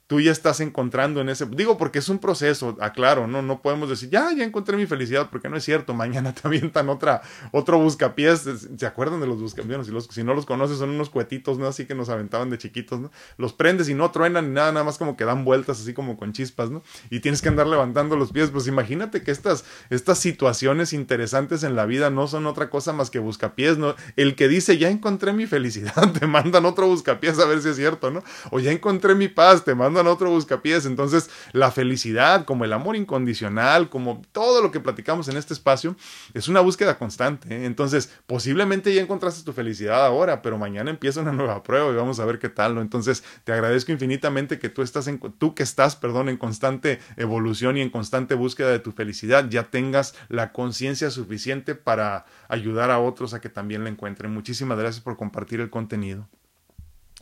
tú 0.07 0.21
ya 0.21 0.33
estás 0.33 0.61
encontrando 0.61 1.23
en 1.23 1.31
ese, 1.31 1.47
digo 1.47 1.79
porque 1.79 1.99
es 1.99 2.09
un 2.11 2.19
proceso, 2.19 2.77
aclaro, 2.81 3.27
no, 3.27 3.41
no 3.41 3.63
podemos 3.63 3.89
decir, 3.89 4.11
ya, 4.11 4.31
ya 4.33 4.45
encontré 4.45 4.77
mi 4.77 4.87
felicidad, 4.87 5.31
porque 5.31 5.49
no 5.49 5.57
es 5.57 5.65
cierto, 5.65 5.95
mañana 5.95 6.35
te 6.35 6.47
avientan 6.47 6.89
otra, 6.91 7.23
otro 7.53 7.79
buscapiés, 7.79 8.47
¿se 8.77 8.87
acuerdan 8.87 9.21
de 9.21 9.27
los 9.27 9.41
buscapiés? 9.41 9.87
Si, 9.87 9.93
los, 9.93 10.05
si 10.05 10.23
no 10.23 10.35
los 10.35 10.45
conoces, 10.45 10.79
son 10.79 10.91
unos 10.91 11.09
cuetitos, 11.09 11.59
¿no? 11.59 11.67
Así 11.67 11.87
que 11.87 11.95
nos 11.95 12.11
aventaban 12.11 12.51
de 12.51 12.59
chiquitos, 12.59 13.01
¿no? 13.01 13.11
Los 13.39 13.55
prendes 13.55 13.89
y 13.89 13.95
no 13.95 14.11
truenan 14.11 14.49
ni 14.49 14.55
nada, 14.55 14.73
nada 14.73 14.85
más 14.85 14.99
como 14.99 15.17
que 15.17 15.25
dan 15.25 15.45
vueltas 15.45 15.81
así 15.81 15.95
como 15.95 16.19
con 16.19 16.33
chispas, 16.33 16.71
¿no? 16.71 16.83
Y 17.09 17.21
tienes 17.21 17.41
que 17.41 17.49
andar 17.49 17.67
levantando 17.67 18.17
los 18.17 18.33
pies, 18.33 18.51
pues 18.51 18.67
imagínate 18.67 19.23
que 19.23 19.31
estas, 19.31 19.65
estas 19.89 20.19
situaciones 20.19 20.93
interesantes 20.93 21.63
en 21.63 21.77
la 21.77 21.87
vida 21.87 22.11
no 22.11 22.29
son 22.29 22.47
otra 22.47 22.69
cosa 22.69 22.93
más 22.93 23.11
que 23.11 23.21
buscapiés, 23.21 23.79
¿no? 23.79 23.95
El 24.17 24.37
que 24.37 24.49
dice, 24.49 24.77
ya 24.77 24.91
encontré 24.91 25.33
mi 25.33 25.47
felicidad, 25.47 26.13
te 26.21 26.27
mandan 26.27 26.67
otro 26.67 26.87
buscapiés 26.87 27.39
a 27.39 27.47
ver 27.47 27.63
si 27.63 27.71
es 27.71 27.77
cierto, 27.77 28.11
¿no? 28.11 28.23
O 28.51 28.61
ya 28.61 28.71
encontré 28.71 29.15
mi 29.15 29.29
paz, 29.29 29.65
te 29.65 29.75
mandan 29.75 29.94
en 30.01 30.07
otro 30.07 30.31
buscapiés. 30.31 30.87
Entonces, 30.87 31.31
la 31.53 31.71
felicidad, 31.71 32.45
como 32.45 32.65
el 32.65 32.73
amor 32.73 32.97
incondicional, 32.97 33.89
como 33.89 34.23
todo 34.33 34.63
lo 34.63 34.71
que 34.71 34.81
platicamos 34.81 35.29
en 35.29 35.37
este 35.37 35.55
espacio, 35.55 35.97
es 36.33 36.49
una 36.49 36.61
búsqueda 36.61 36.99
constante. 36.99 37.55
¿eh? 37.55 37.67
Entonces, 37.67 38.13
posiblemente 38.27 38.95
ya 38.95 39.03
encontraste 39.03 39.45
tu 39.45 39.53
felicidad 39.53 40.05
ahora, 40.05 40.43
pero 40.43 40.59
mañana 40.59 40.91
empieza 40.91 41.21
una 41.21 41.33
nueva 41.33 41.63
prueba 41.63 41.91
y 41.91 41.97
vamos 41.97 42.21
a 42.21 42.25
ver 42.25 42.39
qué 42.39 42.49
tal, 42.49 42.75
¿no? 42.75 42.81
Entonces, 42.81 43.25
te 43.45 43.53
agradezco 43.53 43.93
infinitamente 43.93 44.59
que 44.59 44.69
tú 44.69 44.83
estás 44.83 45.07
en, 45.07 45.19
tú 45.19 45.55
que 45.55 45.63
estás, 45.63 45.97
perdón, 45.97 46.29
en 46.29 46.37
constante 46.37 47.01
evolución 47.17 47.77
y 47.77 47.81
en 47.81 47.91
constante 47.91 48.35
búsqueda 48.35 48.71
de 48.71 48.79
tu 48.79 48.93
felicidad, 48.93 49.49
ya 49.49 49.65
tengas 49.65 50.15
la 50.29 50.53
conciencia 50.53 51.11
suficiente 51.11 51.75
para 51.75 52.27
ayudar 52.49 52.91
a 52.91 52.99
otros 52.99 53.35
a 53.35 53.41
que 53.41 53.49
también 53.49 53.85
la 53.85 53.91
encuentren. 53.91 54.33
Muchísimas 54.33 54.79
gracias 54.79 55.03
por 55.03 55.17
compartir 55.17 55.61
el 55.61 55.71
contenido. 55.71 56.29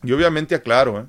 Y 0.02 0.12
obviamente 0.12 0.54
aclaro, 0.54 1.00
¿eh? 1.00 1.06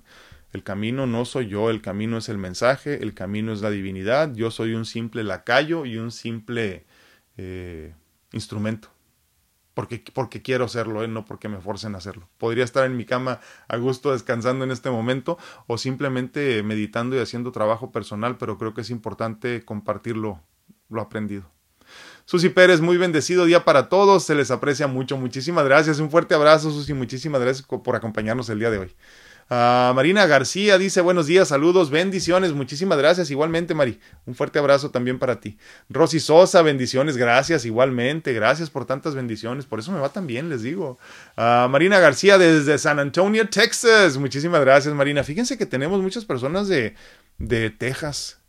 El 0.54 0.64
camino 0.64 1.08
no 1.08 1.26
soy 1.26 1.48
yo, 1.48 1.72
el 1.72 1.82
camino 1.82 2.20
es 2.20 2.30
el 2.30 2.38
mensaje, 2.38 3.02
el 3.02 3.16
camino 3.16 3.52
es 3.52 3.62
la 3.62 3.72
divinidad, 3.72 4.34
yo 4.36 4.52
soy 4.52 4.76
un 4.76 4.86
simple 4.86 5.24
lacayo 5.24 5.86
y 5.86 5.98
un 5.98 6.12
simple 6.12 6.86
eh, 7.38 7.94
instrumento. 8.32 8.90
Porque, 9.74 10.04
porque 10.14 10.44
quiero 10.44 10.66
hacerlo, 10.66 11.04
¿eh? 11.04 11.08
no 11.08 11.26
porque 11.26 11.50
me 11.50 11.60
forcen 11.60 11.96
a 11.96 11.98
hacerlo. 11.98 12.30
Podría 12.38 12.64
estar 12.64 12.86
en 12.86 12.96
mi 12.96 13.06
cama 13.06 13.40
a 13.68 13.78
gusto 13.78 14.12
descansando 14.12 14.64
en 14.64 14.70
este 14.70 14.92
momento 14.92 15.40
o 15.66 15.80
simplemente 15.80 16.62
meditando 16.62 17.16
y 17.16 17.20
haciendo 17.20 17.52
trabajo 17.52 17.92
personal, 17.92 18.38
pero 18.38 18.60
creo 18.60 18.76
que 18.76 18.82
es 18.82 18.92
importante 18.92 19.66
compartirlo 19.66 20.40
lo 20.90 21.02
aprendido. 21.02 21.50
Susi 22.26 22.50
Pérez, 22.50 22.80
muy 22.80 22.98
bendecido 22.98 23.46
día 23.46 23.66
para 23.66 23.90
todos, 23.90 24.24
se 24.24 24.36
les 24.36 24.52
aprecia 24.52 24.86
mucho, 24.86 25.18
muchísimas 25.18 25.66
gracias, 25.66 26.00
un 26.00 26.12
fuerte 26.12 26.36
abrazo 26.36 26.72
Susi, 26.72 26.94
muchísimas 26.94 27.42
gracias 27.42 27.68
por 27.68 27.96
acompañarnos 27.96 28.50
el 28.50 28.60
día 28.60 28.70
de 28.70 28.78
hoy. 28.78 28.96
Ah, 29.50 29.92
Marina 29.96 30.26
García 30.26 30.78
dice 30.78 31.02
buenos 31.02 31.28
días, 31.28 31.50
saludos, 31.50 31.90
bendiciones, 31.90 32.54
muchísimas 32.54 32.98
gracias 32.98 33.30
igualmente 33.30 33.74
Mari, 33.74 34.00
un 34.26 34.36
fuerte 34.36 34.60
abrazo 34.60 34.90
también 34.90 35.20
para 35.20 35.40
ti. 35.40 35.58
Rosy 35.90 36.20
Sosa, 36.20 36.62
bendiciones, 36.62 37.18
gracias 37.18 37.66
igualmente, 37.66 38.34
gracias 38.34 38.70
por 38.70 38.86
tantas 38.86 39.16
bendiciones, 39.16 39.66
por 39.66 39.80
eso 39.80 39.92
me 39.92 40.00
va 40.00 40.10
tan 40.10 40.28
bien, 40.28 40.50
les 40.50 40.62
digo. 40.62 40.98
Ah, 41.36 41.68
Marina 41.70 42.00
García 42.00 42.38
desde 42.38 42.78
San 42.78 43.00
Antonio, 43.00 43.48
Texas, 43.50 44.18
muchísimas 44.18 44.62
gracias 44.62 44.94
Marina. 44.94 45.24
Fíjense 45.24 45.58
que 45.58 45.66
tenemos 45.66 46.02
muchas 46.02 46.26
personas 46.26 46.68
de, 46.68 46.96
de 47.38 47.70
Texas, 47.70 48.40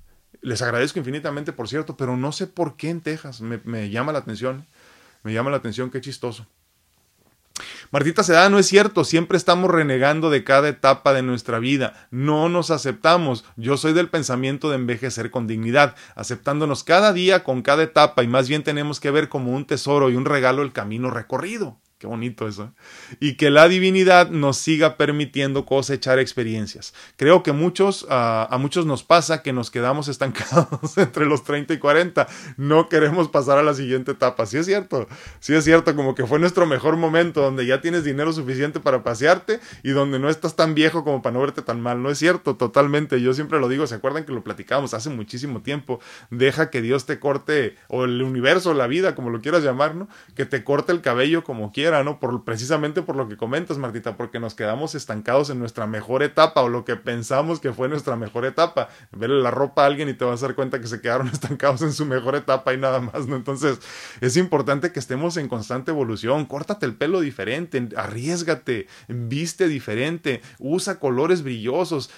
les 0.42 0.62
agradezco 0.62 0.98
infinitamente 0.98 1.52
por 1.52 1.68
cierto, 1.68 1.96
pero 1.96 2.16
no 2.16 2.30
sé 2.30 2.46
por 2.46 2.76
qué 2.76 2.90
en 2.90 3.00
Texas, 3.00 3.40
me, 3.40 3.60
me 3.64 3.90
llama 3.90 4.12
la 4.12 4.20
atención, 4.20 4.66
me 5.22 5.32
llama 5.32 5.50
la 5.50 5.56
atención, 5.56 5.90
qué 5.90 6.00
chistoso. 6.00 6.46
Martita 7.92 8.24
Sedada, 8.24 8.48
no 8.48 8.58
es 8.58 8.66
cierto, 8.66 9.04
siempre 9.04 9.38
estamos 9.38 9.70
renegando 9.70 10.28
de 10.28 10.42
cada 10.42 10.68
etapa 10.68 11.12
de 11.12 11.22
nuestra 11.22 11.60
vida, 11.60 12.08
no 12.10 12.48
nos 12.48 12.72
aceptamos. 12.72 13.44
Yo 13.56 13.76
soy 13.76 13.92
del 13.92 14.08
pensamiento 14.08 14.68
de 14.68 14.74
envejecer 14.74 15.30
con 15.30 15.46
dignidad, 15.46 15.94
aceptándonos 16.16 16.82
cada 16.82 17.12
día 17.12 17.44
con 17.44 17.62
cada 17.62 17.84
etapa 17.84 18.24
y 18.24 18.26
más 18.26 18.48
bien 18.48 18.64
tenemos 18.64 18.98
que 18.98 19.12
ver 19.12 19.28
como 19.28 19.52
un 19.52 19.64
tesoro 19.64 20.10
y 20.10 20.16
un 20.16 20.24
regalo 20.24 20.62
el 20.62 20.72
camino 20.72 21.10
recorrido. 21.10 21.78
Qué 22.04 22.08
bonito 22.08 22.46
eso. 22.46 22.64
¿eh? 22.64 23.16
Y 23.18 23.36
que 23.36 23.48
la 23.48 23.66
divinidad 23.66 24.28
nos 24.28 24.58
siga 24.58 24.98
permitiendo 24.98 25.64
cosechar 25.64 26.18
experiencias. 26.18 26.92
Creo 27.16 27.42
que 27.42 27.52
muchos, 27.52 28.04
a 28.10 28.54
muchos 28.60 28.84
nos 28.84 29.02
pasa 29.02 29.42
que 29.42 29.54
nos 29.54 29.70
quedamos 29.70 30.08
estancados 30.08 30.98
entre 30.98 31.24
los 31.24 31.44
30 31.44 31.72
y 31.72 31.78
40. 31.78 32.28
No 32.58 32.90
queremos 32.90 33.28
pasar 33.28 33.56
a 33.56 33.62
la 33.62 33.72
siguiente 33.72 34.10
etapa. 34.10 34.44
Sí 34.44 34.58
es 34.58 34.66
cierto. 34.66 35.08
Sí 35.40 35.54
es 35.54 35.64
cierto, 35.64 35.96
como 35.96 36.14
que 36.14 36.26
fue 36.26 36.38
nuestro 36.38 36.66
mejor 36.66 36.98
momento, 36.98 37.40
donde 37.40 37.64
ya 37.64 37.80
tienes 37.80 38.04
dinero 38.04 38.34
suficiente 38.34 38.80
para 38.80 39.02
pasearte 39.02 39.60
y 39.82 39.92
donde 39.92 40.18
no 40.18 40.28
estás 40.28 40.56
tan 40.56 40.74
viejo 40.74 41.04
como 41.04 41.22
para 41.22 41.32
no 41.32 41.40
verte 41.40 41.62
tan 41.62 41.80
mal. 41.80 42.02
No 42.02 42.10
es 42.10 42.18
cierto, 42.18 42.56
totalmente. 42.56 43.18
Yo 43.22 43.32
siempre 43.32 43.58
lo 43.60 43.70
digo, 43.70 43.86
¿se 43.86 43.94
acuerdan 43.94 44.26
que 44.26 44.32
lo 44.32 44.44
platicábamos 44.44 44.92
hace 44.92 45.08
muchísimo 45.08 45.62
tiempo? 45.62 46.00
Deja 46.28 46.68
que 46.68 46.82
Dios 46.82 47.06
te 47.06 47.18
corte, 47.18 47.76
o 47.88 48.04
el 48.04 48.20
universo, 48.20 48.74
la 48.74 48.88
vida, 48.88 49.14
como 49.14 49.30
lo 49.30 49.40
quieras 49.40 49.64
llamar, 49.64 49.94
¿no? 49.94 50.06
Que 50.36 50.44
te 50.44 50.64
corte 50.64 50.92
el 50.92 51.00
cabello 51.00 51.44
como 51.44 51.72
quieras 51.72 51.93
Por, 52.18 52.44
precisamente 52.44 53.02
por 53.02 53.14
lo 53.14 53.28
que 53.28 53.36
comentas, 53.36 53.78
Martita, 53.78 54.16
porque 54.16 54.40
nos 54.40 54.54
quedamos 54.54 54.94
estancados 54.94 55.50
en 55.50 55.58
nuestra 55.58 55.86
mejor 55.86 56.22
etapa 56.22 56.62
o 56.62 56.68
lo 56.68 56.84
que 56.84 56.96
pensamos 56.96 57.60
que 57.60 57.72
fue 57.72 57.88
nuestra 57.88 58.16
mejor 58.16 58.44
etapa. 58.44 58.88
Verle 59.12 59.40
la 59.42 59.50
ropa 59.50 59.82
a 59.82 59.86
alguien 59.86 60.08
y 60.08 60.14
te 60.14 60.24
vas 60.24 60.42
a 60.42 60.46
dar 60.46 60.56
cuenta 60.56 60.80
que 60.80 60.88
se 60.88 61.00
quedaron 61.00 61.28
estancados 61.32 61.82
en 61.82 61.92
su 61.92 62.04
mejor 62.04 62.34
etapa 62.34 62.74
y 62.74 62.78
nada 62.78 63.00
más, 63.00 63.26
¿no? 63.26 63.36
Entonces, 63.36 63.78
es 64.20 64.36
importante 64.36 64.90
que 64.90 64.98
estemos 64.98 65.36
en 65.36 65.48
constante 65.48 65.92
evolución. 65.92 66.46
Córtate 66.46 66.86
el 66.86 66.94
pelo 66.94 67.20
diferente, 67.20 67.88
arriesgate, 67.96 68.88
viste 69.08 69.68
diferente, 69.68 70.42
usa 70.58 70.98
colores 70.98 71.42
brillosos, 71.42 72.10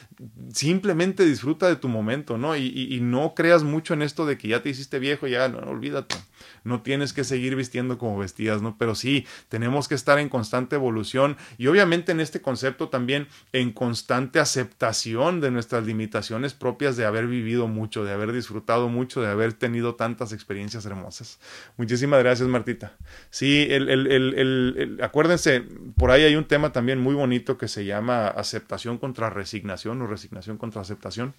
simplemente 0.53 1.25
disfruta 1.25 1.69
de 1.69 1.77
tu 1.77 1.89
momento, 1.89 2.39
¿no? 2.39 2.57
Y, 2.57 2.67
y, 2.67 2.97
y 2.97 3.01
no 3.01 3.35
creas 3.35 3.63
mucho 3.63 3.93
en 3.93 4.03
esto 4.03 4.25
de 4.25 4.39
que 4.39 4.49
ya 4.49 4.63
te 4.63 4.71
hiciste 4.71 4.99
viejo, 4.99 5.27
ya 5.27 5.49
no, 5.49 5.59
olvídate. 5.59 6.17
No 6.65 6.83
tienes 6.83 7.13
que 7.13 7.25
seguir 7.25 7.57
vistiendo 7.57 7.99
como 7.99 8.19
vestías, 8.19 8.63
¿no? 8.63 8.77
Pero 8.79 8.95
sí, 8.95 9.27
tenemos 9.49 9.89
que 9.89 9.95
estar 9.95 10.19
en 10.19 10.29
constante 10.29 10.77
evolución 10.77 11.37
y 11.59 11.67
obviamente 11.67 12.13
en 12.13 12.21
este 12.21 12.41
concepto 12.41 12.89
también 12.89 13.29
en 13.53 13.73
constante 13.73 14.41
aceptación 14.41 15.41
de 15.41 15.51
nuestras 15.51 15.85
limitaciones 15.87 16.55
propias 16.55 16.97
de 16.97 17.05
haber 17.05 17.27
vivido 17.27 17.69
mucho, 17.69 18.05
de 18.05 18.13
haber 18.13 18.33
disfrutado 18.33 18.89
mucho, 18.89 19.21
de 19.23 19.29
haber 19.29 19.53
tenido 19.53 19.95
tantas 19.95 20.33
experiencias 20.33 20.87
hermosas. 20.87 21.39
Muchísimas 21.77 22.21
gracias, 22.21 22.49
Martita. 22.49 22.97
Sí, 23.31 23.67
el, 23.71 23.89
el, 23.89 24.07
el, 24.07 24.99
acuérdense, 25.03 25.63
por 25.97 26.11
ahí 26.11 26.23
hay 26.23 26.37
un 26.37 26.45
tema 26.45 26.73
también 26.73 27.01
muy 27.01 27.15
bonito 27.15 27.59
que 27.59 27.69
se 27.69 27.85
llama 27.85 28.29
aceptación 28.29 28.99
contra 28.99 29.31
resignación 29.31 30.03
o 30.03 30.07
resignación 30.07 30.59
contra 30.59 30.83
aceptación 30.83 31.35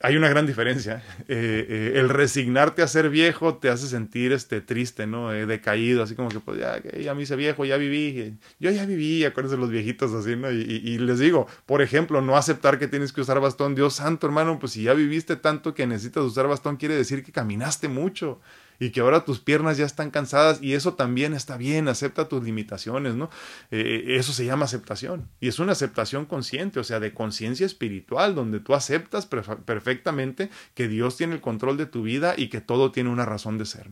hay 0.00 0.16
una 0.16 0.28
gran 0.28 0.46
diferencia. 0.46 1.02
Eh, 1.28 1.66
eh, 1.68 1.92
el 1.96 2.08
resignarte 2.08 2.82
a 2.82 2.88
ser 2.88 3.10
viejo 3.10 3.56
te 3.56 3.68
hace 3.68 3.88
sentir 3.88 4.32
este, 4.32 4.60
triste, 4.60 5.06
¿no? 5.06 5.32
Eh, 5.32 5.46
decaído, 5.46 6.02
así 6.02 6.14
como 6.14 6.28
que, 6.28 6.40
pues 6.40 6.58
ya, 6.58 6.80
ya 6.98 7.14
me 7.14 7.22
hice 7.22 7.36
viejo, 7.36 7.64
ya 7.64 7.76
viví. 7.76 8.38
Yo 8.60 8.70
ya 8.70 8.86
viví, 8.86 9.24
acuérdense 9.24 9.56
los 9.56 9.70
viejitos 9.70 10.12
así, 10.14 10.36
¿no? 10.36 10.50
Y, 10.52 10.62
y, 10.62 10.98
les 10.98 11.18
digo, 11.18 11.46
por 11.66 11.82
ejemplo, 11.82 12.20
no 12.20 12.36
aceptar 12.36 12.78
que 12.78 12.88
tienes 12.88 13.12
que 13.12 13.20
usar 13.20 13.40
bastón. 13.40 13.74
Dios 13.74 13.94
santo, 13.94 14.26
hermano, 14.26 14.58
pues 14.58 14.72
si 14.72 14.84
ya 14.84 14.94
viviste 14.94 15.36
tanto 15.36 15.74
que 15.74 15.86
necesitas 15.86 16.22
usar 16.24 16.46
bastón, 16.46 16.76
quiere 16.76 16.94
decir 16.94 17.24
que 17.24 17.32
caminaste 17.32 17.88
mucho 17.88 18.40
y 18.78 18.90
que 18.90 19.00
ahora 19.00 19.24
tus 19.24 19.40
piernas 19.40 19.76
ya 19.76 19.86
están 19.86 20.10
cansadas 20.10 20.62
y 20.62 20.74
eso 20.74 20.94
también 20.94 21.34
está 21.34 21.56
bien, 21.56 21.88
acepta 21.88 22.28
tus 22.28 22.42
limitaciones, 22.44 23.14
¿no? 23.14 23.30
Eh, 23.70 24.16
eso 24.18 24.32
se 24.32 24.44
llama 24.44 24.64
aceptación 24.64 25.28
y 25.40 25.48
es 25.48 25.58
una 25.58 25.72
aceptación 25.72 26.26
consciente, 26.26 26.80
o 26.80 26.84
sea, 26.84 27.00
de 27.00 27.12
conciencia 27.12 27.66
espiritual, 27.66 28.34
donde 28.34 28.60
tú 28.60 28.74
aceptas 28.74 29.26
perfectamente 29.26 30.50
que 30.74 30.88
Dios 30.88 31.16
tiene 31.16 31.34
el 31.34 31.40
control 31.40 31.76
de 31.76 31.86
tu 31.86 32.02
vida 32.02 32.34
y 32.36 32.48
que 32.48 32.60
todo 32.60 32.92
tiene 32.92 33.10
una 33.10 33.24
razón 33.24 33.58
de 33.58 33.66
ser. 33.66 33.88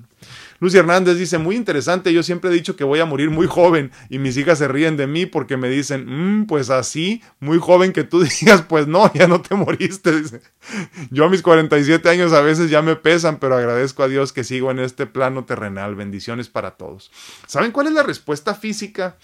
Lucy 0.60 0.78
Hernández 0.78 1.18
dice, 1.18 1.38
muy 1.38 1.56
interesante, 1.56 2.12
yo 2.12 2.22
siempre 2.22 2.50
he 2.50 2.54
dicho 2.54 2.76
que 2.76 2.84
voy 2.84 3.00
a 3.00 3.04
morir 3.04 3.30
muy 3.30 3.46
joven 3.46 3.90
y 4.08 4.18
mis 4.18 4.36
hijas 4.36 4.58
se 4.58 4.68
ríen 4.68 4.96
de 4.96 5.06
mí 5.06 5.26
porque 5.26 5.56
me 5.56 5.68
dicen, 5.68 6.40
mm, 6.40 6.46
pues 6.46 6.70
así, 6.70 7.22
muy 7.40 7.58
joven 7.58 7.92
que 7.92 8.04
tú 8.04 8.22
digas, 8.40 8.62
pues 8.62 8.86
no, 8.86 9.12
ya 9.14 9.26
no 9.26 9.40
te 9.40 9.54
moriste. 9.54 10.12
Yo 11.10 11.24
a 11.24 11.28
mis 11.28 11.42
47 11.42 12.08
años 12.08 12.32
a 12.32 12.40
veces 12.40 12.70
ya 12.70 12.82
me 12.82 12.96
pesan, 12.96 13.38
pero 13.38 13.56
agradezco 13.56 14.02
a 14.02 14.08
Dios 14.08 14.32
que 14.32 14.44
sigo 14.44 14.70
este 14.78 15.06
plano 15.06 15.44
terrenal. 15.44 15.94
Bendiciones 15.94 16.48
para 16.48 16.72
todos. 16.72 17.10
¿Saben 17.46 17.72
cuál 17.72 17.88
es 17.88 17.92
la 17.92 18.02
respuesta 18.02 18.54
física? 18.54 19.16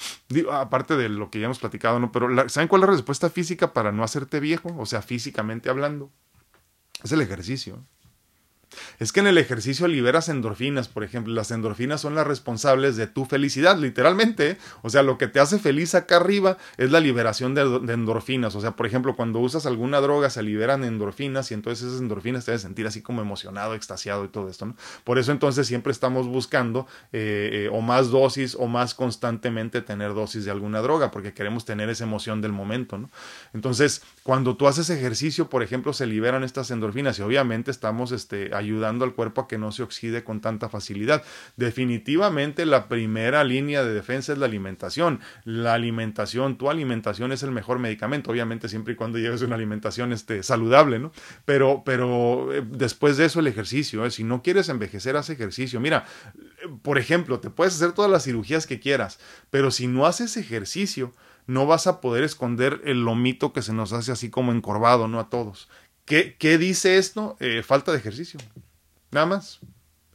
aparte 0.52 0.96
de 0.96 1.08
lo 1.08 1.30
que 1.30 1.40
ya 1.40 1.46
hemos 1.46 1.58
platicado, 1.58 1.98
¿no? 1.98 2.12
Pero 2.12 2.48
¿saben 2.48 2.68
cuál 2.68 2.82
es 2.82 2.88
la 2.88 2.94
respuesta 2.94 3.30
física 3.30 3.72
para 3.72 3.92
no 3.92 4.04
hacerte 4.04 4.40
viejo? 4.40 4.74
O 4.78 4.86
sea, 4.86 5.02
físicamente 5.02 5.70
hablando. 5.70 6.10
Es 7.02 7.12
el 7.12 7.20
ejercicio. 7.20 7.84
Es 8.98 9.12
que 9.12 9.20
en 9.20 9.26
el 9.26 9.38
ejercicio 9.38 9.88
liberas 9.88 10.28
endorfinas, 10.28 10.88
por 10.88 11.04
ejemplo. 11.04 11.34
Las 11.34 11.50
endorfinas 11.50 12.00
son 12.00 12.14
las 12.14 12.26
responsables 12.26 12.96
de 12.96 13.06
tu 13.06 13.24
felicidad, 13.24 13.76
literalmente. 13.78 14.58
O 14.82 14.90
sea, 14.90 15.02
lo 15.02 15.18
que 15.18 15.28
te 15.28 15.40
hace 15.40 15.58
feliz 15.58 15.94
acá 15.94 16.16
arriba 16.16 16.56
es 16.76 16.90
la 16.90 17.00
liberación 17.00 17.54
de, 17.54 17.62
endorfinas. 17.92 18.54
O 18.54 18.60
sea, 18.60 18.72
por 18.72 18.86
ejemplo, 18.86 19.16
cuando 19.16 19.38
usas 19.40 19.66
alguna 19.66 20.00
droga 20.00 20.30
se 20.30 20.42
liberan 20.42 20.84
endorfinas 20.84 21.50
y 21.50 21.54
entonces 21.54 21.88
esas 21.88 22.00
endorfinas 22.00 22.44
te 22.44 22.52
hacen 22.52 22.70
sentir 22.70 22.86
así 22.86 23.02
como 23.02 23.20
emocionado, 23.20 23.74
extasiado 23.74 24.24
y 24.24 24.28
todo 24.28 24.48
esto. 24.48 24.66
¿no? 24.66 24.76
Por 25.02 25.18
eso 25.18 25.32
entonces 25.32 25.66
siempre 25.66 25.90
estamos 25.90 26.28
buscando 26.28 26.86
eh, 27.12 27.64
eh, 27.64 27.68
o 27.72 27.80
más 27.80 28.10
dosis 28.10 28.54
o 28.54 28.68
más 28.68 28.94
constantemente 28.94 29.82
tener 29.82 30.14
dosis 30.14 30.44
de 30.44 30.52
alguna 30.52 30.80
droga 30.80 31.10
porque 31.10 31.32
queremos 31.32 31.64
tener 31.64 31.88
esa 31.88 32.04
emoción 32.04 32.40
del 32.40 32.52
momento. 32.52 32.96
¿no? 32.96 33.10
Entonces, 33.54 34.02
cuando 34.22 34.56
tú 34.56 34.68
haces 34.68 34.88
ejercicio, 34.90 35.48
por 35.48 35.64
ejemplo, 35.64 35.92
se 35.92 36.06
liberan 36.06 36.44
estas 36.44 36.70
endorfinas 36.70 37.18
y 37.18 37.22
obviamente 37.22 37.72
estamos 37.72 38.12
este, 38.12 38.54
ayudando 38.60 39.04
al 39.04 39.14
cuerpo 39.14 39.42
a 39.42 39.48
que 39.48 39.58
no 39.58 39.72
se 39.72 39.82
oxide 39.82 40.24
con 40.24 40.40
tanta 40.40 40.68
facilidad. 40.68 41.22
Definitivamente 41.56 42.66
la 42.66 42.88
primera 42.88 43.42
línea 43.44 43.82
de 43.82 43.92
defensa 43.92 44.32
es 44.32 44.38
la 44.38 44.46
alimentación. 44.46 45.20
La 45.44 45.74
alimentación, 45.74 46.56
tu 46.56 46.70
alimentación 46.70 47.32
es 47.32 47.42
el 47.42 47.50
mejor 47.50 47.78
medicamento, 47.78 48.30
obviamente 48.30 48.68
siempre 48.68 48.94
y 48.94 48.96
cuando 48.96 49.18
lleves 49.18 49.42
una 49.42 49.56
alimentación 49.56 50.12
este, 50.12 50.42
saludable, 50.42 50.98
¿no? 50.98 51.12
Pero, 51.44 51.82
pero 51.84 52.52
eh, 52.52 52.62
después 52.66 53.16
de 53.16 53.26
eso 53.26 53.40
el 53.40 53.46
ejercicio, 53.46 54.04
¿eh? 54.04 54.10
si 54.10 54.24
no 54.24 54.42
quieres 54.42 54.68
envejecer, 54.68 55.16
haz 55.16 55.30
ejercicio. 55.30 55.80
Mira, 55.80 56.04
por 56.82 56.98
ejemplo, 56.98 57.40
te 57.40 57.50
puedes 57.50 57.74
hacer 57.74 57.92
todas 57.92 58.10
las 58.10 58.24
cirugías 58.24 58.66
que 58.66 58.80
quieras, 58.80 59.18
pero 59.50 59.70
si 59.70 59.86
no 59.86 60.06
haces 60.06 60.36
ejercicio, 60.36 61.12
no 61.46 61.66
vas 61.66 61.86
a 61.86 62.00
poder 62.00 62.22
esconder 62.22 62.80
el 62.84 63.04
lomito 63.04 63.52
que 63.52 63.62
se 63.62 63.72
nos 63.72 63.92
hace 63.92 64.12
así 64.12 64.30
como 64.30 64.52
encorvado, 64.52 65.08
¿no? 65.08 65.18
A 65.18 65.28
todos. 65.30 65.68
¿Qué, 66.10 66.58
dice 66.58 66.98
esto? 66.98 67.36
Eh, 67.38 67.62
falta 67.62 67.92
de 67.92 67.98
ejercicio. 67.98 68.40
Nada 69.12 69.26
más. 69.26 69.60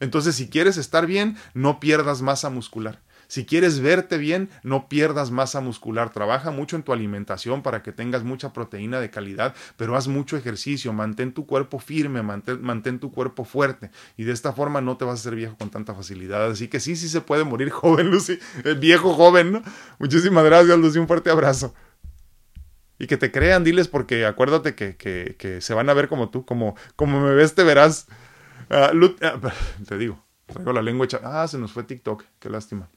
Entonces, 0.02 0.36
si 0.36 0.50
quieres 0.50 0.76
estar 0.76 1.06
bien, 1.06 1.38
no 1.54 1.80
pierdas 1.80 2.22
masa 2.22 2.50
muscular. 2.50 3.02
Si 3.28 3.46
quieres 3.46 3.80
verte 3.80 4.18
bien, 4.18 4.50
no 4.62 4.90
pierdas 4.90 5.32
masa 5.32 5.62
muscular. 5.62 6.12
Trabaja 6.12 6.52
mucho 6.52 6.76
en 6.76 6.84
tu 6.84 6.92
alimentación 6.92 7.64
para 7.64 7.82
que 7.82 7.94
tengas 7.94 8.24
mucha 8.24 8.52
proteína 8.52 9.00
de 9.00 9.10
calidad, 9.10 9.56
pero 9.78 9.96
haz 9.96 10.10
mucho 10.10 10.36
ejercicio. 10.36 10.92
Mantén 10.92 11.34
tu 11.34 11.48
cuerpo 11.48 11.80
firme, 11.80 12.22
mantén, 12.22 13.00
tu 13.00 13.12
cuerpo 13.12 13.46
fuerte. 13.46 13.90
Y 14.18 14.26
de 14.26 14.34
esta 14.34 14.52
forma 14.52 14.82
no 14.82 14.98
te 14.98 15.06
vas 15.06 15.20
a 15.20 15.22
hacer 15.22 15.36
viejo 15.36 15.56
con 15.58 15.70
tanta 15.70 15.96
facilidad. 15.96 16.52
Así 16.52 16.68
que 16.68 16.82
sí, 16.82 16.98
sí 16.98 17.08
se 17.08 17.22
puede 17.22 17.46
morir 17.46 17.70
joven, 17.72 18.12
Lucy. 18.12 18.38
El 18.66 18.76
viejo 18.80 19.14
joven, 19.14 19.54
¿no? 19.54 19.62
Muchísimas 19.98 20.44
gracias, 20.44 20.78
Lucy. 20.78 21.00
Un 21.00 21.08
fuerte 21.08 21.30
abrazo. 21.30 21.74
Y 22.98 23.08
que 23.08 23.18
te 23.18 23.32
crean, 23.32 23.64
diles, 23.64 23.88
porque 23.88 24.26
acuérdate 24.26 24.76
que, 24.76 24.96
que, 24.96 25.36
que 25.38 25.62
se 25.62 25.74
van 25.74 25.90
a 25.90 25.94
ver 25.94 26.08
como 26.08 26.30
tú, 26.30 26.46
como, 26.46 26.76
como 26.96 27.20
me 27.20 27.34
ves, 27.34 27.56
te 27.56 27.64
verás. 27.64 28.08
Ah, 28.70 28.92
ah, 29.22 29.52
te 29.88 29.98
digo, 29.98 30.24
traigo 30.48 30.74
la 30.74 30.82
lengua 30.82 31.06
hecha. 31.06 31.20
Ah, 31.24 31.48
se 31.48 31.58
nos 31.58 31.72
fue 31.72 31.84
TikTok, 31.84 32.24
qué 32.40 32.50
lástima. 32.50 32.90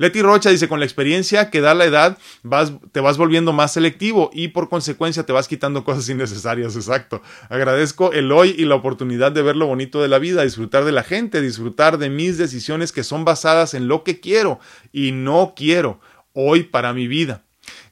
Leti 0.00 0.22
Rocha 0.22 0.48
dice, 0.48 0.66
con 0.66 0.78
la 0.78 0.86
experiencia 0.86 1.50
que 1.50 1.60
da 1.60 1.74
la 1.74 1.84
edad, 1.84 2.16
vas, 2.42 2.72
te 2.90 3.00
vas 3.00 3.18
volviendo 3.18 3.52
más 3.52 3.74
selectivo 3.74 4.30
y 4.32 4.48
por 4.48 4.70
consecuencia 4.70 5.26
te 5.26 5.34
vas 5.34 5.46
quitando 5.46 5.84
cosas 5.84 6.08
innecesarias, 6.08 6.74
exacto. 6.74 7.20
Agradezco 7.50 8.10
el 8.12 8.32
hoy 8.32 8.54
y 8.56 8.64
la 8.64 8.76
oportunidad 8.76 9.30
de 9.30 9.42
ver 9.42 9.56
lo 9.56 9.66
bonito 9.66 10.00
de 10.00 10.08
la 10.08 10.18
vida, 10.18 10.42
disfrutar 10.42 10.86
de 10.86 10.92
la 10.92 11.02
gente, 11.02 11.42
disfrutar 11.42 11.98
de 11.98 12.08
mis 12.08 12.38
decisiones 12.38 12.92
que 12.92 13.04
son 13.04 13.26
basadas 13.26 13.74
en 13.74 13.88
lo 13.88 14.02
que 14.02 14.20
quiero 14.20 14.58
y 14.90 15.12
no 15.12 15.52
quiero 15.54 16.00
hoy 16.32 16.62
para 16.62 16.94
mi 16.94 17.06
vida. 17.06 17.44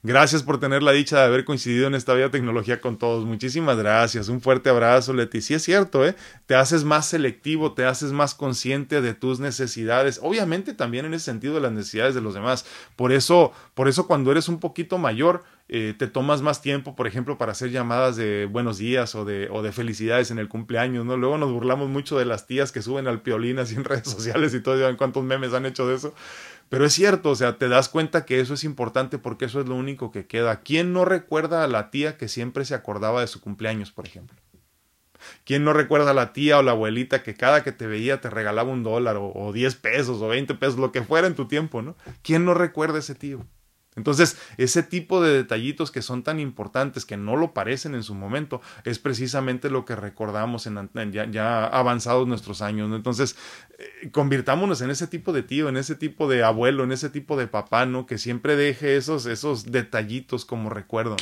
Gracias 0.02 0.42
por 0.42 0.60
tener 0.60 0.82
la 0.82 0.92
dicha 0.92 1.18
de 1.18 1.24
haber 1.24 1.44
coincidido 1.44 1.86
en 1.86 1.94
esta 1.94 2.14
bella 2.14 2.30
tecnología 2.30 2.80
con 2.80 2.98
todos. 2.98 3.24
Muchísimas 3.24 3.76
gracias. 3.76 4.28
Un 4.28 4.40
fuerte 4.40 4.70
abrazo, 4.70 5.12
Leti. 5.12 5.40
Sí 5.40 5.54
es 5.54 5.62
cierto, 5.62 6.06
¿eh? 6.06 6.14
Te 6.46 6.54
haces 6.54 6.84
más 6.84 7.06
selectivo, 7.06 7.72
te 7.72 7.84
haces 7.84 8.12
más 8.12 8.34
consciente 8.34 9.00
de 9.00 9.14
tus 9.14 9.40
necesidades. 9.40 10.20
Obviamente 10.22 10.74
también 10.74 11.04
en 11.04 11.14
ese 11.14 11.26
sentido 11.26 11.54
de 11.54 11.60
las 11.60 11.72
necesidades 11.72 12.14
de 12.14 12.20
los 12.20 12.34
demás. 12.34 12.64
Por 12.96 13.12
eso, 13.12 13.52
por 13.74 13.88
eso 13.88 14.06
cuando 14.06 14.30
eres 14.30 14.48
un 14.48 14.60
poquito 14.60 14.98
mayor, 14.98 15.42
eh, 15.70 15.94
te 15.98 16.06
tomas 16.06 16.40
más 16.40 16.62
tiempo, 16.62 16.96
por 16.96 17.06
ejemplo, 17.06 17.36
para 17.36 17.52
hacer 17.52 17.70
llamadas 17.70 18.16
de 18.16 18.46
buenos 18.46 18.78
días 18.78 19.14
o 19.14 19.26
de, 19.26 19.70
felicidades 19.72 20.30
en 20.30 20.38
el 20.38 20.48
cumpleaños, 20.48 21.04
¿no? 21.04 21.18
Luego 21.18 21.36
nos 21.36 21.52
burlamos 21.52 21.90
mucho 21.90 22.18
de 22.18 22.24
las 22.24 22.46
tías 22.46 22.72
que 22.72 22.80
suben 22.80 23.06
al 23.06 23.20
piolín 23.20 23.58
así 23.58 23.74
en 23.74 23.84
redes 23.84 24.08
sociales 24.08 24.54
y 24.54 24.60
todo, 24.60 24.88
¿en 24.88 24.96
cuántos 24.96 25.24
memes 25.24 25.52
han 25.52 25.66
hecho 25.66 25.86
de 25.86 25.96
eso? 25.96 26.14
Pero 26.68 26.84
es 26.84 26.92
cierto, 26.92 27.30
o 27.30 27.34
sea, 27.34 27.56
te 27.56 27.68
das 27.68 27.88
cuenta 27.88 28.26
que 28.26 28.40
eso 28.40 28.54
es 28.54 28.64
importante 28.64 29.18
porque 29.18 29.46
eso 29.46 29.60
es 29.60 29.66
lo 29.66 29.74
único 29.74 30.10
que 30.10 30.26
queda. 30.26 30.60
¿Quién 30.60 30.92
no 30.92 31.04
recuerda 31.04 31.64
a 31.64 31.68
la 31.68 31.90
tía 31.90 32.16
que 32.16 32.28
siempre 32.28 32.64
se 32.64 32.74
acordaba 32.74 33.20
de 33.20 33.26
su 33.26 33.40
cumpleaños, 33.40 33.90
por 33.90 34.06
ejemplo? 34.06 34.36
¿Quién 35.44 35.64
no 35.64 35.72
recuerda 35.72 36.10
a 36.10 36.14
la 36.14 36.32
tía 36.32 36.58
o 36.58 36.62
la 36.62 36.72
abuelita 36.72 37.22
que 37.22 37.34
cada 37.34 37.64
que 37.64 37.72
te 37.72 37.86
veía 37.86 38.20
te 38.20 38.30
regalaba 38.30 38.70
un 38.70 38.82
dólar 38.82 39.16
o, 39.16 39.32
o 39.34 39.52
10 39.52 39.74
pesos 39.76 40.20
o 40.22 40.28
20 40.28 40.54
pesos, 40.54 40.78
lo 40.78 40.92
que 40.92 41.02
fuera 41.02 41.26
en 41.26 41.34
tu 41.34 41.48
tiempo, 41.48 41.82
¿no? 41.82 41.96
¿Quién 42.22 42.44
no 42.44 42.54
recuerda 42.54 42.96
a 42.96 43.00
ese 43.00 43.14
tío? 43.14 43.44
Entonces, 43.98 44.38
ese 44.56 44.84
tipo 44.84 45.20
de 45.20 45.32
detallitos 45.32 45.90
que 45.90 46.02
son 46.02 46.22
tan 46.22 46.38
importantes, 46.38 47.04
que 47.04 47.16
no 47.16 47.36
lo 47.36 47.52
parecen 47.52 47.96
en 47.96 48.04
su 48.04 48.14
momento, 48.14 48.62
es 48.84 49.00
precisamente 49.00 49.70
lo 49.70 49.84
que 49.84 49.96
recordamos 49.96 50.66
en, 50.66 50.88
ya, 51.32 51.66
avanzados 51.66 52.28
nuestros 52.28 52.62
años. 52.62 52.90
Entonces, 52.94 53.36
eh, 53.78 54.10
convirtámonos 54.12 54.80
en 54.80 54.90
ese 54.90 55.08
tipo 55.08 55.32
de 55.32 55.42
tío, 55.42 55.68
en 55.68 55.76
ese 55.76 55.96
tipo 55.96 56.28
de 56.28 56.44
abuelo, 56.44 56.84
en 56.84 56.92
ese 56.92 57.10
tipo 57.10 57.36
de 57.36 57.48
papá, 57.48 57.86
¿no? 57.86 58.06
Que 58.06 58.18
siempre 58.18 58.54
deje 58.54 58.96
esos, 58.96 59.26
esos 59.26 59.72
detallitos 59.72 60.44
como 60.44 60.70
recuerdo, 60.70 61.16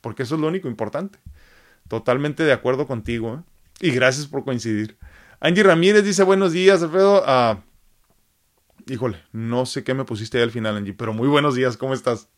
Porque 0.00 0.22
eso 0.22 0.36
es 0.36 0.40
lo 0.40 0.46
único 0.46 0.68
importante. 0.68 1.18
Totalmente 1.88 2.44
de 2.44 2.52
acuerdo 2.52 2.86
contigo, 2.86 3.40
¿eh? 3.40 3.88
Y 3.88 3.90
gracias 3.90 4.26
por 4.26 4.44
coincidir. 4.44 4.96
Angie 5.40 5.64
Ramírez 5.64 6.04
dice 6.04 6.22
buenos 6.22 6.52
días, 6.52 6.82
Alfredo. 6.82 7.24
Ah, 7.26 7.60
Híjole, 8.86 9.22
no 9.32 9.66
sé 9.66 9.84
qué 9.84 9.94
me 9.94 10.04
pusiste 10.04 10.38
ahí 10.38 10.44
al 10.44 10.50
final, 10.50 10.76
Angie, 10.76 10.94
pero 10.94 11.12
muy 11.12 11.28
buenos 11.28 11.54
días, 11.54 11.76
¿cómo 11.76 11.94
estás? 11.94 12.28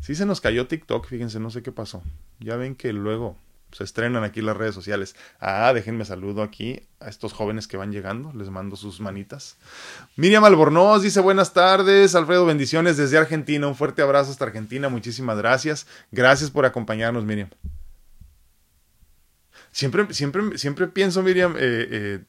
Sí 0.00 0.14
se 0.14 0.26
nos 0.26 0.40
cayó 0.40 0.66
TikTok, 0.66 1.06
fíjense, 1.06 1.40
no 1.40 1.50
sé 1.50 1.62
qué 1.62 1.72
pasó. 1.72 2.02
Ya 2.38 2.56
ven 2.56 2.74
que 2.74 2.92
luego 2.92 3.38
se 3.74 3.84
estrenan 3.84 4.22
aquí 4.22 4.40
las 4.40 4.56
redes 4.56 4.74
sociales. 4.74 5.16
Ah, 5.40 5.72
déjenme 5.72 6.04
saludo 6.04 6.42
aquí 6.42 6.82
a 7.00 7.08
estos 7.08 7.32
jóvenes 7.32 7.66
que 7.66 7.76
van 7.76 7.90
llegando. 7.90 8.32
Les 8.32 8.48
mando 8.48 8.76
sus 8.76 9.00
manitas. 9.00 9.56
Miriam 10.16 10.44
Albornoz 10.44 11.02
dice 11.02 11.20
buenas 11.20 11.52
tardes. 11.52 12.14
Alfredo, 12.14 12.46
bendiciones 12.46 12.96
desde 12.96 13.18
Argentina. 13.18 13.66
Un 13.66 13.74
fuerte 13.74 14.02
abrazo 14.02 14.30
hasta 14.30 14.44
Argentina. 14.44 14.88
Muchísimas 14.88 15.38
gracias. 15.38 15.86
Gracias 16.12 16.50
por 16.50 16.66
acompañarnos, 16.66 17.24
Miriam. 17.24 17.48
Siempre, 19.72 20.06
siempre, 20.14 20.56
siempre 20.56 20.86
pienso, 20.86 21.20
Miriam, 21.24 21.56
eh, 21.56 21.88
eh, 21.90 22.24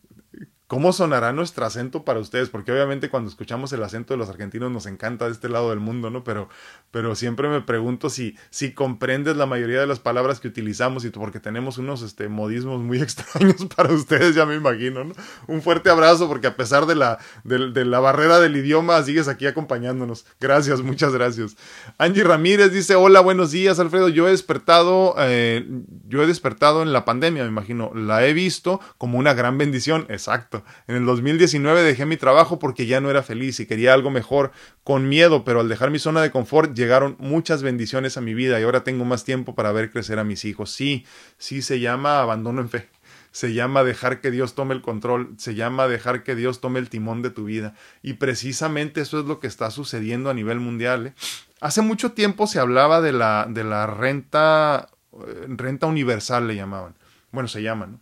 ¿Cómo 0.67 0.93
sonará 0.93 1.31
nuestro 1.31 1.63
acento 1.63 2.03
para 2.05 2.19
ustedes? 2.19 2.49
Porque 2.49 2.71
obviamente 2.71 3.11
cuando 3.11 3.29
escuchamos 3.29 3.71
el 3.73 3.83
acento 3.83 4.15
de 4.15 4.17
los 4.17 4.29
argentinos 4.29 4.71
nos 4.71 4.87
encanta 4.87 5.25
de 5.25 5.31
este 5.31 5.47
lado 5.47 5.69
del 5.69 5.79
mundo, 5.79 6.09
¿no? 6.09 6.23
Pero, 6.23 6.49
pero 6.89 7.13
siempre 7.13 7.47
me 7.49 7.61
pregunto 7.61 8.09
si, 8.09 8.35
si 8.49 8.73
comprendes 8.73 9.37
la 9.37 9.45
mayoría 9.45 9.79
de 9.79 9.85
las 9.85 9.99
palabras 9.99 10.39
que 10.39 10.47
utilizamos 10.47 11.05
y 11.05 11.11
porque 11.11 11.39
tenemos 11.39 11.77
unos 11.77 12.01
este, 12.01 12.29
modismos 12.29 12.81
muy 12.81 12.97
extraños 13.01 13.63
para 13.75 13.93
ustedes, 13.93 14.33
ya 14.33 14.47
me 14.47 14.55
imagino, 14.55 15.03
¿no? 15.03 15.13
Un 15.45 15.61
fuerte 15.61 15.91
abrazo 15.91 16.27
porque 16.27 16.47
a 16.47 16.55
pesar 16.55 16.87
de 16.87 16.95
la, 16.95 17.19
de, 17.43 17.85
la 17.85 17.99
barrera 17.99 18.39
del 18.39 18.57
idioma 18.57 19.03
sigues 19.03 19.27
aquí 19.27 19.45
acompañándonos. 19.45 20.25
Gracias, 20.39 20.81
muchas 20.81 21.13
gracias. 21.13 21.57
Angie 21.99 22.23
Ramírez 22.23 22.71
dice, 22.71 22.95
hola, 22.95 23.19
buenos 23.19 23.51
días, 23.51 23.77
Alfredo. 23.77 24.09
Yo 24.09 24.27
he 24.27 24.31
despertado, 24.31 25.13
eh, 25.19 25.63
yo 26.07 26.23
he 26.23 26.27
despertado 26.27 26.81
en 26.81 26.91
la 26.91 27.05
pandemia, 27.05 27.43
me 27.43 27.49
imagino. 27.49 27.91
La 27.93 28.25
he 28.25 28.33
visto 28.33 28.81
como 28.97 29.19
una 29.19 29.35
gran 29.35 29.59
bendición. 29.59 30.07
Exacto 30.09 30.54
en 30.87 30.95
el 30.95 31.05
2019 31.05 31.83
dejé 31.83 32.05
mi 32.05 32.17
trabajo 32.17 32.59
porque 32.59 32.85
ya 32.85 33.01
no 33.01 33.09
era 33.09 33.23
feliz 33.23 33.59
y 33.59 33.65
quería 33.65 33.93
algo 33.93 34.11
mejor, 34.11 34.51
con 34.83 35.09
miedo, 35.09 35.43
pero 35.43 35.59
al 35.59 35.69
dejar 35.69 35.91
mi 35.91 35.99
zona 35.99 36.21
de 36.21 36.31
confort 36.31 36.75
llegaron 36.75 37.15
muchas 37.19 37.63
bendiciones 37.63 38.17
a 38.17 38.21
mi 38.21 38.33
vida 38.33 38.59
y 38.59 38.63
ahora 38.63 38.83
tengo 38.83 39.05
más 39.05 39.23
tiempo 39.23 39.55
para 39.55 39.71
ver 39.71 39.91
crecer 39.91 40.19
a 40.19 40.23
mis 40.23 40.45
hijos. 40.45 40.71
Sí, 40.71 41.05
sí 41.37 41.61
se 41.61 41.79
llama 41.79 42.21
abandono 42.21 42.61
en 42.61 42.69
fe 42.69 42.89
se 43.35 43.53
llama 43.53 43.83
dejar 43.83 44.21
que 44.21 44.31
Dios 44.31 44.55
tome 44.55 44.73
el 44.73 44.81
control, 44.81 45.33
se 45.35 45.55
llama 45.55 45.89
dejar 45.89 46.23
que 46.23 46.35
Dios 46.35 46.61
tome 46.61 46.79
el 46.79 46.87
timón 46.87 47.21
de 47.21 47.31
tu 47.31 47.43
vida. 47.43 47.73
Y 48.01 48.13
precisamente 48.13 49.01
eso 49.01 49.19
es 49.19 49.25
lo 49.25 49.41
que 49.41 49.47
está 49.47 49.71
sucediendo 49.71 50.29
a 50.29 50.33
nivel 50.33 50.61
mundial. 50.61 51.07
¿eh? 51.07 51.13
Hace 51.59 51.81
mucho 51.81 52.13
tiempo 52.13 52.47
se 52.47 52.59
hablaba 52.59 53.01
de 53.01 53.11
la, 53.11 53.45
de 53.49 53.65
la 53.65 53.87
renta, 53.87 54.87
eh, 55.11 55.47
renta 55.49 55.85
universal, 55.85 56.47
le 56.47 56.55
llamaban. 56.55 56.95
Bueno, 57.31 57.49
se 57.49 57.61
llama, 57.61 57.87
¿no? 57.87 57.99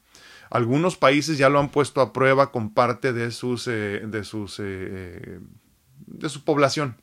Algunos 0.53 0.97
países 0.97 1.39
ya 1.39 1.49
lo 1.49 1.59
han 1.59 1.69
puesto 1.69 1.99
a 1.99 2.13
prueba 2.13 2.51
con 2.51 2.75
parte 2.75 3.11
de 3.11 3.31
sus, 3.31 3.67
eh, 3.67 4.03
de 4.05 4.23
sus, 4.23 4.59
eh, 4.59 5.39
de 6.05 6.29
su 6.29 6.43
población. 6.43 6.95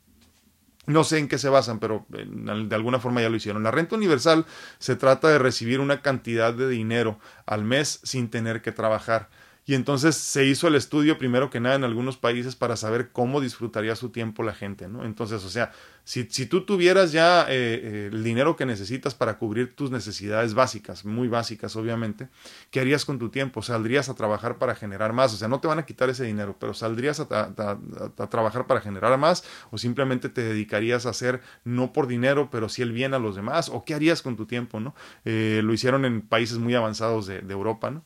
No 0.87 1.03
sé 1.03 1.19
en 1.19 1.27
qué 1.27 1.37
se 1.37 1.49
basan, 1.49 1.81
pero 1.81 2.07
de 2.09 2.75
alguna 2.77 3.01
forma 3.01 3.23
ya 3.23 3.29
lo 3.29 3.35
hicieron. 3.35 3.65
La 3.65 3.73
renta 3.73 3.97
universal 3.97 4.47
se 4.79 4.95
trata 4.95 5.29
de 5.29 5.41
recibir 5.41 5.81
una 5.81 6.01
cantidad 6.01 6.55
de 6.55 6.69
dinero 6.69 7.19
al 7.45 7.65
mes 7.65 7.99
sin 8.05 8.31
tener 8.31 8.63
que 8.63 8.71
trabajar. 8.71 9.29
Y 9.67 9.75
entonces 9.75 10.17
se 10.17 10.47
hizo 10.47 10.69
el 10.69 10.75
estudio 10.75 11.19
primero 11.19 11.51
que 11.51 11.61
nada 11.61 11.77
en 11.77 11.85
algunos 11.85 12.17
países 12.17 12.57
para 12.57 12.77
saber 12.77 13.11
cómo 13.13 13.41
disfrutaría 13.41 13.95
su 13.95 14.11
tiempo 14.11 14.43
la 14.43 14.55
gente, 14.55 14.89
¿no? 14.89 15.05
Entonces, 15.05 15.45
o 15.45 15.51
sea, 15.51 15.73
si, 16.05 16.25
si 16.31 16.47
tú 16.47 16.65
tuvieras 16.65 17.13
ya 17.13 17.43
eh, 17.43 17.47
eh, 17.51 18.11
el 18.13 18.25
dinero 18.25 18.57
que 18.57 18.67
necesitas 18.67 19.15
para 19.15 19.39
cubrir 19.39 19.77
tus 19.77 19.91
necesidades 19.91 20.55
básicas, 20.55 21.05
muy 21.05 21.29
básicas 21.29 21.77
obviamente, 21.77 22.29
¿qué 22.71 22.81
harías 22.81 23.05
con 23.05 23.19
tu 23.19 23.29
tiempo? 23.29 23.63
¿Saldrías 23.63 24.09
a 24.09 24.15
trabajar 24.15 24.59
para 24.59 24.75
generar 24.75 25.13
más? 25.13 25.35
O 25.35 25.37
sea, 25.37 25.49
no 25.49 25.61
te 25.61 25.69
van 25.69 25.79
a 25.79 25.87
quitar 25.87 26.11
ese 26.11 26.25
dinero, 26.25 26.57
pero 26.59 26.75
¿saldrías 26.75 27.21
a, 27.21 27.27
trabajar 28.29 28.67
para 28.67 28.81
generar 28.81 29.17
más? 29.19 29.45
¿O 29.71 29.79
simplemente 29.79 30.29
te 30.31 30.43
dedicarías 30.43 31.07
a 31.07 31.11
hacer 31.11 31.43
no 31.65 31.93
por 31.93 32.07
dinero, 32.07 32.49
pero 32.51 32.69
sí 32.69 32.83
el 32.83 32.93
bien 32.93 33.15
a 33.15 33.19
los 33.19 33.37
demás? 33.37 33.69
¿O 33.69 33.85
qué 33.85 33.95
harías 33.95 34.23
con 34.23 34.37
tu 34.37 34.47
tiempo? 34.47 34.81
¿no? 34.81 34.95
Eh, 35.25 35.61
lo 35.63 35.73
hicieron 35.73 36.05
en 36.05 36.23
países 36.23 36.59
muy 36.59 36.75
avanzados 36.75 37.27
de, 37.27 37.43
de 37.43 37.53
Europa, 37.53 37.91
¿no? 37.91 38.05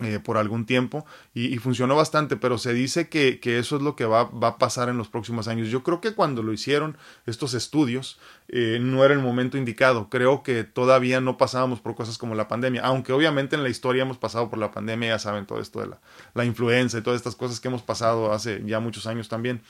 Eh, 0.00 0.20
por 0.22 0.36
algún 0.36 0.66
tiempo 0.66 1.06
y, 1.32 1.56
funcionó 1.56 1.96
bastante, 1.96 2.36
pero 2.36 2.58
se 2.58 2.74
dice 2.74 3.08
que, 3.08 3.40
eso 3.42 3.76
es 3.76 3.82
lo 3.82 3.96
que 3.96 4.04
va, 4.04 4.24
va, 4.24 4.48
a 4.48 4.58
pasar 4.58 4.90
en 4.90 4.98
los 4.98 5.08
próximos 5.08 5.48
años. 5.48 5.68
Yo 5.68 5.82
creo 5.82 6.02
que 6.02 6.12
cuando 6.12 6.42
lo 6.42 6.52
hicieron 6.52 6.98
estos 7.24 7.54
estudios 7.54 8.18
eh, 8.48 8.78
no 8.78 9.04
era 9.04 9.14
el 9.14 9.20
momento 9.20 9.56
indicado. 9.56 10.10
Creo 10.10 10.42
que 10.42 10.64
todavía 10.64 11.22
no 11.22 11.38
pasábamos 11.38 11.80
por 11.80 11.94
cosas 11.94 12.18
como 12.18 12.34
la 12.34 12.46
pandemia, 12.46 12.82
aunque 12.82 13.14
obviamente 13.14 13.56
en 13.56 13.62
la 13.62 13.70
historia 13.70 14.02
hemos 14.02 14.18
pasado 14.18 14.50
por 14.50 14.58
la 14.58 14.70
pandemia, 14.70 15.08
ya 15.08 15.18
saben 15.18 15.46
todo 15.46 15.60
esto 15.60 15.80
de 15.80 15.86
la, 15.86 15.98
la 16.34 16.44
influenza 16.44 16.98
y 16.98 17.02
todas 17.02 17.16
estas 17.16 17.34
cosas 17.34 17.58
que 17.58 17.68
hemos 17.68 17.82
pasado 17.82 18.32
hace 18.32 18.62
ya 18.66 18.80
muchos 18.80 19.06
años 19.06 19.30
también. 19.30 19.62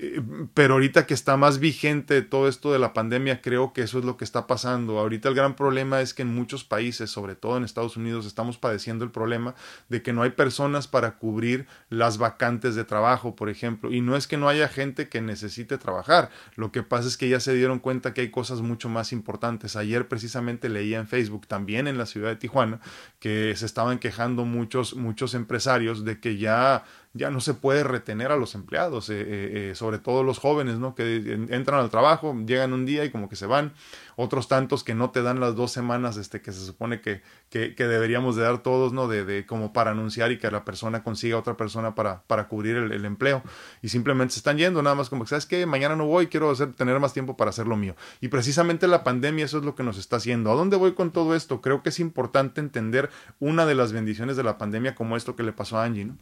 Eh, 0.00 0.22
pero 0.54 0.74
ahorita 0.74 1.06
que 1.06 1.14
está 1.14 1.36
más 1.36 1.58
vigente 1.58 2.22
todo 2.22 2.46
esto 2.46 2.72
de 2.72 2.78
la 2.78 2.92
pandemia, 2.92 3.42
creo 3.42 3.72
que 3.72 3.82
eso 3.82 3.98
es 3.98 4.04
lo 4.04 4.16
que 4.16 4.24
está 4.24 4.46
pasando. 4.46 5.00
Ahorita 5.00 5.28
el 5.28 5.34
gran 5.34 5.56
problema 5.56 6.00
es 6.00 6.14
que 6.14 6.22
en 6.22 6.32
muchos 6.32 6.62
países, 6.62 7.10
sobre 7.10 7.34
todo 7.34 7.56
en 7.56 7.64
Estados 7.64 7.96
Unidos, 7.96 8.24
estamos 8.24 8.58
padeciendo 8.58 9.04
el 9.04 9.10
problema 9.10 9.56
de 9.88 10.00
que 10.00 10.12
no 10.12 10.22
hay 10.22 10.30
personas 10.30 10.86
para 10.86 11.18
cubrir 11.18 11.66
las 11.90 12.16
vacantes 12.16 12.76
de 12.76 12.84
trabajo, 12.84 13.34
por 13.34 13.48
ejemplo. 13.48 13.92
Y 13.92 14.00
no 14.00 14.14
es 14.14 14.28
que 14.28 14.36
no 14.36 14.48
haya 14.48 14.68
gente 14.68 15.08
que 15.08 15.20
necesite 15.20 15.78
trabajar, 15.78 16.30
lo 16.54 16.70
que 16.70 16.84
pasa 16.84 17.08
es 17.08 17.16
que 17.16 17.28
ya 17.28 17.40
se 17.40 17.54
dieron 17.54 17.80
cuenta 17.80 18.14
que 18.14 18.20
hay 18.20 18.30
cosas 18.30 18.60
mucho 18.60 18.88
más 18.88 19.12
importantes. 19.12 19.74
Ayer 19.74 20.06
precisamente 20.06 20.68
leía 20.68 21.00
en 21.00 21.08
Facebook, 21.08 21.48
también 21.48 21.88
en 21.88 21.98
la 21.98 22.06
ciudad 22.06 22.28
de 22.28 22.36
Tijuana, 22.36 22.80
que 23.18 23.52
se 23.56 23.66
estaban 23.66 23.98
quejando 23.98 24.44
muchos, 24.44 24.94
muchos 24.94 25.34
empresarios 25.34 26.04
de 26.04 26.20
que 26.20 26.38
ya 26.38 26.84
ya 27.14 27.30
no 27.30 27.40
se 27.40 27.54
puede 27.54 27.84
retener 27.84 28.30
a 28.32 28.36
los 28.36 28.54
empleados, 28.54 29.10
eh, 29.10 29.20
eh, 29.20 29.50
eh, 29.70 29.74
sobre 29.88 30.00
todo 30.00 30.22
los 30.22 30.38
jóvenes, 30.38 30.78
¿no? 30.78 30.94
Que 30.94 31.16
entran 31.48 31.80
al 31.80 31.88
trabajo, 31.88 32.36
llegan 32.46 32.74
un 32.74 32.84
día 32.84 33.06
y 33.06 33.10
como 33.10 33.30
que 33.30 33.36
se 33.36 33.46
van, 33.46 33.72
otros 34.16 34.46
tantos 34.46 34.84
que 34.84 34.94
no 34.94 35.12
te 35.12 35.22
dan 35.22 35.40
las 35.40 35.56
dos 35.56 35.72
semanas 35.72 36.18
este, 36.18 36.42
que 36.42 36.52
se 36.52 36.62
supone 36.62 37.00
que, 37.00 37.22
que, 37.48 37.72
deberíamos 37.78 38.36
de 38.36 38.42
dar 38.42 38.58
todos, 38.58 38.92
¿no? 38.92 39.08
De, 39.08 39.24
de, 39.24 39.46
como 39.46 39.72
para 39.72 39.92
anunciar 39.92 40.30
y 40.30 40.36
que 40.36 40.50
la 40.50 40.62
persona 40.62 41.02
consiga 41.02 41.38
otra 41.38 41.56
persona 41.56 41.94
para, 41.94 42.20
para 42.26 42.48
cubrir 42.48 42.76
el, 42.76 43.04
empleo 43.06 43.42
y 43.80 43.88
simplemente 43.88 44.34
se 44.34 44.40
están 44.40 44.58
yendo, 44.58 44.82
nada 44.82 44.94
más 44.94 45.08
como 45.08 45.24
que, 45.24 45.30
¿sabes 45.30 45.46
qué? 45.46 45.64
Mañana 45.64 45.96
no 45.96 46.04
voy, 46.04 46.26
quiero 46.26 46.54
tener 46.54 47.00
más 47.00 47.14
tiempo 47.14 47.38
para 47.38 47.48
hacer 47.48 47.66
lo 47.66 47.78
mío. 47.78 47.96
Y 48.20 48.28
precisamente 48.28 48.88
la 48.88 49.04
pandemia 49.04 49.46
eso 49.46 49.56
es 49.56 49.64
lo 49.64 49.74
que 49.74 49.84
nos 49.84 49.96
está 49.96 50.16
haciendo. 50.16 50.52
¿A 50.52 50.54
dónde 50.54 50.76
voy 50.76 50.92
con 50.92 51.12
todo 51.12 51.34
esto? 51.34 51.62
Creo 51.62 51.82
que 51.82 51.88
es 51.88 51.98
importante 51.98 52.60
entender 52.60 53.08
una 53.40 53.64
de 53.64 53.74
las 53.74 53.92
bendiciones 53.92 54.36
de 54.36 54.42
la 54.42 54.58
pandemia 54.58 54.94
como 54.94 55.16
esto 55.16 55.34
que 55.34 55.44
le 55.44 55.54
pasó 55.54 55.78
a 55.78 55.84
Angie, 55.84 56.04
¿no? 56.04 56.18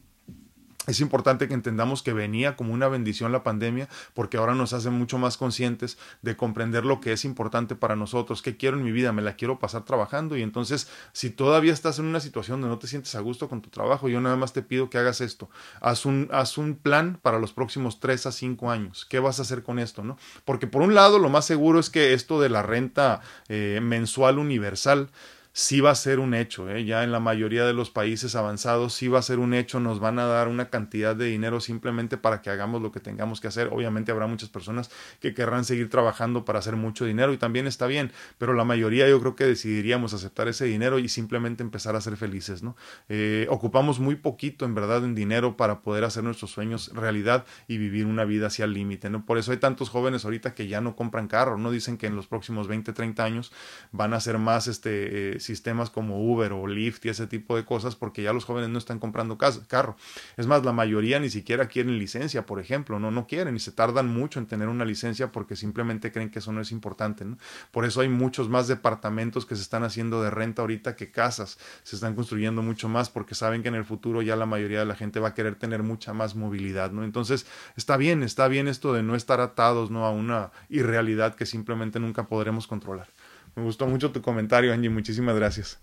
Es 0.87 1.01
importante 1.01 1.49
que 1.49 1.55
entendamos 1.55 2.03
que 2.03 2.12
venía 2.12 2.57
como 2.57 2.72
una 2.72 2.89
bendición 2.89 3.32
la 3.32 3.43
pandemia 3.43 3.89
porque 4.14 4.37
ahora 4.37 4.55
nos 4.55 4.72
hace 4.72 4.91
mucho 4.91 5.18
más 5.18 5.37
conscientes 5.37 5.99
de 6.22 6.37
comprender 6.37 6.84
lo 6.84 7.01
que 7.01 7.12
es 7.12 7.24
importante 7.24 7.74
para 7.74 7.97
nosotros, 7.97 8.43
qué 8.43 8.57
quiero 8.57 8.76
en 8.76 8.84
mi 8.84 8.93
vida, 8.93 9.12
me 9.12 9.22
la 9.22 9.34
quiero 9.34 9.59
pasar 9.59 9.84
trabajando 9.84 10.37
y 10.37 10.43
entonces 10.43 10.89
si 11.12 11.30
todavía 11.30 11.72
estás 11.72 11.99
en 11.99 12.07
una 12.07 12.20
situación 12.20 12.61
donde 12.61 12.74
no 12.74 12.78
te 12.78 12.87
sientes 12.87 13.14
a 13.14 13.20
gusto 13.20 13.49
con 13.49 13.62
tu 13.62 13.70
trabajo, 13.70 14.09
yo 14.09 14.20
nada 14.20 14.37
más 14.37 14.53
te 14.53 14.62
pido 14.62 14.91
que 14.91 14.99
hagas 14.99 15.20
esto, 15.20 15.51
haz 15.80 16.07
un, 16.07 16.28
haz 16.32 16.59
un 16.59 16.76
plan 16.76 17.18
para 17.20 17.39
los 17.39 17.53
próximos 17.53 18.01
tres 18.01 18.26
a 18.26 18.32
cinco 18.32 18.70
años, 18.70 19.07
¿qué 19.07 19.18
vas 19.18 19.39
a 19.39 19.43
hacer 19.43 19.62
con 19.62 19.78
esto? 19.78 20.05
¿no? 20.05 20.16
Porque 20.45 20.66
por 20.66 20.82
un 20.82 20.95
lado 20.95 21.18
lo 21.18 21.28
más 21.28 21.45
seguro 21.45 21.80
es 21.80 21.91
que 21.91 22.12
esto 22.12 22.41
de 22.41 22.49
la 22.49 22.62
renta 22.62 23.20
eh, 23.49 23.80
mensual 23.82 24.39
universal 24.39 25.11
sí 25.59 25.80
va 25.80 25.90
a 25.90 25.94
ser 25.94 26.18
un 26.18 26.34
hecho, 26.34 26.68
¿eh? 26.68 26.84
ya 26.84 27.02
en 27.02 27.12
la 27.12 27.18
mayoría 27.18 27.64
de 27.64 27.72
los 27.72 27.88
países 27.88 28.36
avanzados 28.36 28.92
sí 28.92 29.09
va 29.09 29.20
a 29.20 29.22
ser 29.22 29.38
un 29.38 29.54
hecho, 29.54 29.80
nos 29.80 30.00
van 30.00 30.18
a 30.18 30.26
dar 30.26 30.48
una 30.48 30.68
cantidad 30.68 31.16
de 31.16 31.24
dinero 31.24 31.61
simplemente 31.61 32.18
para 32.18 32.42
que 32.42 32.50
hagamos 32.50 32.82
lo 32.82 32.92
que 32.92 33.00
tengamos 33.00 33.40
que 33.40 33.48
hacer. 33.48 33.70
Obviamente 33.72 34.12
habrá 34.12 34.26
muchas 34.26 34.50
personas 34.50 34.90
que 35.18 35.32
querrán 35.32 35.64
seguir 35.64 35.88
trabajando 35.88 36.44
para 36.44 36.59
hacer 36.59 36.76
mucho 36.76 37.07
dinero 37.07 37.32
y 37.32 37.38
también 37.38 37.66
está 37.66 37.86
bien, 37.86 38.12
pero 38.36 38.52
la 38.52 38.64
mayoría 38.64 39.09
yo 39.09 39.18
creo 39.18 39.34
que 39.34 39.46
decidiríamos 39.46 40.12
aceptar 40.12 40.46
ese 40.46 40.66
dinero 40.66 40.98
y 40.98 41.09
simplemente 41.09 41.62
empezar 41.62 41.96
a 41.96 42.02
ser 42.02 42.18
felices, 42.18 42.62
¿no? 42.62 42.76
Eh, 43.09 43.46
ocupamos 43.48 43.98
muy 43.98 44.16
poquito 44.16 44.66
en 44.66 44.74
verdad 44.74 45.07
en 45.07 45.14
dinero 45.14 45.57
para 45.57 45.80
poder 45.80 46.04
hacer 46.04 46.22
nuestros 46.22 46.50
sueños 46.50 46.90
realidad 46.92 47.46
y 47.66 47.78
vivir 47.78 48.04
una 48.04 48.26
vida 48.26 48.48
hacia 48.48 48.66
el 48.66 48.74
límite, 48.74 49.09
¿no? 49.09 49.24
Por 49.24 49.38
eso 49.38 49.52
hay 49.52 49.59
tantos 49.59 49.88
jóvenes 49.88 50.26
ahorita 50.26 50.52
que 50.52 50.68
ya 50.68 50.82
no 50.82 50.96
compran 50.96 51.28
carro, 51.28 51.57
¿no? 51.57 51.70
Dicen 51.70 51.96
que 51.96 52.09
en 52.09 52.14
los 52.14 52.26
próximos 52.26 52.68
20, 52.68 52.92
30 52.92 53.24
años 53.24 53.52
van 53.90 54.12
a 54.12 54.20
ser 54.20 54.36
más 54.36 54.66
este 54.66 55.36
eh, 55.36 55.40
sistemas 55.47 55.90
como 55.90 56.20
Uber 56.20 56.53
o 56.53 56.66
Lyft 56.66 57.07
y 57.07 57.09
ese 57.09 57.26
tipo 57.26 57.57
de 57.57 57.64
cosas 57.64 57.97
porque 57.97 58.22
ya 58.22 58.32
los 58.32 58.44
jóvenes 58.44 58.70
no 58.70 58.78
están 58.78 58.99
comprando 58.99 59.38
carro. 59.38 59.97
Es 60.36 60.47
más, 60.47 60.64
la 60.64 60.72
mayoría 60.72 61.20
ni 61.20 61.30
siquiera 61.30 61.68
quieren 61.68 61.99
licencia, 61.99 62.47
por 62.47 62.61
ejemplo, 62.61 62.99
no, 62.99 63.11
no 63.11 63.26
quieren 63.26 63.57
y 63.57 63.61
se 63.61 63.72
tardan 63.72 64.09
mucho 64.09 64.38
en 64.38 64.47
tener 64.47 64.68
una 64.68 64.84
licencia 64.84 65.32
porque 65.32 65.57
simplemente 65.57 66.12
creen 66.12 66.30
que 66.30 66.40
eso 66.40 66.53
no 66.53 66.61
es 66.61 66.72
importante. 66.72 67.24
¿no? 67.24 67.38
Por 67.70 67.84
eso 67.84 68.01
hay 68.01 68.09
muchos 68.09 68.49
más 68.49 68.68
departamentos 68.68 69.47
que 69.47 69.57
se 69.57 69.62
están 69.62 69.84
haciendo 69.84 70.22
de 70.22 70.30
renta 70.30 70.62
ahorita 70.62 70.97
que 70.97 71.11
casas. 71.11 71.59
Se 71.82 71.97
están 71.97 72.14
construyendo 72.14 72.62
mucho 72.62 72.88
más 72.88 73.11
porque 73.11 73.34
saben 73.34 73.62
que 73.62 73.68
en 73.68 73.74
el 73.74 73.84
futuro 73.84 74.22
ya 74.22 74.36
la 74.36 74.47
mayoría 74.47 74.80
de 74.80 74.86
la 74.86 74.94
gente 74.94 75.20
va 75.20 75.28
a 75.28 75.34
querer 75.34 75.57
tener 75.57 75.82
mucha 75.82 76.12
más 76.12 76.34
movilidad. 76.34 76.90
¿no? 76.90 77.05
Entonces, 77.05 77.47
está 77.76 77.97
bien, 77.97 78.22
está 78.22 78.49
bien 78.49 78.68
esto 78.68 78.92
de 78.92 79.03
no 79.03 79.14
estar 79.14 79.40
atados 79.40 79.90
¿no? 79.90 80.05
a 80.05 80.11
una 80.11 80.51
irrealidad 80.68 81.34
que 81.34 81.47
simplemente 81.47 82.01
nunca 82.01 82.26
podremos 82.26 82.66
controlar. 82.66 83.09
Me 83.57 83.62
gustó 83.62 83.86
mucho 83.86 84.12
tu 84.12 84.22
comentario, 84.22 84.72
Angie. 84.72 84.90
Muchísimas 84.90 85.34
gracias. 85.34 85.80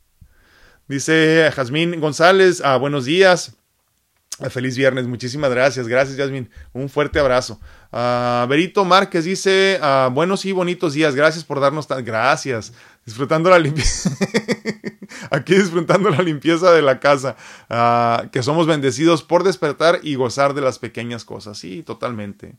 Dice 0.87 1.49
Jazmín 1.55 1.99
González, 1.99 2.61
ah, 2.63 2.77
buenos 2.77 3.05
días. 3.05 3.57
Feliz 4.49 4.75
viernes, 4.75 5.05
muchísimas 5.05 5.51
gracias, 5.51 5.87
gracias 5.87 6.17
Yasmin, 6.17 6.49
un 6.73 6.89
fuerte 6.89 7.19
abrazo. 7.19 7.59
Uh, 7.91 8.47
Berito 8.47 8.83
Márquez 8.83 9.25
dice, 9.25 9.79
buenos 10.11 10.43
y 10.45 10.51
bonitos 10.51 10.93
días, 10.93 11.13
gracias 11.13 11.43
por 11.43 11.59
darnos 11.59 11.87
tan... 11.87 12.03
Gracias, 12.03 12.73
disfrutando 13.05 13.51
la 13.51 13.59
limpieza, 13.59 14.09
aquí 15.29 15.53
disfrutando 15.53 16.09
la 16.09 16.23
limpieza 16.23 16.71
de 16.71 16.81
la 16.81 16.99
casa, 16.99 17.35
que 18.31 18.41
somos 18.41 18.65
bendecidos 18.65 19.21
por 19.21 19.43
despertar 19.43 19.99
y 20.01 20.15
gozar 20.15 20.55
de 20.55 20.61
las 20.61 20.79
pequeñas 20.79 21.25
cosas, 21.25 21.59
sí, 21.59 21.83
totalmente. 21.83 22.55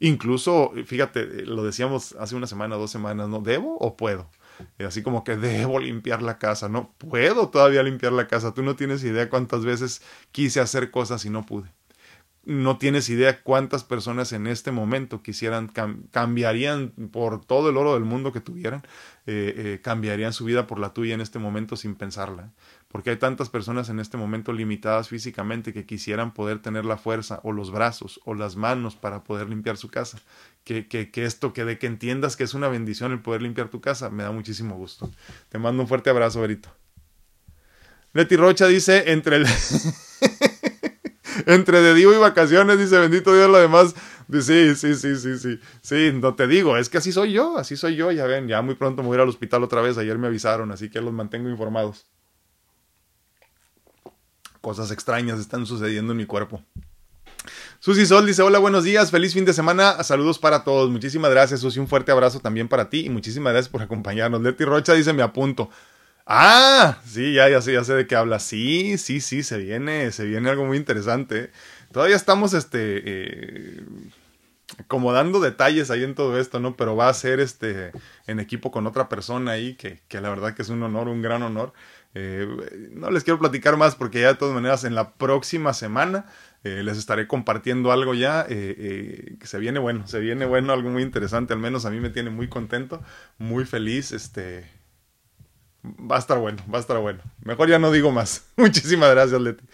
Incluso, 0.00 0.72
fíjate, 0.86 1.46
lo 1.46 1.62
decíamos 1.62 2.16
hace 2.18 2.34
una 2.34 2.48
semana, 2.48 2.74
dos 2.74 2.90
semanas, 2.90 3.28
¿no? 3.28 3.40
¿Debo 3.40 3.76
o 3.78 3.96
puedo? 3.96 4.28
Así 4.78 5.02
como 5.02 5.24
que 5.24 5.36
debo 5.36 5.78
limpiar 5.78 6.22
la 6.22 6.38
casa, 6.38 6.68
no 6.68 6.92
puedo 6.98 7.48
todavía 7.48 7.82
limpiar 7.82 8.12
la 8.12 8.26
casa, 8.26 8.54
tú 8.54 8.62
no 8.62 8.76
tienes 8.76 9.04
idea 9.04 9.30
cuántas 9.30 9.64
veces 9.64 10.02
quise 10.32 10.60
hacer 10.60 10.90
cosas 10.90 11.24
y 11.24 11.30
no 11.30 11.44
pude. 11.44 11.70
No 12.44 12.76
tienes 12.76 13.08
idea 13.08 13.42
cuántas 13.44 13.84
personas 13.84 14.32
en 14.32 14.48
este 14.48 14.72
momento 14.72 15.22
quisieran, 15.22 15.70
cambiarían 16.10 16.90
por 17.12 17.44
todo 17.44 17.70
el 17.70 17.76
oro 17.76 17.94
del 17.94 18.04
mundo 18.04 18.32
que 18.32 18.40
tuvieran, 18.40 18.82
eh, 19.26 19.54
eh, 19.56 19.80
cambiarían 19.80 20.32
su 20.32 20.44
vida 20.44 20.66
por 20.66 20.80
la 20.80 20.92
tuya 20.92 21.14
en 21.14 21.20
este 21.20 21.38
momento 21.38 21.76
sin 21.76 21.94
pensarla 21.94 22.50
porque 22.92 23.08
hay 23.08 23.16
tantas 23.16 23.48
personas 23.48 23.88
en 23.88 23.98
este 23.98 24.18
momento 24.18 24.52
limitadas 24.52 25.08
físicamente 25.08 25.72
que 25.72 25.86
quisieran 25.86 26.34
poder 26.34 26.60
tener 26.60 26.84
la 26.84 26.98
fuerza 26.98 27.40
o 27.42 27.50
los 27.50 27.70
brazos 27.70 28.20
o 28.26 28.34
las 28.34 28.54
manos 28.54 28.96
para 28.96 29.24
poder 29.24 29.48
limpiar 29.48 29.78
su 29.78 29.88
casa. 29.88 30.18
Que, 30.64 30.86
que, 30.86 31.10
que, 31.10 31.24
esto, 31.24 31.52
que 31.52 31.64
de 31.64 31.78
que 31.78 31.88
entiendas 31.88 32.36
que 32.36 32.44
es 32.44 32.54
una 32.54 32.68
bendición 32.68 33.10
el 33.10 33.20
poder 33.20 33.42
limpiar 33.42 33.68
tu 33.68 33.80
casa, 33.80 34.10
me 34.10 34.22
da 34.22 34.30
muchísimo 34.30 34.76
gusto. 34.76 35.10
Te 35.48 35.58
mando 35.58 35.82
un 35.82 35.88
fuerte 35.88 36.10
abrazo, 36.10 36.40
Berito. 36.40 36.68
Leti 38.12 38.36
Rocha 38.36 38.66
dice, 38.66 39.12
entre 39.12 39.36
el... 39.36 39.46
entre 41.46 41.80
de 41.80 41.94
Divo 41.94 42.12
y 42.12 42.18
vacaciones, 42.18 42.78
dice, 42.78 42.98
bendito 42.98 43.34
Dios, 43.34 43.50
lo 43.50 43.58
demás. 43.58 43.94
Sí, 44.30 44.76
sí, 44.76 44.94
sí, 44.94 45.16
sí, 45.16 45.38
sí. 45.38 45.60
Sí, 45.80 46.12
no 46.14 46.34
te 46.34 46.46
digo, 46.46 46.76
es 46.76 46.88
que 46.88 46.98
así 46.98 47.10
soy 47.10 47.32
yo, 47.32 47.58
así 47.58 47.76
soy 47.76 47.96
yo, 47.96 48.12
ya 48.12 48.26
ven, 48.26 48.46
ya 48.46 48.62
muy 48.62 48.76
pronto 48.76 49.02
me 49.02 49.08
voy 49.08 49.16
a 49.16 49.18
ir 49.18 49.22
al 49.22 49.28
hospital 49.28 49.64
otra 49.64 49.80
vez, 49.80 49.98
ayer 49.98 50.16
me 50.16 50.28
avisaron, 50.28 50.70
así 50.70 50.90
que 50.90 51.00
los 51.00 51.12
mantengo 51.12 51.50
informados 51.50 52.06
cosas 54.62 54.92
extrañas 54.92 55.38
están 55.38 55.66
sucediendo 55.66 56.12
en 56.12 56.18
mi 56.18 56.24
cuerpo. 56.24 56.62
Susi 57.84 58.06
Sol 58.06 58.24
dice, 58.24 58.42
hola, 58.42 58.60
buenos 58.60 58.84
días, 58.84 59.10
feliz 59.10 59.34
fin 59.34 59.44
de 59.44 59.52
semana, 59.52 60.04
saludos 60.04 60.38
para 60.38 60.62
todos, 60.62 60.88
muchísimas 60.88 61.32
gracias 61.32 61.62
Susi, 61.62 61.80
un 61.80 61.88
fuerte 61.88 62.12
abrazo 62.12 62.38
también 62.38 62.68
para 62.68 62.88
ti 62.88 63.06
y 63.06 63.10
muchísimas 63.10 63.52
gracias 63.52 63.72
por 63.72 63.82
acompañarnos. 63.82 64.40
Leti 64.40 64.64
Rocha 64.64 64.94
dice, 64.94 65.12
me 65.12 65.24
apunto. 65.24 65.68
Ah, 66.24 67.00
sí, 67.04 67.34
ya, 67.34 67.48
ya 67.48 67.60
sé, 67.60 67.72
ya 67.72 67.82
sé 67.82 67.94
de 67.94 68.06
qué 68.06 68.14
habla. 68.14 68.38
Sí, 68.38 68.98
sí, 68.98 69.20
sí, 69.20 69.42
se 69.42 69.58
viene, 69.58 70.12
se 70.12 70.24
viene 70.26 70.48
algo 70.48 70.64
muy 70.64 70.76
interesante. 70.76 71.50
Todavía 71.90 72.14
estamos, 72.14 72.54
este, 72.54 73.02
eh, 73.04 73.84
como 74.86 75.12
dando 75.12 75.40
detalles 75.40 75.90
ahí 75.90 76.04
en 76.04 76.14
todo 76.14 76.38
esto, 76.38 76.60
¿no? 76.60 76.76
Pero 76.76 76.94
va 76.94 77.08
a 77.08 77.14
ser, 77.14 77.40
este, 77.40 77.90
en 78.28 78.38
equipo 78.38 78.70
con 78.70 78.86
otra 78.86 79.08
persona 79.08 79.50
ahí, 79.50 79.74
que, 79.74 79.98
que 80.06 80.20
la 80.20 80.28
verdad 80.30 80.54
que 80.54 80.62
es 80.62 80.68
un 80.68 80.84
honor, 80.84 81.08
un 81.08 81.20
gran 81.20 81.42
honor. 81.42 81.72
Eh, 82.14 82.46
no 82.92 83.10
les 83.10 83.24
quiero 83.24 83.40
platicar 83.40 83.76
más 83.76 83.96
porque 83.96 84.20
ya 84.20 84.28
de 84.28 84.34
todas 84.34 84.54
maneras 84.54 84.84
en 84.84 84.94
la 84.94 85.14
próxima 85.14 85.72
semana 85.72 86.26
eh, 86.64 86.82
les 86.82 86.98
estaré 86.98 87.26
compartiendo 87.26 87.92
algo 87.92 88.14
ya 88.14 88.46
eh, 88.48 89.36
que 89.40 89.46
se 89.46 89.58
viene 89.58 89.78
bueno, 89.78 90.06
se 90.06 90.20
viene 90.20 90.46
bueno, 90.46 90.72
algo 90.72 90.90
muy 90.90 91.02
interesante, 91.02 91.52
al 91.52 91.60
menos 91.60 91.84
a 91.84 91.90
mí 91.90 92.00
me 92.00 92.10
tiene 92.10 92.30
muy 92.30 92.48
contento, 92.48 93.02
muy 93.38 93.64
feliz, 93.64 94.12
este... 94.12 94.70
Va 95.84 96.14
a 96.14 96.18
estar 96.20 96.38
bueno, 96.38 96.62
va 96.72 96.78
a 96.78 96.80
estar 96.80 96.96
bueno. 96.98 97.20
Mejor 97.42 97.68
ya 97.68 97.80
no 97.80 97.90
digo 97.90 98.12
más. 98.12 98.46
Muchísimas 98.56 99.10
gracias, 99.10 99.40
Leti. 99.40 99.64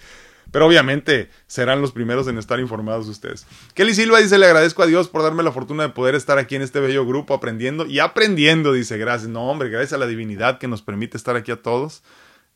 Pero 0.50 0.66
obviamente 0.66 1.28
serán 1.46 1.82
los 1.82 1.92
primeros 1.92 2.26
en 2.28 2.38
estar 2.38 2.58
informados 2.58 3.06
ustedes. 3.08 3.46
Kelly 3.74 3.94
Silva 3.94 4.18
dice, 4.18 4.38
le 4.38 4.46
agradezco 4.46 4.82
a 4.82 4.86
Dios 4.86 5.08
por 5.08 5.22
darme 5.22 5.42
la 5.42 5.52
fortuna 5.52 5.82
de 5.82 5.88
poder 5.90 6.14
estar 6.14 6.38
aquí 6.38 6.56
en 6.56 6.62
este 6.62 6.80
bello 6.80 7.04
grupo 7.04 7.34
aprendiendo 7.34 7.84
y 7.84 7.98
aprendiendo, 7.98 8.72
dice, 8.72 8.96
gracias. 8.96 9.28
No, 9.28 9.50
hombre, 9.50 9.68
gracias 9.68 9.92
a 9.92 9.98
la 9.98 10.06
divinidad 10.06 10.58
que 10.58 10.68
nos 10.68 10.80
permite 10.80 11.18
estar 11.18 11.36
aquí 11.36 11.52
a 11.52 11.60
todos. 11.60 12.02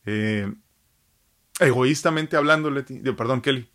Eh, 0.07 0.51
egoístamente 1.61 2.37
hablando, 2.37 2.71
Leti, 2.71 3.01
perdón, 3.13 3.43
Kelly, 3.43 3.69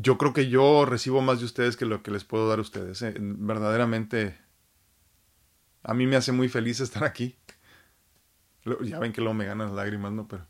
yo 0.00 0.18
creo 0.18 0.32
que 0.32 0.48
yo 0.48 0.84
recibo 0.84 1.20
más 1.20 1.40
de 1.40 1.46
ustedes 1.46 1.76
que 1.76 1.84
lo 1.84 2.02
que 2.02 2.10
les 2.10 2.24
puedo 2.24 2.48
dar 2.48 2.58
a 2.58 2.62
ustedes. 2.62 3.02
Eh. 3.02 3.14
Verdaderamente, 3.18 4.38
a 5.82 5.94
mí 5.94 6.06
me 6.06 6.16
hace 6.16 6.32
muy 6.32 6.48
feliz 6.48 6.80
estar 6.80 7.04
aquí. 7.04 7.36
Ya 8.82 8.98
ven 8.98 9.12
que 9.12 9.20
luego 9.20 9.34
me 9.34 9.46
ganan 9.46 9.68
las 9.68 9.76
lágrimas, 9.76 10.12
¿no? 10.12 10.28
Pero 10.28 10.46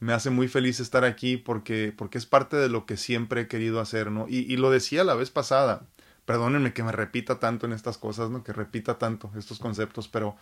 me 0.00 0.12
hace 0.12 0.30
muy 0.30 0.48
feliz 0.48 0.80
estar 0.80 1.04
aquí 1.04 1.36
porque, 1.36 1.94
porque 1.96 2.18
es 2.18 2.26
parte 2.26 2.56
de 2.56 2.68
lo 2.68 2.84
que 2.84 2.96
siempre 2.96 3.42
he 3.42 3.48
querido 3.48 3.80
hacer, 3.80 4.10
¿no? 4.10 4.26
Y, 4.28 4.38
y 4.52 4.56
lo 4.56 4.70
decía 4.70 5.04
la 5.04 5.14
vez 5.14 5.30
pasada. 5.30 5.86
Perdónenme 6.24 6.72
que 6.72 6.82
me 6.82 6.92
repita 6.92 7.38
tanto 7.38 7.66
en 7.66 7.72
estas 7.72 7.98
cosas, 7.98 8.30
¿no? 8.30 8.42
Que 8.42 8.52
repita 8.52 8.98
tanto 8.98 9.30
estos 9.36 9.58
conceptos, 9.58 10.08
pero 10.08 10.36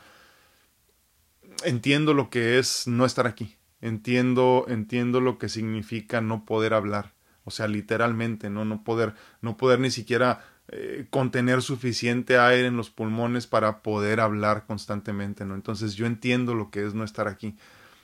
entiendo 1.65 2.15
lo 2.15 2.31
que 2.31 2.59
es 2.59 2.87
no 2.87 3.05
estar 3.05 3.27
aquí. 3.27 3.57
Entiendo, 3.81 4.65
entiendo 4.69 5.21
lo 5.21 5.39
que 5.39 5.49
significa 5.49 6.21
no 6.21 6.45
poder 6.45 6.75
hablar. 6.75 7.13
O 7.49 7.51
sea, 7.51 7.67
literalmente, 7.67 8.51
no, 8.51 8.65
no 8.65 8.85
poder, 8.85 9.15
no 9.41 9.57
poder 9.57 9.81
ni 9.81 9.91
siquiera 9.91 10.45
eh, 10.69 11.07
contener 11.11 11.63
suficiente 11.63 12.39
aire 12.39 12.69
en 12.69 12.77
los 12.77 12.91
pulmones 12.91 13.47
para 13.47 13.83
poder 13.83 14.21
hablar 14.21 14.67
constantemente, 14.67 15.45
¿no? 15.45 15.55
Entonces 15.55 15.95
yo 15.95 16.07
entiendo 16.07 16.55
lo 16.55 16.71
que 16.71 16.87
es 16.87 16.95
no 16.95 17.05
estar 17.05 17.27
aquí. 17.27 17.57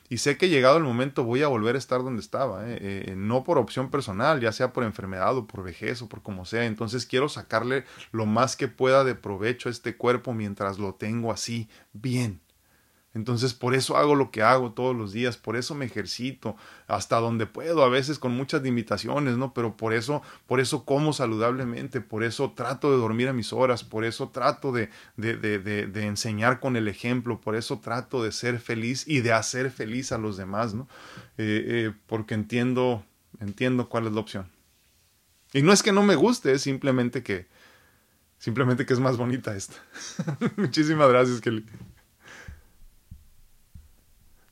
Y 0.08 0.18
sé 0.18 0.36
que 0.36 0.48
llegado 0.48 0.76
el 0.76 0.84
momento 0.84 1.24
voy 1.24 1.42
a 1.42 1.48
volver 1.48 1.76
a 1.76 1.78
estar 1.78 2.02
donde 2.02 2.20
estaba, 2.20 2.68
¿eh? 2.68 2.78
Eh, 2.80 3.14
no 3.16 3.44
por 3.44 3.58
opción 3.58 3.90
personal, 3.90 4.40
ya 4.40 4.52
sea 4.52 4.72
por 4.72 4.84
enfermedad 4.84 5.36
o 5.36 5.46
por 5.46 5.62
vejez 5.62 6.02
o 6.02 6.08
por 6.08 6.22
como 6.22 6.44
sea. 6.44 6.64
Entonces 6.66 7.06
quiero 7.06 7.28
sacarle 7.28 7.84
lo 8.12 8.26
más 8.26 8.56
que 8.56 8.68
pueda 8.68 9.04
de 9.04 9.14
provecho 9.14 9.68
a 9.68 9.72
este 9.72 9.96
cuerpo 9.96 10.34
mientras 10.34 10.78
lo 10.78 10.94
tengo 10.94 11.32
así, 11.32 11.68
bien. 11.92 12.40
Entonces 13.14 13.54
por 13.54 13.74
eso 13.74 13.96
hago 13.96 14.16
lo 14.16 14.32
que 14.32 14.42
hago 14.42 14.72
todos 14.72 14.94
los 14.94 15.12
días, 15.12 15.36
por 15.36 15.56
eso 15.56 15.76
me 15.76 15.84
ejercito 15.84 16.56
hasta 16.88 17.20
donde 17.20 17.46
puedo, 17.46 17.84
a 17.84 17.88
veces 17.88 18.18
con 18.18 18.32
muchas 18.32 18.62
limitaciones, 18.62 19.36
¿no? 19.36 19.54
Pero 19.54 19.76
por 19.76 19.94
eso, 19.94 20.20
por 20.46 20.58
eso 20.58 20.84
como 20.84 21.12
saludablemente, 21.12 22.00
por 22.00 22.24
eso 22.24 22.52
trato 22.52 22.90
de 22.90 22.96
dormir 22.96 23.28
a 23.28 23.32
mis 23.32 23.52
horas, 23.52 23.84
por 23.84 24.04
eso 24.04 24.30
trato 24.30 24.72
de, 24.72 24.90
de, 25.16 25.36
de, 25.36 25.58
de, 25.58 26.06
enseñar 26.06 26.58
con 26.58 26.76
el 26.76 26.88
ejemplo, 26.88 27.40
por 27.40 27.54
eso 27.54 27.78
trato 27.78 28.22
de 28.22 28.32
ser 28.32 28.58
feliz 28.58 29.06
y 29.06 29.20
de 29.20 29.32
hacer 29.32 29.70
feliz 29.70 30.10
a 30.10 30.18
los 30.18 30.36
demás, 30.36 30.74
¿no? 30.74 30.88
Eh, 31.38 31.64
eh, 31.66 31.92
porque 32.06 32.34
entiendo, 32.34 33.04
entiendo 33.38 33.88
cuál 33.88 34.08
es 34.08 34.12
la 34.12 34.20
opción. 34.20 34.50
Y 35.52 35.62
no 35.62 35.72
es 35.72 35.84
que 35.84 35.92
no 35.92 36.02
me 36.02 36.16
guste, 36.16 36.50
es 36.50 36.62
simplemente 36.62 37.22
que, 37.22 37.46
simplemente 38.38 38.84
que 38.84 38.92
es 38.92 38.98
más 38.98 39.16
bonita 39.16 39.54
esta. 39.54 39.76
Muchísimas 40.56 41.08
gracias, 41.08 41.40
Kelly. 41.40 41.64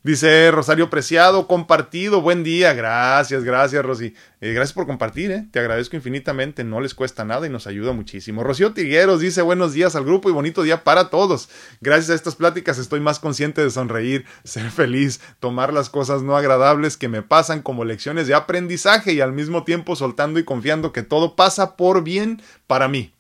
Dice 0.05 0.51
Rosario 0.51 0.91
Preciado, 0.91 1.47
compartido, 1.47 2.21
buen 2.21 2.43
día. 2.43 2.75
Gracias, 2.75 3.45
gracias, 3.45 3.85
Rosy. 3.85 4.17
Eh, 4.41 4.53
gracias 4.53 4.73
por 4.73 4.85
compartir, 4.85 5.31
eh. 5.31 5.47
te 5.53 5.61
agradezco 5.61 5.95
infinitamente, 5.95 6.65
no 6.65 6.81
les 6.81 6.93
cuesta 6.93 7.25
nada 7.25 7.47
y 7.47 7.51
nos 7.51 7.69
ayuda 7.69 7.93
muchísimo. 7.93 8.43
Rocío 8.43 8.73
Tigueros 8.73 9.21
dice 9.21 9.43
buenos 9.43 9.75
días 9.75 9.95
al 9.95 10.05
grupo 10.05 10.29
y 10.29 10.33
bonito 10.33 10.65
día 10.65 10.83
para 10.83 11.09
todos. 11.09 11.49
Gracias 11.81 12.11
a 12.11 12.15
estas 12.15 12.35
pláticas 12.35 12.79
estoy 12.79 12.99
más 12.99 13.21
consciente 13.21 13.63
de 13.63 13.71
sonreír, 13.71 14.27
ser 14.43 14.73
feliz, 14.73 15.21
tomar 15.39 15.73
las 15.73 15.89
cosas 15.89 16.23
no 16.23 16.37
agradables 16.37 16.97
que 16.97 17.07
me 17.07 17.23
pasan 17.23 17.63
como 17.63 17.85
lecciones 17.85 18.27
de 18.27 18.35
aprendizaje 18.35 19.13
y 19.13 19.21
al 19.21 19.33
mismo 19.33 19.63
tiempo 19.63 19.95
soltando 19.95 20.41
y 20.41 20.45
confiando 20.45 20.93
que 20.93 21.05
todo 21.05 21.37
pasa 21.37 21.77
por 21.77 22.03
bien 22.03 22.43
para 22.67 22.89
mí. 22.89 23.15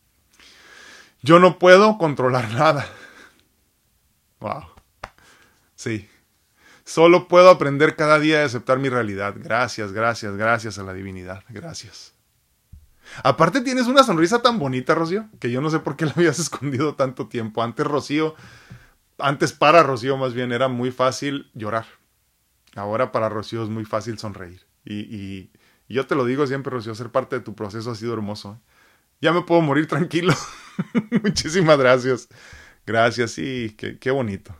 Yo 1.22 1.38
no 1.38 1.60
puedo 1.60 1.96
controlar 1.96 2.50
nada. 2.54 2.88
Wow. 4.40 4.64
Sí. 5.76 6.08
Solo 6.92 7.26
puedo 7.26 7.48
aprender 7.48 7.96
cada 7.96 8.18
día 8.18 8.42
a 8.42 8.44
aceptar 8.44 8.78
mi 8.78 8.90
realidad. 8.90 9.34
Gracias, 9.38 9.92
gracias, 9.92 10.36
gracias 10.36 10.78
a 10.78 10.82
la 10.82 10.92
divinidad. 10.92 11.42
Gracias. 11.48 12.12
Aparte 13.24 13.62
tienes 13.62 13.86
una 13.86 14.04
sonrisa 14.04 14.42
tan 14.42 14.58
bonita, 14.58 14.94
Rocío, 14.94 15.26
que 15.40 15.50
yo 15.50 15.62
no 15.62 15.70
sé 15.70 15.78
por 15.78 15.96
qué 15.96 16.04
la 16.04 16.12
habías 16.14 16.38
escondido 16.38 16.94
tanto 16.94 17.28
tiempo. 17.28 17.62
Antes 17.62 17.86
Rocío, 17.86 18.34
antes 19.16 19.54
para 19.54 19.82
Rocío 19.82 20.18
más 20.18 20.34
bien 20.34 20.52
era 20.52 20.68
muy 20.68 20.90
fácil 20.90 21.50
llorar. 21.54 21.86
Ahora 22.76 23.10
para 23.10 23.30
Rocío 23.30 23.62
es 23.62 23.70
muy 23.70 23.86
fácil 23.86 24.18
sonreír. 24.18 24.60
Y, 24.84 24.96
y, 25.16 25.50
yo 25.88 26.06
te 26.06 26.14
lo 26.14 26.26
digo 26.26 26.46
siempre, 26.46 26.72
Rocío, 26.72 26.94
ser 26.94 27.08
parte 27.08 27.36
de 27.36 27.42
tu 27.42 27.54
proceso 27.54 27.90
ha 27.90 27.94
sido 27.94 28.12
hermoso. 28.12 28.58
¿eh? 28.60 28.72
Ya 29.22 29.32
me 29.32 29.40
puedo 29.40 29.62
morir 29.62 29.86
tranquilo. 29.86 30.34
Muchísimas 31.22 31.78
gracias. 31.78 32.28
Gracias, 32.84 33.36
qué, 33.36 33.96
qué 33.98 34.10
bonito. 34.10 34.54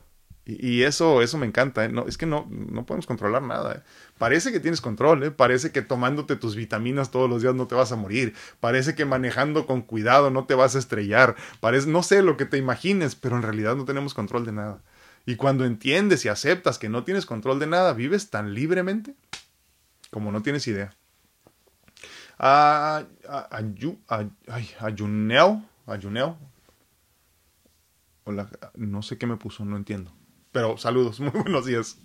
Y, 0.60 0.82
eso, 0.82 1.22
eso 1.22 1.38
me 1.38 1.46
encanta. 1.46 1.84
¿eh? 1.84 1.88
No, 1.88 2.06
es 2.06 2.18
que 2.18 2.26
no, 2.26 2.46
no 2.50 2.84
podemos 2.86 3.06
controlar 3.06 3.42
nada. 3.42 3.74
¿eh? 3.74 3.82
Parece 4.18 4.52
que 4.52 4.60
tienes 4.60 4.80
control, 4.80 5.22
¿eh? 5.24 5.30
parece 5.30 5.72
que 5.72 5.82
tomándote 5.82 6.36
tus 6.36 6.56
vitaminas 6.56 7.10
todos 7.10 7.28
los 7.28 7.42
días 7.42 7.54
no 7.54 7.66
te 7.66 7.74
vas 7.74 7.92
a 7.92 7.96
morir. 7.96 8.34
Parece 8.60 8.94
que 8.94 9.04
manejando 9.04 9.66
con 9.66 9.82
cuidado 9.82 10.30
no 10.30 10.44
te 10.46 10.54
vas 10.54 10.76
a 10.76 10.78
estrellar. 10.78 11.36
Parece, 11.60 11.88
no 11.88 12.02
sé 12.02 12.22
lo 12.22 12.36
que 12.36 12.46
te 12.46 12.58
imagines, 12.58 13.14
pero 13.14 13.36
en 13.36 13.42
realidad 13.42 13.76
no 13.76 13.84
tenemos 13.84 14.14
control 14.14 14.44
de 14.44 14.52
nada. 14.52 14.82
Y 15.24 15.36
cuando 15.36 15.64
entiendes 15.64 16.24
y 16.24 16.28
aceptas 16.28 16.78
que 16.78 16.88
no 16.88 17.04
tienes 17.04 17.26
control 17.26 17.58
de 17.58 17.66
nada, 17.66 17.92
vives 17.92 18.30
tan 18.30 18.54
libremente 18.54 19.14
como 20.10 20.30
no 20.30 20.42
tienes 20.42 20.66
idea. 20.66 20.94
A, 22.38 23.04
Ayuneo, 24.80 25.62
Ayuneo. 25.86 26.36
Hola, 28.24 28.48
no 28.74 29.02
sé 29.02 29.16
qué 29.16 29.26
me 29.26 29.36
puso, 29.36 29.64
no 29.64 29.76
entiendo. 29.76 30.12
Pero 30.52 30.76
saludos, 30.76 31.18
muy 31.20 31.30
buenos 31.30 31.66
días. 31.66 31.98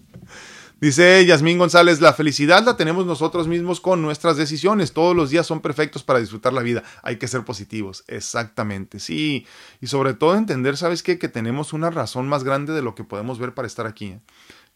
Dice 0.80 1.26
Yasmín 1.26 1.58
González, 1.58 2.02
la 2.02 2.14
felicidad 2.14 2.64
la 2.64 2.78
tenemos 2.78 3.06
nosotros 3.08 3.48
mismos 3.48 3.82
con 3.82 4.04
nuestras 4.04 4.38
decisiones. 4.38 4.94
Todos 4.94 5.16
los 5.16 5.32
días 5.32 5.48
son 5.48 5.60
perfectos 5.60 6.04
para 6.04 6.20
disfrutar 6.20 6.54
la 6.54 6.62
vida. 6.62 6.84
Hay 7.02 7.18
que 7.18 7.28
ser 7.28 7.44
positivos. 7.44 8.04
Exactamente, 8.08 9.00
sí. 9.00 9.48
Y 9.82 9.88
sobre 9.88 10.14
todo 10.14 10.36
entender, 10.36 10.78
¿sabes 10.78 11.02
qué? 11.02 11.18
Que 11.18 11.30
tenemos 11.30 11.74
una 11.74 11.90
razón 11.90 12.28
más 12.28 12.44
grande 12.44 12.74
de 12.74 12.84
lo 12.84 12.94
que 12.94 13.04
podemos 13.04 13.40
ver 13.40 13.56
para 13.56 13.68
estar 13.68 13.88
aquí. 13.88 14.06
¿eh? 14.06 14.22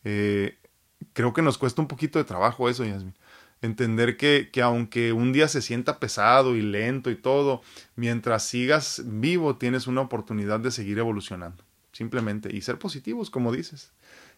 Eh, 0.04 0.58
creo 1.14 1.34
que 1.34 1.44
nos 1.44 1.60
cuesta 1.60 1.82
un 1.82 1.88
poquito 1.88 2.18
de 2.18 2.26
trabajo 2.26 2.68
eso, 2.68 2.84
Yasmín. 2.84 3.16
Entender 3.62 4.18
que, 4.18 4.50
que 4.52 4.64
aunque 4.64 5.14
un 5.14 5.34
día 5.34 5.48
se 5.48 5.62
sienta 5.62 6.00
pesado 6.00 6.56
y 6.56 6.64
lento 6.64 7.12
y 7.12 7.16
todo, 7.16 7.62
mientras 7.96 8.44
sigas 8.44 9.04
vivo 9.06 9.58
tienes 9.58 9.86
una 9.86 10.02
oportunidad 10.02 10.60
de 10.60 10.72
seguir 10.72 10.98
evolucionando 10.98 11.64
simplemente. 12.02 12.50
Y 12.52 12.62
ser 12.62 12.80
positivos, 12.80 13.30
como 13.30 13.52
dices. 13.52 13.92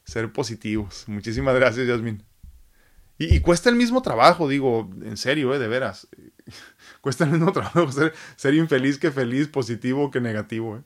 Ser 0.03 0.33
positivos. 0.33 1.05
Muchísimas 1.07 1.55
gracias, 1.55 1.87
Yasmin. 1.87 2.21
Y, 3.17 3.39
cuesta 3.39 3.69
el 3.69 3.77
mismo 3.77 4.01
trabajo, 4.01 4.49
digo, 4.49 4.89
en 5.01 5.15
serio, 5.15 5.53
¿eh? 5.53 5.59
de 5.59 5.69
veras. 5.69 6.09
cuesta 7.01 7.23
el 7.23 7.31
mismo 7.31 7.51
trabajo 7.57 7.89
ser, 7.89 8.13
ser 8.35 8.53
infeliz 8.55 8.97
que 8.97 9.11
feliz, 9.11 9.47
positivo 9.47 10.11
que 10.11 10.19
negativo. 10.19 10.77
¿eh? 10.77 10.81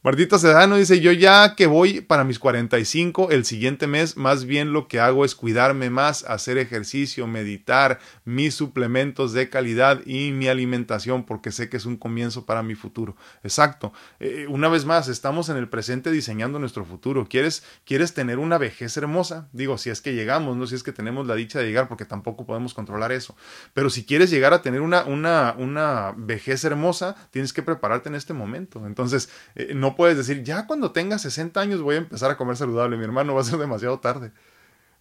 Martita 0.00 0.38
Sedano 0.38 0.76
dice, 0.76 1.00
yo 1.00 1.10
ya 1.10 1.56
que 1.56 1.66
voy 1.66 2.00
para 2.00 2.22
mis 2.22 2.38
45 2.38 3.32
el 3.32 3.44
siguiente 3.44 3.88
mes, 3.88 4.16
más 4.16 4.44
bien 4.44 4.72
lo 4.72 4.86
que 4.86 5.00
hago 5.00 5.24
es 5.24 5.34
cuidarme 5.34 5.90
más, 5.90 6.22
hacer 6.22 6.56
ejercicio, 6.56 7.26
meditar, 7.26 7.98
mis 8.24 8.54
suplementos 8.54 9.32
de 9.32 9.50
calidad 9.50 10.00
y 10.06 10.30
mi 10.30 10.46
alimentación, 10.46 11.26
porque 11.26 11.50
sé 11.50 11.68
que 11.68 11.78
es 11.78 11.84
un 11.84 11.96
comienzo 11.96 12.46
para 12.46 12.62
mi 12.62 12.76
futuro. 12.76 13.16
Exacto. 13.42 13.92
Eh, 14.20 14.46
una 14.48 14.68
vez 14.68 14.84
más, 14.84 15.08
estamos 15.08 15.48
en 15.48 15.56
el 15.56 15.68
presente 15.68 16.12
diseñando 16.12 16.60
nuestro 16.60 16.84
futuro. 16.84 17.26
¿Quieres, 17.28 17.64
¿Quieres 17.84 18.14
tener 18.14 18.38
una 18.38 18.56
vejez 18.56 18.96
hermosa? 18.96 19.48
Digo, 19.52 19.78
si 19.78 19.90
es 19.90 20.00
que 20.00 20.14
llegamos, 20.14 20.56
no 20.56 20.68
si 20.68 20.76
es 20.76 20.84
que 20.84 20.92
tenemos 20.92 21.26
la 21.26 21.34
dicha 21.34 21.58
de 21.58 21.66
llegar, 21.66 21.88
porque 21.88 22.04
tampoco 22.04 22.46
podemos 22.46 22.72
controlar 22.72 23.10
eso. 23.10 23.34
Pero 23.74 23.90
si 23.90 24.04
quieres 24.04 24.30
llegar 24.30 24.54
a 24.54 24.62
tener 24.62 24.80
una, 24.80 25.02
una, 25.06 25.56
una 25.58 26.14
vejez 26.16 26.62
hermosa, 26.62 27.16
tienes 27.32 27.52
que 27.52 27.64
prepararte 27.64 28.08
en 28.08 28.14
este 28.14 28.32
momento. 28.32 28.86
Entonces, 28.86 29.28
eh, 29.56 29.72
no 29.74 29.87
puedes 29.96 30.16
decir, 30.16 30.42
ya 30.42 30.66
cuando 30.66 30.92
tenga 30.92 31.18
60 31.18 31.60
años 31.60 31.82
voy 31.82 31.96
a 31.96 31.98
empezar 31.98 32.30
a 32.30 32.36
comer 32.36 32.56
saludable, 32.56 32.96
mi 32.96 33.04
hermano, 33.04 33.34
va 33.34 33.42
a 33.42 33.44
ser 33.44 33.58
demasiado 33.58 34.00
tarde. 34.00 34.32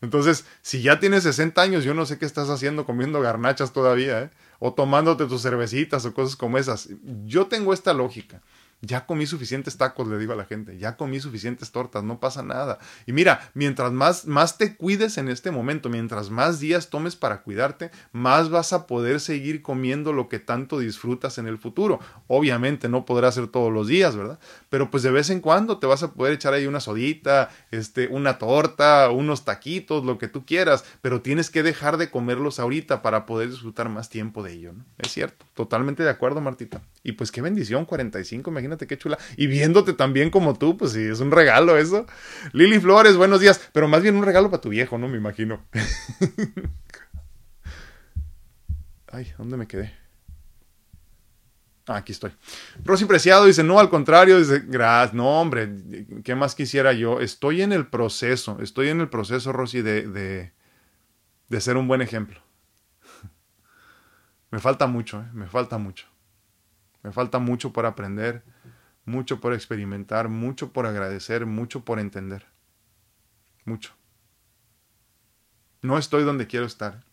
Entonces, 0.02 0.46
si 0.62 0.82
ya 0.82 1.00
tienes 1.00 1.24
60 1.24 1.60
años, 1.62 1.84
yo 1.84 1.94
no 1.94 2.06
sé 2.06 2.20
qué 2.20 2.26
estás 2.26 2.50
haciendo 2.50 2.86
comiendo 2.86 3.20
garnachas 3.22 3.74
todavía, 3.74 4.22
¿eh? 4.22 4.30
o 4.60 4.74
tomándote 4.74 5.26
tus 5.26 5.42
cervecitas 5.42 6.06
o 6.06 6.14
cosas 6.14 6.36
como 6.36 6.58
esas. 6.58 6.90
Yo 7.26 7.48
tengo 7.48 7.74
esta 7.74 7.94
lógica. 7.94 8.42
Ya 8.82 9.08
comí 9.08 9.26
suficientes 9.26 9.78
tacos, 9.78 10.08
le 10.08 10.20
digo 10.20 10.34
a 10.34 10.36
la 10.36 10.46
gente, 10.46 10.78
ya 10.78 10.98
comí 10.98 11.20
suficientes 11.20 11.72
tortas, 11.72 12.04
no 12.04 12.20
pasa 12.20 12.44
nada. 12.44 12.78
Y 13.08 13.12
mira, 13.12 13.50
mientras 13.56 13.92
más, 13.92 14.28
más 14.28 14.60
te 14.60 14.76
cuides 14.76 15.18
en 15.18 15.30
este 15.30 15.50
momento, 15.50 15.90
mientras 15.90 16.30
más 16.30 16.60
días 16.60 16.92
tomes 16.92 17.16
para 17.16 17.42
cuidarte, 17.42 17.90
más 18.12 18.52
vas 18.52 18.74
a 18.74 18.86
poder 18.86 19.20
seguir 19.20 19.64
comiendo 19.64 20.14
lo 20.14 20.30
que 20.30 20.38
tanto 20.38 20.78
disfrutas 20.78 21.40
en 21.40 21.48
el 21.48 21.58
futuro. 21.58 22.00
Obviamente 22.28 22.88
no 22.88 23.04
podrás 23.04 23.38
hacer 23.38 23.48
todos 23.48 23.74
los 23.74 23.88
días, 23.88 24.16
¿verdad? 24.16 24.40
Pero 24.70 24.92
pues 24.92 25.02
de 25.02 25.10
vez 25.10 25.32
en 25.32 25.42
cuando 25.42 25.80
te 25.80 25.88
vas 25.88 26.04
a 26.04 26.14
poder 26.14 26.34
echar 26.34 26.54
ahí 26.54 26.68
una 26.68 26.80
sodita, 26.80 27.50
este, 27.72 28.08
una 28.08 28.38
torta, 28.38 29.10
unos 29.10 29.44
taquitos, 29.44 30.06
lo 30.06 30.20
que 30.20 30.28
tú 30.28 30.46
quieras, 30.46 30.86
pero 31.02 31.22
tienes 31.22 31.50
que 31.50 31.64
dejar 31.64 31.98
de 31.98 32.12
comerlos 32.12 32.60
ahorita 32.60 33.02
para 33.02 33.26
poder 33.26 33.50
disfrutar 33.50 33.90
más 33.90 34.10
tiempo 34.10 34.44
de 34.44 34.54
ello, 34.54 34.74
¿no? 34.74 34.86
Es 35.00 35.12
cierto, 35.12 35.46
totalmente 35.56 36.04
de 36.04 36.12
acuerdo, 36.12 36.42
Martita. 36.42 36.82
Y 37.04 37.14
pues 37.14 37.32
qué 37.32 37.42
bendición, 37.42 37.86
45, 37.86 38.52
imagínate 38.52 38.67
qué 38.76 38.98
chula. 38.98 39.18
Y 39.38 39.48
viéndote 39.48 39.94
tan 39.94 40.12
bien 40.12 40.30
como 40.30 40.58
tú, 40.58 40.76
pues 40.76 40.92
sí, 40.92 41.02
es 41.02 41.22
un 41.22 41.32
regalo 41.32 41.78
eso. 41.78 42.06
Lili 42.52 42.80
Flores, 42.80 43.16
buenos 43.16 43.40
días. 43.40 43.70
Pero 43.72 43.88
más 43.88 44.02
bien 44.02 44.18
un 44.18 44.26
regalo 44.26 44.50
para 44.50 44.62
tu 44.62 44.70
viejo, 44.70 44.98
¿no? 44.98 45.08
Me 45.08 45.18
imagino. 45.18 45.64
Ay, 49.08 49.32
¿dónde 49.38 49.56
me 49.56 49.68
quedé? 49.68 49.94
Ah, 51.88 51.98
aquí 51.98 52.12
estoy. 52.12 52.32
Rosy 52.84 53.06
Preciado 53.06 53.46
dice, 53.46 53.64
no, 53.64 53.80
al 53.80 53.90
contrario, 53.90 54.38
dice, 54.38 54.62
gracias, 54.68 55.14
no, 55.14 55.40
hombre, 55.40 55.72
¿qué 56.26 56.36
más 56.36 56.54
quisiera 56.54 56.92
yo? 56.92 57.22
Estoy 57.22 57.62
en 57.62 57.72
el 57.72 57.88
proceso, 57.88 58.58
estoy 58.62 58.90
en 58.90 59.00
el 59.00 59.08
proceso, 59.10 59.54
Rosy, 59.54 59.82
de, 59.82 60.06
de, 60.06 60.52
de 61.48 61.62
ser 61.62 61.78
un 61.78 61.88
buen 61.88 62.02
ejemplo. 62.02 62.42
me 64.52 64.60
falta 64.60 64.86
mucho, 64.88 65.22
¿eh? 65.22 65.30
me 65.32 65.48
falta 65.48 65.78
mucho. 65.78 66.08
Me 67.04 67.14
falta 67.14 67.40
mucho 67.40 67.72
por 67.72 67.86
aprender, 67.86 68.44
mucho 69.08 69.40
por 69.40 69.54
experimentar, 69.54 70.28
mucho 70.28 70.74
por 70.74 70.86
agradecer, 70.86 71.46
mucho 71.46 71.86
por 71.86 72.00
entender. 72.00 72.46
Mucho. 73.64 73.94
No 75.82 75.98
estoy 75.98 76.26
donde 76.26 76.46
quiero 76.46 76.66
estar. 76.66 77.06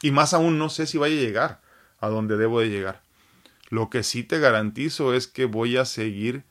Y 0.00 0.12
más 0.12 0.32
aún 0.32 0.58
no 0.58 0.70
sé 0.70 0.86
si 0.86 0.96
vaya 0.96 1.14
a 1.14 1.20
llegar 1.20 1.60
a 1.98 2.08
donde 2.08 2.38
debo 2.38 2.60
de 2.60 2.70
llegar. 2.70 3.02
Lo 3.68 3.90
que 3.90 4.02
sí 4.02 4.22
te 4.22 4.38
garantizo 4.38 5.12
es 5.12 5.26
que 5.26 5.44
voy 5.44 5.76
a 5.76 5.84
seguir 5.84 6.44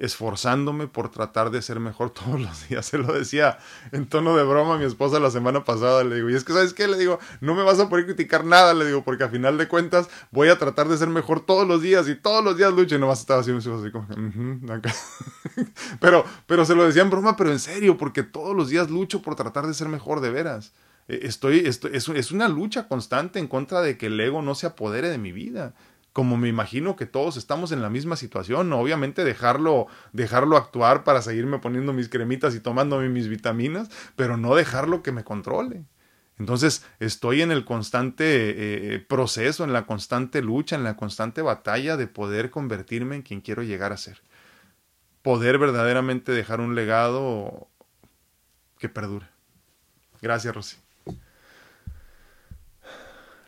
esforzándome 0.00 0.88
por 0.88 1.10
tratar 1.10 1.50
de 1.50 1.62
ser 1.62 1.78
mejor 1.78 2.10
todos 2.14 2.40
los 2.40 2.68
días. 2.68 2.86
Se 2.86 2.98
lo 2.98 3.12
decía 3.12 3.58
en 3.92 4.06
tono 4.06 4.36
de 4.36 4.42
broma 4.42 4.74
a 4.74 4.78
mi 4.78 4.84
esposa 4.84 5.20
la 5.20 5.30
semana 5.30 5.62
pasada. 5.64 6.02
Le 6.02 6.16
digo, 6.16 6.30
y 6.30 6.34
es 6.34 6.42
que, 6.42 6.52
¿sabes 6.52 6.74
qué? 6.74 6.88
Le 6.88 6.98
digo, 6.98 7.20
no 7.40 7.54
me 7.54 7.62
vas 7.62 7.78
a 7.78 7.88
poder 7.88 8.06
criticar 8.06 8.44
nada. 8.44 8.74
Le 8.74 8.86
digo, 8.86 9.04
porque 9.04 9.24
a 9.24 9.28
final 9.28 9.58
de 9.58 9.68
cuentas 9.68 10.08
voy 10.32 10.48
a 10.48 10.58
tratar 10.58 10.88
de 10.88 10.96
ser 10.96 11.08
mejor 11.08 11.40
todos 11.40 11.68
los 11.68 11.82
días 11.82 12.08
y 12.08 12.16
todos 12.16 12.42
los 12.42 12.56
días 12.56 12.72
lucho. 12.72 12.96
Y 12.96 12.98
nomás 12.98 13.20
estaba 13.20 13.40
así, 13.40 13.52
así 13.52 13.90
como, 13.92 14.08
pero, 16.00 16.24
pero 16.46 16.64
se 16.64 16.74
lo 16.74 16.84
decía 16.84 17.02
en 17.02 17.10
broma, 17.10 17.36
pero 17.36 17.52
en 17.52 17.60
serio, 17.60 17.96
porque 17.96 18.22
todos 18.22 18.56
los 18.56 18.70
días 18.70 18.90
lucho 18.90 19.22
por 19.22 19.36
tratar 19.36 19.66
de 19.66 19.74
ser 19.74 19.88
mejor 19.88 20.20
de 20.20 20.30
veras. 20.30 20.72
Eh, 21.08 21.20
estoy, 21.24 21.60
estoy 21.66 21.90
es, 21.94 22.08
es 22.08 22.32
una 22.32 22.48
lucha 22.48 22.88
constante 22.88 23.38
en 23.38 23.48
contra 23.48 23.82
de 23.82 23.98
que 23.98 24.06
el 24.06 24.18
ego 24.18 24.42
no 24.42 24.54
se 24.54 24.66
apodere 24.66 25.10
de 25.10 25.18
mi 25.18 25.32
vida 25.32 25.74
como 26.12 26.36
me 26.36 26.48
imagino 26.48 26.96
que 26.96 27.06
todos 27.06 27.36
estamos 27.36 27.72
en 27.72 27.82
la 27.82 27.90
misma 27.90 28.16
situación, 28.16 28.72
obviamente 28.72 29.24
dejarlo, 29.24 29.86
dejarlo 30.12 30.56
actuar 30.56 31.04
para 31.04 31.22
seguirme 31.22 31.58
poniendo 31.58 31.92
mis 31.92 32.08
cremitas 32.08 32.54
y 32.54 32.60
tomándome 32.60 33.08
mis 33.08 33.28
vitaminas, 33.28 33.90
pero 34.16 34.36
no 34.36 34.54
dejarlo 34.54 35.02
que 35.02 35.12
me 35.12 35.24
controle. 35.24 35.84
Entonces 36.38 36.84
estoy 37.00 37.42
en 37.42 37.52
el 37.52 37.64
constante 37.64 38.24
eh, 38.94 38.98
proceso, 38.98 39.62
en 39.62 39.72
la 39.72 39.84
constante 39.84 40.40
lucha, 40.40 40.74
en 40.74 40.84
la 40.84 40.96
constante 40.96 41.42
batalla 41.42 41.96
de 41.96 42.06
poder 42.06 42.50
convertirme 42.50 43.16
en 43.16 43.22
quien 43.22 43.40
quiero 43.42 43.62
llegar 43.62 43.92
a 43.92 43.98
ser. 43.98 44.22
Poder 45.22 45.58
verdaderamente 45.58 46.32
dejar 46.32 46.60
un 46.60 46.74
legado 46.74 47.68
que 48.78 48.88
perdure. 48.88 49.26
Gracias, 50.22 50.54
Rosy. 50.54 50.76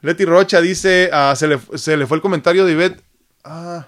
Leti 0.03 0.25
Rocha 0.25 0.61
dice, 0.61 1.11
ah, 1.13 1.35
se, 1.37 1.47
le, 1.47 1.59
fue 1.59 2.17
el 2.17 2.21
comentario 2.21 2.67
de 2.67 2.73
Ivette. 2.73 3.05
Ah. 3.45 3.87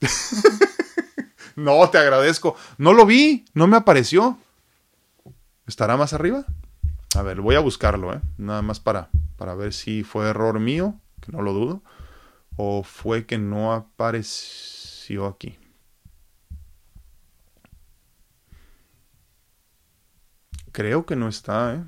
no, 1.56 1.88
te 1.88 1.96
agradezco. 1.96 2.56
No 2.76 2.92
lo 2.92 3.06
vi, 3.06 3.46
no 3.54 3.66
me 3.66 3.78
apareció. 3.78 4.38
¿Estará 5.66 5.96
más 5.96 6.12
arriba? 6.12 6.44
A 7.16 7.22
ver, 7.22 7.40
voy 7.40 7.54
a 7.54 7.60
buscarlo, 7.60 8.12
¿eh? 8.12 8.20
Nada 8.36 8.60
más 8.60 8.80
para, 8.80 9.08
para 9.38 9.54
ver 9.54 9.72
si 9.72 10.04
fue 10.04 10.28
error 10.28 10.60
mío, 10.60 11.00
que 11.22 11.32
no 11.32 11.40
lo 11.40 11.54
dudo, 11.54 11.82
o 12.56 12.82
fue 12.82 13.24
que 13.24 13.38
no 13.38 13.72
apareció 13.72 15.26
aquí. 15.26 15.58
Creo 20.70 21.06
que 21.06 21.16
no 21.16 21.28
está, 21.28 21.76
¿eh? 21.76 21.84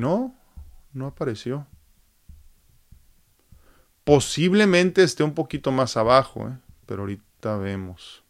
No, 0.00 0.34
no 0.94 1.08
apareció. 1.08 1.66
Posiblemente 4.02 5.02
esté 5.02 5.22
un 5.24 5.34
poquito 5.34 5.72
más 5.72 5.98
abajo, 5.98 6.48
¿eh? 6.48 6.58
pero 6.86 7.02
ahorita 7.02 7.58
vemos. 7.58 8.24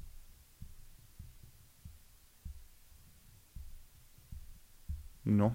No. 5.25 5.55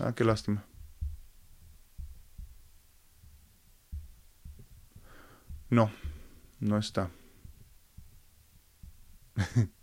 Ah, 0.00 0.12
qué 0.16 0.24
lástima. 0.24 0.64
No, 5.70 5.88
no 6.58 6.78
está. 6.78 7.10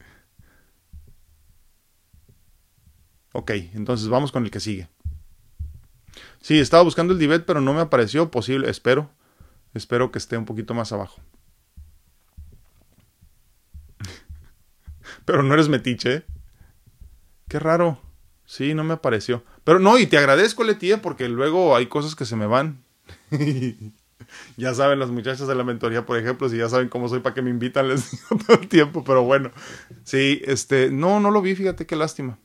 Ok, 3.37 3.51
entonces 3.73 4.07
vamos 4.07 4.31
con 4.31 4.45
el 4.45 4.49
que 4.49 4.61
sigue. 4.61 4.87
Sí, 6.39 6.57
estaba 6.57 6.83
buscando 6.83 7.11
el 7.11 7.19
Divet, 7.19 7.43
pero 7.45 7.59
no 7.59 7.73
me 7.73 7.81
apareció 7.81 8.31
posible. 8.31 8.69
Espero. 8.69 9.11
Espero 9.73 10.09
que 10.09 10.19
esté 10.19 10.37
un 10.37 10.45
poquito 10.45 10.73
más 10.73 10.93
abajo. 10.93 11.19
pero 15.25 15.43
no 15.43 15.53
eres 15.53 15.67
metiche, 15.67 16.13
¿eh? 16.13 16.25
Qué 17.49 17.59
raro. 17.59 17.99
Sí, 18.45 18.73
no 18.73 18.85
me 18.85 18.93
apareció. 18.93 19.43
Pero 19.65 19.79
no, 19.79 19.99
y 19.99 20.07
te 20.07 20.17
agradezco, 20.17 20.63
Letía, 20.63 21.01
porque 21.01 21.27
luego 21.27 21.75
hay 21.75 21.87
cosas 21.87 22.15
que 22.15 22.23
se 22.23 22.37
me 22.37 22.45
van. 22.45 22.85
ya 24.55 24.73
saben 24.73 24.97
las 24.97 25.09
muchachas 25.09 25.45
de 25.45 25.55
la 25.55 25.65
mentoría, 25.65 26.05
por 26.05 26.17
ejemplo, 26.17 26.47
si 26.47 26.55
ya 26.55 26.69
saben 26.69 26.87
cómo 26.87 27.09
soy, 27.09 27.19
para 27.19 27.35
que 27.35 27.41
me 27.41 27.49
invitan, 27.49 27.87
les 27.89 28.11
digo 28.11 28.37
todo 28.47 28.61
el 28.61 28.69
tiempo, 28.69 29.03
pero 29.03 29.23
bueno. 29.23 29.51
Sí, 30.05 30.41
este, 30.45 30.89
no, 30.89 31.19
no 31.19 31.31
lo 31.31 31.41
vi, 31.41 31.53
fíjate 31.53 31.85
qué 31.85 31.97
lástima 31.97 32.39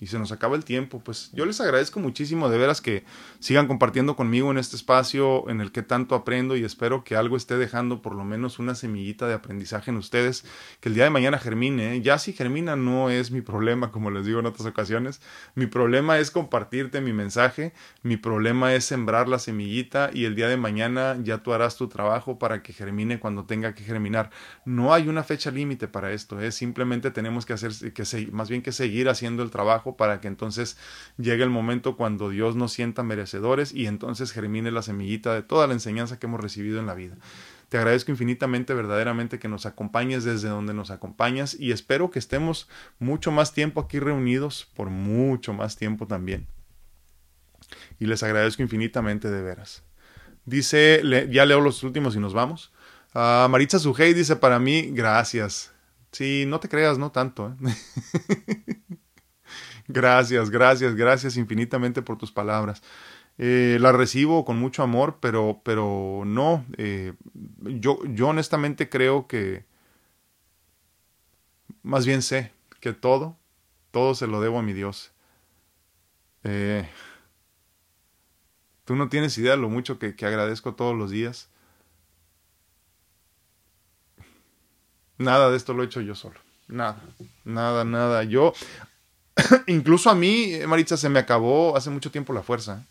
y 0.00 0.06
se 0.06 0.18
nos 0.18 0.32
acaba 0.32 0.56
el 0.56 0.64
tiempo. 0.64 1.00
Pues 1.00 1.30
yo 1.32 1.44
les 1.44 1.60
agradezco 1.60 2.00
muchísimo 2.00 2.48
de 2.48 2.58
veras 2.58 2.80
que 2.80 3.04
sigan 3.40 3.66
compartiendo 3.66 4.16
conmigo 4.16 4.50
en 4.50 4.58
este 4.58 4.76
espacio 4.76 5.48
en 5.48 5.60
el 5.60 5.72
que 5.72 5.82
tanto 5.82 6.14
aprendo 6.14 6.56
y 6.56 6.64
espero 6.64 7.04
que 7.04 7.16
algo 7.16 7.36
esté 7.36 7.56
dejando 7.56 8.02
por 8.02 8.14
lo 8.14 8.24
menos 8.24 8.58
una 8.58 8.74
semillita 8.74 9.26
de 9.26 9.34
aprendizaje 9.34 9.90
en 9.90 9.96
ustedes, 9.96 10.44
que 10.80 10.88
el 10.88 10.94
día 10.94 11.04
de 11.04 11.10
mañana 11.10 11.38
germine. 11.38 11.96
¿eh? 11.96 12.02
Ya 12.02 12.18
si 12.18 12.32
germina 12.32 12.76
no 12.76 13.10
es 13.10 13.30
mi 13.30 13.40
problema, 13.40 13.90
como 13.92 14.10
les 14.10 14.26
digo 14.26 14.40
en 14.40 14.46
otras 14.46 14.66
ocasiones. 14.66 15.20
Mi 15.54 15.66
problema 15.66 16.18
es 16.18 16.30
compartirte 16.30 17.00
mi 17.00 17.12
mensaje, 17.12 17.72
mi 18.02 18.16
problema 18.16 18.74
es 18.74 18.84
sembrar 18.84 19.28
la 19.28 19.38
semillita 19.38 20.10
y 20.12 20.24
el 20.24 20.34
día 20.34 20.48
de 20.48 20.56
mañana 20.56 21.16
ya 21.22 21.38
tú 21.38 21.52
harás 21.52 21.76
tu 21.76 21.88
trabajo 21.88 22.38
para 22.38 22.62
que 22.62 22.72
germine 22.72 23.18
cuando 23.18 23.44
tenga 23.44 23.74
que 23.74 23.84
germinar. 23.84 24.30
No 24.64 24.94
hay 24.94 25.08
una 25.08 25.24
fecha 25.24 25.50
límite 25.50 25.88
para 25.88 26.12
esto, 26.12 26.40
¿eh? 26.40 26.52
simplemente 26.52 27.10
tenemos 27.10 27.46
que 27.46 27.52
hacer, 27.52 27.72
que 27.92 28.04
más 28.32 28.48
bien 28.48 28.62
que 28.62 28.72
seguir 28.72 29.08
haciendo 29.08 29.42
el 29.42 29.50
trabajo 29.50 29.87
para 29.96 30.20
que 30.20 30.28
entonces 30.28 30.76
llegue 31.16 31.42
el 31.42 31.50
momento 31.50 31.96
cuando 31.96 32.30
Dios 32.30 32.56
nos 32.56 32.72
sienta 32.72 33.02
merecedores 33.02 33.72
y 33.72 33.86
entonces 33.86 34.32
germine 34.32 34.70
la 34.70 34.82
semillita 34.82 35.34
de 35.34 35.42
toda 35.42 35.66
la 35.66 35.74
enseñanza 35.74 36.18
que 36.18 36.26
hemos 36.26 36.40
recibido 36.40 36.78
en 36.80 36.86
la 36.86 36.94
vida. 36.94 37.16
Te 37.68 37.76
agradezco 37.76 38.10
infinitamente, 38.10 38.72
verdaderamente, 38.72 39.38
que 39.38 39.48
nos 39.48 39.66
acompañes 39.66 40.24
desde 40.24 40.48
donde 40.48 40.72
nos 40.72 40.90
acompañas 40.90 41.54
y 41.58 41.72
espero 41.72 42.10
que 42.10 42.18
estemos 42.18 42.68
mucho 42.98 43.30
más 43.30 43.52
tiempo 43.52 43.80
aquí 43.80 43.98
reunidos, 43.98 44.68
por 44.74 44.88
mucho 44.88 45.52
más 45.52 45.76
tiempo 45.76 46.06
también. 46.06 46.46
Y 47.98 48.06
les 48.06 48.22
agradezco 48.22 48.62
infinitamente 48.62 49.30
de 49.30 49.42
veras. 49.42 49.82
Dice, 50.46 51.02
ya 51.30 51.44
leo 51.44 51.60
los 51.60 51.82
últimos 51.82 52.16
y 52.16 52.20
nos 52.20 52.32
vamos. 52.32 52.72
Uh, 53.14 53.48
Maritza 53.48 53.78
Sujei 53.78 54.14
dice 54.14 54.36
para 54.36 54.58
mí, 54.58 54.90
gracias. 54.92 55.72
Sí, 56.10 56.44
no 56.46 56.60
te 56.60 56.70
creas, 56.70 56.96
no 56.96 57.12
tanto. 57.12 57.54
¿eh? 57.66 58.76
Gracias, 59.88 60.50
gracias, 60.50 60.94
gracias 60.94 61.36
infinitamente 61.36 62.02
por 62.02 62.18
tus 62.18 62.30
palabras. 62.30 62.82
Eh, 63.38 63.78
la 63.80 63.92
recibo 63.92 64.44
con 64.44 64.58
mucho 64.58 64.82
amor, 64.82 65.18
pero, 65.20 65.60
pero 65.64 66.22
no, 66.26 66.66
eh, 66.76 67.14
yo, 67.62 68.00
yo 68.04 68.28
honestamente 68.28 68.88
creo 68.88 69.26
que, 69.26 69.64
más 71.82 72.04
bien 72.04 72.20
sé 72.22 72.52
que 72.80 72.92
todo, 72.92 73.36
todo 73.90 74.14
se 74.14 74.26
lo 74.26 74.40
debo 74.40 74.58
a 74.58 74.62
mi 74.62 74.74
Dios. 74.74 75.12
Eh, 76.44 76.88
tú 78.84 78.94
no 78.94 79.08
tienes 79.08 79.38
idea 79.38 79.52
de 79.52 79.58
lo 79.58 79.70
mucho 79.70 79.98
que, 79.98 80.16
que 80.16 80.26
agradezco 80.26 80.74
todos 80.74 80.96
los 80.96 81.10
días. 81.10 81.48
Nada 85.16 85.50
de 85.50 85.56
esto 85.56 85.74
lo 85.74 85.82
he 85.82 85.86
hecho 85.86 86.00
yo 86.00 86.14
solo. 86.14 86.38
Nada, 86.68 87.02
nada, 87.44 87.84
nada. 87.84 88.22
Yo, 88.24 88.52
Incluso 89.66 90.10
a 90.10 90.14
mí, 90.14 90.52
Maritza, 90.66 90.96
se 90.96 91.08
me 91.08 91.18
acabó 91.18 91.76
hace 91.76 91.90
mucho 91.90 92.10
tiempo 92.10 92.32
la 92.32 92.42
fuerza. 92.42 92.84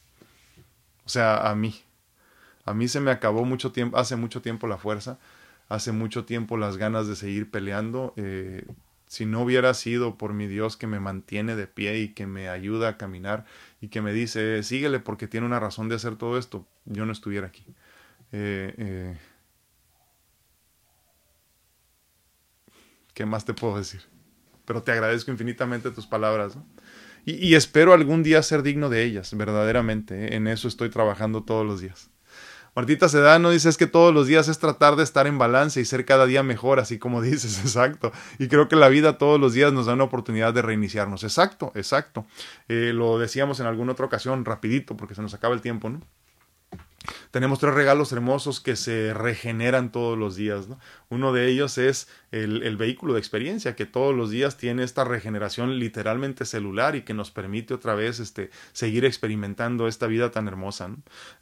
O 1.05 1.09
sea, 1.09 1.49
a 1.49 1.55
mí. 1.55 1.75
A 2.65 2.73
mí 2.73 2.87
se 2.87 2.99
me 2.99 3.11
acabó 3.11 3.45
mucho 3.45 3.71
tiempo, 3.71 3.97
hace 3.97 4.15
mucho 4.17 4.41
tiempo 4.41 4.67
la 4.67 4.77
fuerza, 4.77 5.19
hace 5.69 5.93
mucho 5.93 6.25
tiempo 6.25 6.57
las 6.57 6.77
ganas 6.77 7.07
de 7.07 7.15
seguir 7.15 7.49
peleando. 7.49 8.13
Eh, 8.17 8.65
si 9.07 9.25
no 9.25 9.41
hubiera 9.41 9.73
sido 9.73 10.17
por 10.17 10.33
mi 10.33 10.47
Dios 10.47 10.75
que 10.75 10.85
me 10.87 10.99
mantiene 10.99 11.55
de 11.55 11.67
pie 11.67 11.99
y 11.99 12.09
que 12.09 12.27
me 12.27 12.49
ayuda 12.49 12.89
a 12.89 12.97
caminar 12.97 13.45
y 13.79 13.87
que 13.87 14.01
me 14.01 14.11
dice, 14.11 14.63
síguele 14.63 14.99
porque 14.99 15.27
tiene 15.27 15.45
una 15.45 15.61
razón 15.61 15.87
de 15.87 15.95
hacer 15.95 16.17
todo 16.17 16.37
esto, 16.37 16.65
yo 16.85 17.05
no 17.05 17.13
estuviera 17.13 17.47
aquí. 17.47 17.63
Eh, 18.33 18.73
eh, 18.77 19.17
¿Qué 23.13 23.25
más 23.25 23.45
te 23.45 23.53
puedo 23.53 23.77
decir? 23.77 24.01
Pero 24.67 24.83
te 24.83 24.91
agradezco 24.91 25.31
infinitamente 25.31 25.91
tus 25.91 26.05
palabras. 26.05 26.57
Y, 27.25 27.55
espero 27.55 27.93
algún 27.93 28.21
día 28.21 28.43
ser 28.43 28.63
digno 28.63 28.89
de 28.89 29.03
ellas, 29.03 29.35
verdaderamente. 29.35 30.25
¿eh? 30.25 30.35
En 30.35 30.47
eso 30.47 30.67
estoy 30.67 30.89
trabajando 30.89 31.43
todos 31.43 31.65
los 31.65 31.81
días. 31.81 32.09
Martita 32.75 33.09
Sedano 33.09 33.49
dice 33.49 33.69
es 33.69 33.77
que 33.77 33.87
todos 33.87 34.13
los 34.13 34.27
días 34.27 34.47
es 34.49 34.59
tratar 34.59 34.95
de 34.97 35.03
estar 35.03 35.25
en 35.25 35.37
balance 35.37 35.81
y 35.81 35.85
ser 35.85 36.05
cada 36.05 36.25
día 36.25 36.43
mejor, 36.43 36.79
así 36.79 36.99
como 36.99 37.21
dices, 37.23 37.59
exacto. 37.59 38.11
Y 38.39 38.49
creo 38.49 38.67
que 38.67 38.75
la 38.75 38.89
vida 38.89 39.17
todos 39.17 39.39
los 39.39 39.53
días 39.53 39.73
nos 39.73 39.87
da 39.87 39.93
una 39.93 40.03
oportunidad 40.03 40.53
de 40.53 40.61
reiniciarnos. 40.61 41.23
Exacto, 41.23 41.71
exacto. 41.75 42.25
Eh, 42.67 42.91
lo 42.93 43.19
decíamos 43.19 43.59
en 43.61 43.65
alguna 43.65 43.93
otra 43.93 44.05
ocasión, 44.05 44.45
rapidito, 44.45 44.95
porque 44.95 45.15
se 45.15 45.21
nos 45.21 45.33
acaba 45.33 45.55
el 45.55 45.61
tiempo, 45.61 45.89
¿no? 45.89 46.01
Tenemos 47.37 47.59
tres 47.59 47.75
regalos 47.75 48.11
hermosos 48.13 48.59
que 48.59 48.75
se 48.75 49.13
regeneran 49.13 49.91
todos 49.91 50.17
los 50.17 50.35
días. 50.35 50.67
¿no? 50.67 50.79
Uno 51.09 51.33
de 51.33 51.47
ellos 51.47 51.77
es 51.77 52.07
el, 52.31 52.63
el, 52.63 52.77
vehículo 52.77 53.13
de 53.13 53.19
experiencia, 53.19 53.75
que 53.75 53.85
todos 53.85 54.15
los 54.15 54.31
días 54.31 54.57
tiene 54.57 54.83
esta 54.83 55.03
regeneración 55.03 55.77
literalmente 55.77 56.45
celular 56.45 56.95
y 56.95 57.03
que 57.03 57.13
nos 57.13 57.29
permite 57.29 57.75
otra 57.75 57.93
vez 57.93 58.19
este, 58.19 58.49
seguir 58.73 59.05
experimentando 59.05 59.87
esta 59.87 60.07
vida 60.07 60.31
tan 60.31 60.47
hermosa. 60.47 60.89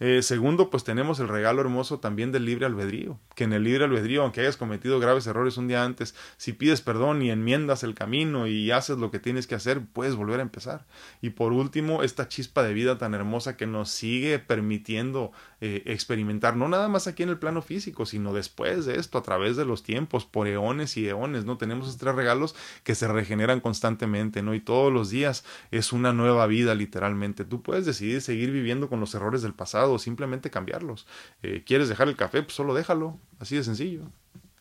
Eh, 0.01 0.21
segundo, 0.21 0.69
pues 0.69 0.83
tenemos 0.83 1.21
el 1.21 1.29
regalo 1.29 1.61
hermoso 1.61 2.01
también 2.01 2.33
del 2.33 2.43
libre 2.43 2.65
albedrío, 2.65 3.17
que 3.33 3.45
en 3.45 3.53
el 3.53 3.63
libre 3.63 3.85
albedrío, 3.85 4.23
aunque 4.23 4.41
hayas 4.41 4.57
cometido 4.57 4.99
graves 4.99 5.27
errores 5.27 5.55
un 5.55 5.69
día 5.69 5.85
antes, 5.85 6.13
si 6.35 6.51
pides 6.51 6.81
perdón 6.81 7.21
y 7.21 7.31
enmiendas 7.31 7.83
el 7.83 7.95
camino 7.95 8.47
y 8.47 8.69
haces 8.71 8.97
lo 8.97 9.11
que 9.11 9.19
tienes 9.19 9.47
que 9.47 9.55
hacer, 9.55 9.81
puedes 9.93 10.15
volver 10.15 10.39
a 10.39 10.43
empezar. 10.43 10.85
Y 11.21 11.29
por 11.29 11.53
último, 11.53 12.03
esta 12.03 12.27
chispa 12.27 12.63
de 12.63 12.73
vida 12.73 12.97
tan 12.97 13.13
hermosa 13.13 13.55
que 13.55 13.65
nos 13.65 13.89
sigue 13.91 14.39
permitiendo 14.39 15.31
eh, 15.67 15.81
experimentar, 15.87 16.55
no 16.55 16.69
nada 16.69 16.87
más 16.87 17.07
aquí 17.07 17.23
en 17.23 17.29
el 17.29 17.39
plano 17.39 17.63
físico, 17.63 18.05
sino 18.05 18.35
después 18.35 18.85
de 18.85 18.99
esto, 18.99 19.17
a 19.17 19.23
través 19.23 19.57
de 19.57 19.65
los 19.65 19.81
tiempos, 19.81 20.23
por 20.23 20.47
eones 20.47 20.95
y 20.95 21.07
eones, 21.07 21.43
¿no? 21.45 21.57
Tenemos 21.57 21.87
estos 21.87 22.01
tres 22.01 22.13
regalos 22.13 22.55
que 22.83 22.93
se 22.93 23.07
regeneran 23.07 23.61
constantemente, 23.61 24.43
¿no? 24.43 24.53
Y 24.53 24.59
todos 24.59 24.93
los 24.93 25.09
días 25.09 25.43
es 25.71 25.91
una 25.91 26.13
nueva 26.13 26.45
vida, 26.45 26.75
literalmente. 26.75 27.45
Tú 27.45 27.63
puedes 27.63 27.83
decidir 27.83 28.21
seguir 28.21 28.51
viviendo 28.51 28.89
con 28.89 28.99
los 28.99 29.15
errores 29.15 29.41
del 29.41 29.55
pasado 29.55 29.93
o 29.93 29.97
simplemente 29.97 30.51
cambiarlos. 30.51 31.07
Eh, 31.41 31.63
¿Quieres 31.65 31.89
dejar 31.89 32.09
el 32.09 32.15
café? 32.15 32.43
Pues 32.43 32.53
solo 32.53 32.75
déjalo, 32.75 33.17
así 33.39 33.55
de 33.55 33.63
sencillo. 33.63 34.03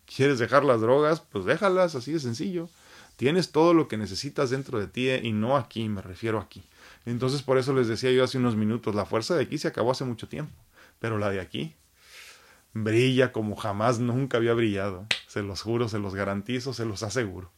¿Quieres 0.06 0.38
dejar 0.38 0.64
las 0.64 0.80
drogas? 0.80 1.20
Pues 1.20 1.44
déjalas, 1.44 1.96
así 1.96 2.12
de 2.12 2.20
sencillo. 2.20 2.70
Tienes 3.18 3.52
todo 3.52 3.74
lo 3.74 3.88
que 3.88 3.98
necesitas 3.98 4.48
dentro 4.48 4.80
de 4.80 4.86
ti 4.86 5.10
y 5.10 5.32
no 5.32 5.58
aquí, 5.58 5.86
me 5.86 6.00
refiero 6.00 6.38
aquí. 6.38 6.62
Entonces 7.04 7.42
por 7.42 7.58
eso 7.58 7.74
les 7.74 7.88
decía 7.88 8.10
yo 8.10 8.24
hace 8.24 8.38
unos 8.38 8.56
minutos, 8.56 8.94
la 8.94 9.04
fuerza 9.04 9.34
de 9.34 9.42
aquí 9.42 9.58
se 9.58 9.68
acabó 9.68 9.90
hace 9.90 10.06
mucho 10.06 10.28
tiempo 10.28 10.63
pero 11.04 11.18
la 11.18 11.28
de 11.28 11.38
aquí 11.38 11.76
brilla 12.72 13.30
como 13.30 13.56
jamás 13.56 13.98
nunca 13.98 14.38
había 14.38 14.54
brillado. 14.54 15.06
Se 15.26 15.42
los 15.42 15.60
juro, 15.60 15.86
se 15.86 15.98
los 15.98 16.14
garantizo, 16.14 16.72
se 16.72 16.86
los 16.86 17.02
aseguro. 17.02 17.52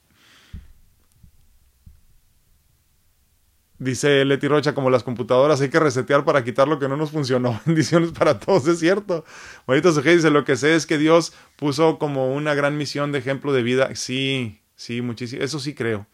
Dice 3.79 4.25
Leti 4.25 4.49
Rocha, 4.49 4.75
como 4.75 4.91
las 4.91 5.05
computadoras 5.05 5.61
hay 5.61 5.69
que 5.69 5.79
resetear 5.79 6.25
para 6.25 6.43
quitar 6.43 6.67
lo 6.67 6.81
que 6.81 6.89
no 6.89 6.97
nos 6.97 7.13
funcionó. 7.13 7.61
Bendiciones 7.67 8.11
para 8.11 8.41
todos, 8.41 8.67
es 8.67 8.81
cierto. 8.81 9.25
Bonito 9.65 9.93
Suje 9.93 10.17
dice, 10.17 10.31
lo 10.31 10.45
que 10.45 10.57
sé 10.57 10.75
es 10.75 10.85
que 10.85 10.99
Dios 10.99 11.33
puso 11.55 12.01
como 12.01 12.35
una 12.35 12.53
gran 12.55 12.77
misión 12.77 13.13
de 13.13 13.21
ejemplo 13.21 13.53
de 13.53 13.63
vida. 13.63 13.95
Sí, 13.95 14.61
sí, 14.75 15.03
muchísimo. 15.03 15.41
Eso 15.45 15.61
sí 15.61 15.73
creo. 15.73 16.09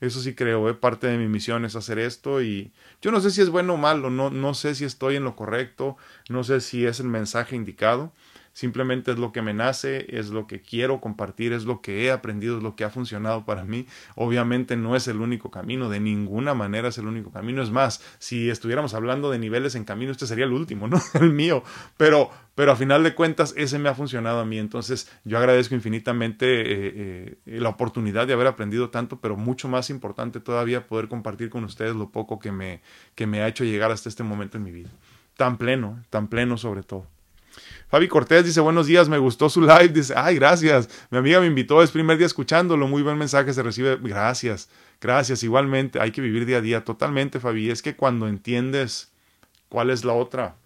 Eso 0.00 0.20
sí 0.20 0.34
creo, 0.34 0.68
¿eh? 0.68 0.74
parte 0.74 1.06
de 1.06 1.16
mi 1.16 1.28
misión 1.28 1.64
es 1.64 1.76
hacer 1.76 1.98
esto 1.98 2.42
y 2.42 2.72
yo 3.00 3.10
no 3.10 3.20
sé 3.20 3.30
si 3.30 3.40
es 3.40 3.48
bueno 3.48 3.74
o 3.74 3.76
malo, 3.76 4.10
no, 4.10 4.28
no 4.30 4.52
sé 4.54 4.74
si 4.74 4.84
estoy 4.84 5.16
en 5.16 5.24
lo 5.24 5.36
correcto, 5.36 5.96
no 6.28 6.44
sé 6.44 6.60
si 6.60 6.84
es 6.84 7.00
el 7.00 7.06
mensaje 7.06 7.56
indicado, 7.56 8.12
simplemente 8.54 9.10
es 9.10 9.18
lo 9.18 9.32
que 9.32 9.42
me 9.42 9.52
nace, 9.52 10.06
es 10.16 10.30
lo 10.30 10.46
que 10.46 10.62
quiero 10.62 11.00
compartir, 11.00 11.52
es 11.52 11.64
lo 11.64 11.82
que 11.82 12.04
he 12.04 12.10
aprendido, 12.10 12.56
es 12.56 12.62
lo 12.62 12.76
que 12.76 12.84
ha 12.84 12.90
funcionado 12.90 13.44
para 13.44 13.64
mí. 13.64 13.86
Obviamente 14.14 14.76
no 14.76 14.96
es 14.96 15.06
el 15.08 15.20
único 15.20 15.50
camino, 15.50 15.90
de 15.90 16.00
ninguna 16.00 16.54
manera 16.54 16.88
es 16.88 16.96
el 16.96 17.06
único 17.06 17.30
camino. 17.30 17.62
Es 17.62 17.70
más, 17.70 18.02
si 18.18 18.48
estuviéramos 18.48 18.94
hablando 18.94 19.30
de 19.30 19.38
niveles 19.38 19.74
en 19.74 19.84
camino, 19.84 20.12
este 20.12 20.26
sería 20.26 20.46
el 20.46 20.52
último, 20.52 20.88
¿no? 20.88 21.00
El 21.14 21.32
mío. 21.32 21.62
Pero, 21.96 22.30
pero 22.54 22.72
a 22.72 22.76
final 22.76 23.02
de 23.02 23.14
cuentas, 23.14 23.54
ese 23.56 23.78
me 23.78 23.88
ha 23.88 23.94
funcionado 23.94 24.40
a 24.40 24.44
mí. 24.44 24.58
Entonces, 24.58 25.10
yo 25.24 25.36
agradezco 25.38 25.74
infinitamente 25.74 26.46
eh, 26.46 27.36
eh, 27.46 27.58
la 27.58 27.70
oportunidad 27.70 28.26
de 28.26 28.32
haber 28.32 28.46
aprendido 28.46 28.90
tanto, 28.90 29.20
pero 29.20 29.36
mucho 29.36 29.68
más 29.68 29.90
importante 29.90 30.40
todavía 30.40 30.86
poder 30.86 31.08
compartir 31.08 31.50
con 31.50 31.64
ustedes 31.64 31.96
lo 31.96 32.10
poco 32.10 32.38
que 32.38 32.52
me, 32.52 32.80
que 33.16 33.26
me 33.26 33.42
ha 33.42 33.48
hecho 33.48 33.64
llegar 33.64 33.90
hasta 33.90 34.08
este 34.08 34.22
momento 34.22 34.56
en 34.58 34.64
mi 34.64 34.70
vida. 34.70 34.90
Tan 35.36 35.58
pleno, 35.58 36.00
tan 36.10 36.28
pleno 36.28 36.56
sobre 36.56 36.84
todo. 36.84 37.06
Fabi 37.94 38.08
Cortés 38.08 38.44
dice, 38.44 38.60
buenos 38.60 38.88
días, 38.88 39.08
me 39.08 39.18
gustó 39.18 39.48
su 39.48 39.60
live. 39.60 39.90
Dice, 39.90 40.14
ay, 40.16 40.34
gracias. 40.34 40.88
Mi 41.10 41.18
amiga 41.18 41.38
me 41.38 41.46
invitó, 41.46 41.80
es 41.80 41.92
primer 41.92 42.18
día 42.18 42.26
escuchándolo. 42.26 42.88
Muy 42.88 43.02
buen 43.02 43.16
mensaje 43.16 43.52
se 43.52 43.62
recibe. 43.62 43.96
Gracias, 44.02 44.68
gracias. 45.00 45.44
Igualmente, 45.44 46.00
hay 46.00 46.10
que 46.10 46.20
vivir 46.20 46.44
día 46.44 46.56
a 46.56 46.60
día. 46.60 46.82
Totalmente, 46.82 47.38
Fabi. 47.38 47.70
Es 47.70 47.82
que 47.82 47.94
cuando 47.94 48.26
entiendes 48.26 49.12
cuál 49.68 49.90
es 49.90 50.04
la 50.04 50.12
otra, 50.12 50.56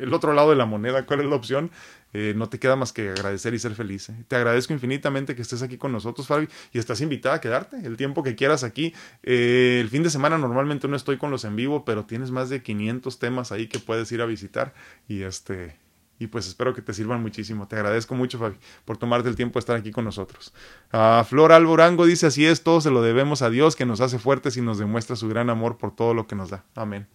el 0.00 0.14
otro 0.14 0.32
lado 0.32 0.48
de 0.48 0.56
la 0.56 0.64
moneda, 0.64 1.04
cuál 1.04 1.20
es 1.20 1.26
la 1.26 1.36
opción, 1.36 1.70
eh, 2.14 2.32
no 2.34 2.48
te 2.48 2.58
queda 2.58 2.74
más 2.74 2.94
que 2.94 3.10
agradecer 3.10 3.52
y 3.52 3.58
ser 3.58 3.74
feliz. 3.74 4.08
¿eh? 4.08 4.24
Te 4.26 4.36
agradezco 4.36 4.72
infinitamente 4.72 5.34
que 5.36 5.42
estés 5.42 5.60
aquí 5.60 5.76
con 5.76 5.92
nosotros, 5.92 6.26
Fabi, 6.26 6.48
y 6.72 6.78
estás 6.78 7.02
invitada 7.02 7.34
a 7.34 7.40
quedarte 7.42 7.76
el 7.84 7.98
tiempo 7.98 8.22
que 8.22 8.34
quieras 8.34 8.64
aquí. 8.64 8.94
Eh, 9.22 9.76
el 9.82 9.90
fin 9.90 10.02
de 10.04 10.08
semana 10.08 10.38
normalmente 10.38 10.88
no 10.88 10.96
estoy 10.96 11.18
con 11.18 11.30
los 11.30 11.44
en 11.44 11.54
vivo, 11.54 11.84
pero 11.84 12.06
tienes 12.06 12.30
más 12.30 12.48
de 12.48 12.62
500 12.62 13.18
temas 13.18 13.52
ahí 13.52 13.66
que 13.66 13.78
puedes 13.78 14.10
ir 14.10 14.22
a 14.22 14.24
visitar 14.24 14.72
y 15.06 15.20
este 15.20 15.81
y 16.22 16.28
pues 16.28 16.46
espero 16.46 16.72
que 16.72 16.82
te 16.82 16.94
sirvan 16.94 17.20
muchísimo. 17.20 17.66
Te 17.66 17.74
agradezco 17.76 18.14
mucho, 18.14 18.38
Fabi, 18.38 18.56
por 18.84 18.96
tomarte 18.96 19.28
el 19.28 19.34
tiempo 19.34 19.58
de 19.58 19.60
estar 19.60 19.76
aquí 19.76 19.90
con 19.90 20.04
nosotros. 20.04 20.52
Uh, 20.92 21.24
Flor 21.24 21.52
Alborango 21.52 22.06
dice, 22.06 22.26
así 22.26 22.46
es, 22.46 22.62
todo 22.62 22.80
se 22.80 22.90
lo 22.90 23.02
debemos 23.02 23.42
a 23.42 23.50
Dios, 23.50 23.74
que 23.74 23.86
nos 23.86 24.00
hace 24.00 24.20
fuertes 24.20 24.56
y 24.56 24.60
nos 24.60 24.78
demuestra 24.78 25.16
su 25.16 25.28
gran 25.28 25.50
amor 25.50 25.78
por 25.78 25.96
todo 25.96 26.14
lo 26.14 26.28
que 26.28 26.36
nos 26.36 26.50
da. 26.50 26.64
Amén. 26.76 27.08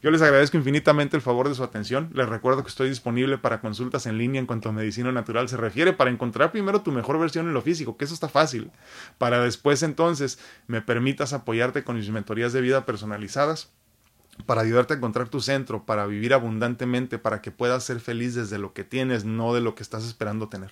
Yo 0.00 0.10
les 0.10 0.22
agradezco 0.22 0.56
infinitamente 0.56 1.16
el 1.16 1.22
favor 1.22 1.48
de 1.48 1.56
su 1.56 1.62
atención. 1.62 2.08
Les 2.14 2.28
recuerdo 2.28 2.62
que 2.62 2.68
estoy 2.68 2.88
disponible 2.88 3.36
para 3.36 3.60
consultas 3.60 4.06
en 4.06 4.16
línea 4.16 4.38
en 4.40 4.46
cuanto 4.46 4.70
a 4.70 4.72
medicina 4.72 5.12
natural 5.12 5.48
se 5.48 5.56
refiere, 5.56 5.92
para 5.92 6.10
encontrar 6.10 6.52
primero 6.52 6.80
tu 6.80 6.92
mejor 6.92 7.18
versión 7.18 7.48
en 7.48 7.54
lo 7.54 7.60
físico, 7.60 7.96
que 7.96 8.04
eso 8.04 8.14
está 8.14 8.28
fácil, 8.28 8.70
para 9.18 9.42
después 9.42 9.82
entonces 9.82 10.38
me 10.68 10.80
permitas 10.80 11.32
apoyarte 11.32 11.84
con 11.84 11.96
mis 11.96 12.08
mentorías 12.10 12.52
de 12.52 12.60
vida 12.60 12.86
personalizadas 12.86 13.72
para 14.46 14.62
ayudarte 14.62 14.94
a 14.94 14.96
encontrar 14.96 15.28
tu 15.28 15.40
centro, 15.40 15.84
para 15.84 16.06
vivir 16.06 16.34
abundantemente, 16.34 17.18
para 17.18 17.42
que 17.42 17.50
puedas 17.50 17.84
ser 17.84 18.00
feliz 18.00 18.34
desde 18.34 18.58
lo 18.58 18.72
que 18.72 18.84
tienes, 18.84 19.24
no 19.24 19.54
de 19.54 19.60
lo 19.60 19.74
que 19.74 19.82
estás 19.82 20.04
esperando 20.04 20.48
tener. 20.48 20.70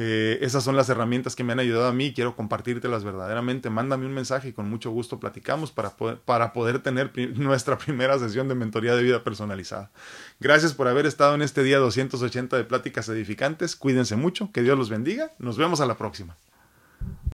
Eh, 0.00 0.38
esas 0.42 0.62
son 0.62 0.76
las 0.76 0.88
herramientas 0.88 1.34
que 1.34 1.42
me 1.42 1.52
han 1.52 1.58
ayudado 1.58 1.88
a 1.88 1.92
mí. 1.92 2.14
Quiero 2.14 2.36
compartírtelas 2.36 3.02
verdaderamente. 3.02 3.68
Mándame 3.68 4.06
un 4.06 4.14
mensaje 4.14 4.48
y 4.48 4.52
con 4.52 4.70
mucho 4.70 4.92
gusto 4.92 5.18
platicamos 5.18 5.72
para 5.72 5.90
poder, 5.96 6.18
para 6.18 6.52
poder 6.52 6.78
tener 6.78 7.10
nuestra 7.36 7.76
primera 7.76 8.16
sesión 8.18 8.48
de 8.48 8.54
mentoría 8.54 8.94
de 8.94 9.02
vida 9.02 9.24
personalizada. 9.24 9.90
Gracias 10.38 10.72
por 10.72 10.86
haber 10.86 11.04
estado 11.04 11.34
en 11.34 11.42
este 11.42 11.64
día 11.64 11.78
280 11.78 12.56
de 12.56 12.64
Pláticas 12.64 13.08
Edificantes. 13.08 13.74
Cuídense 13.74 14.14
mucho. 14.14 14.50
Que 14.52 14.62
Dios 14.62 14.78
los 14.78 14.88
bendiga. 14.88 15.32
Nos 15.40 15.58
vemos 15.58 15.80
a 15.80 15.86
la 15.86 15.98
próxima. 15.98 16.36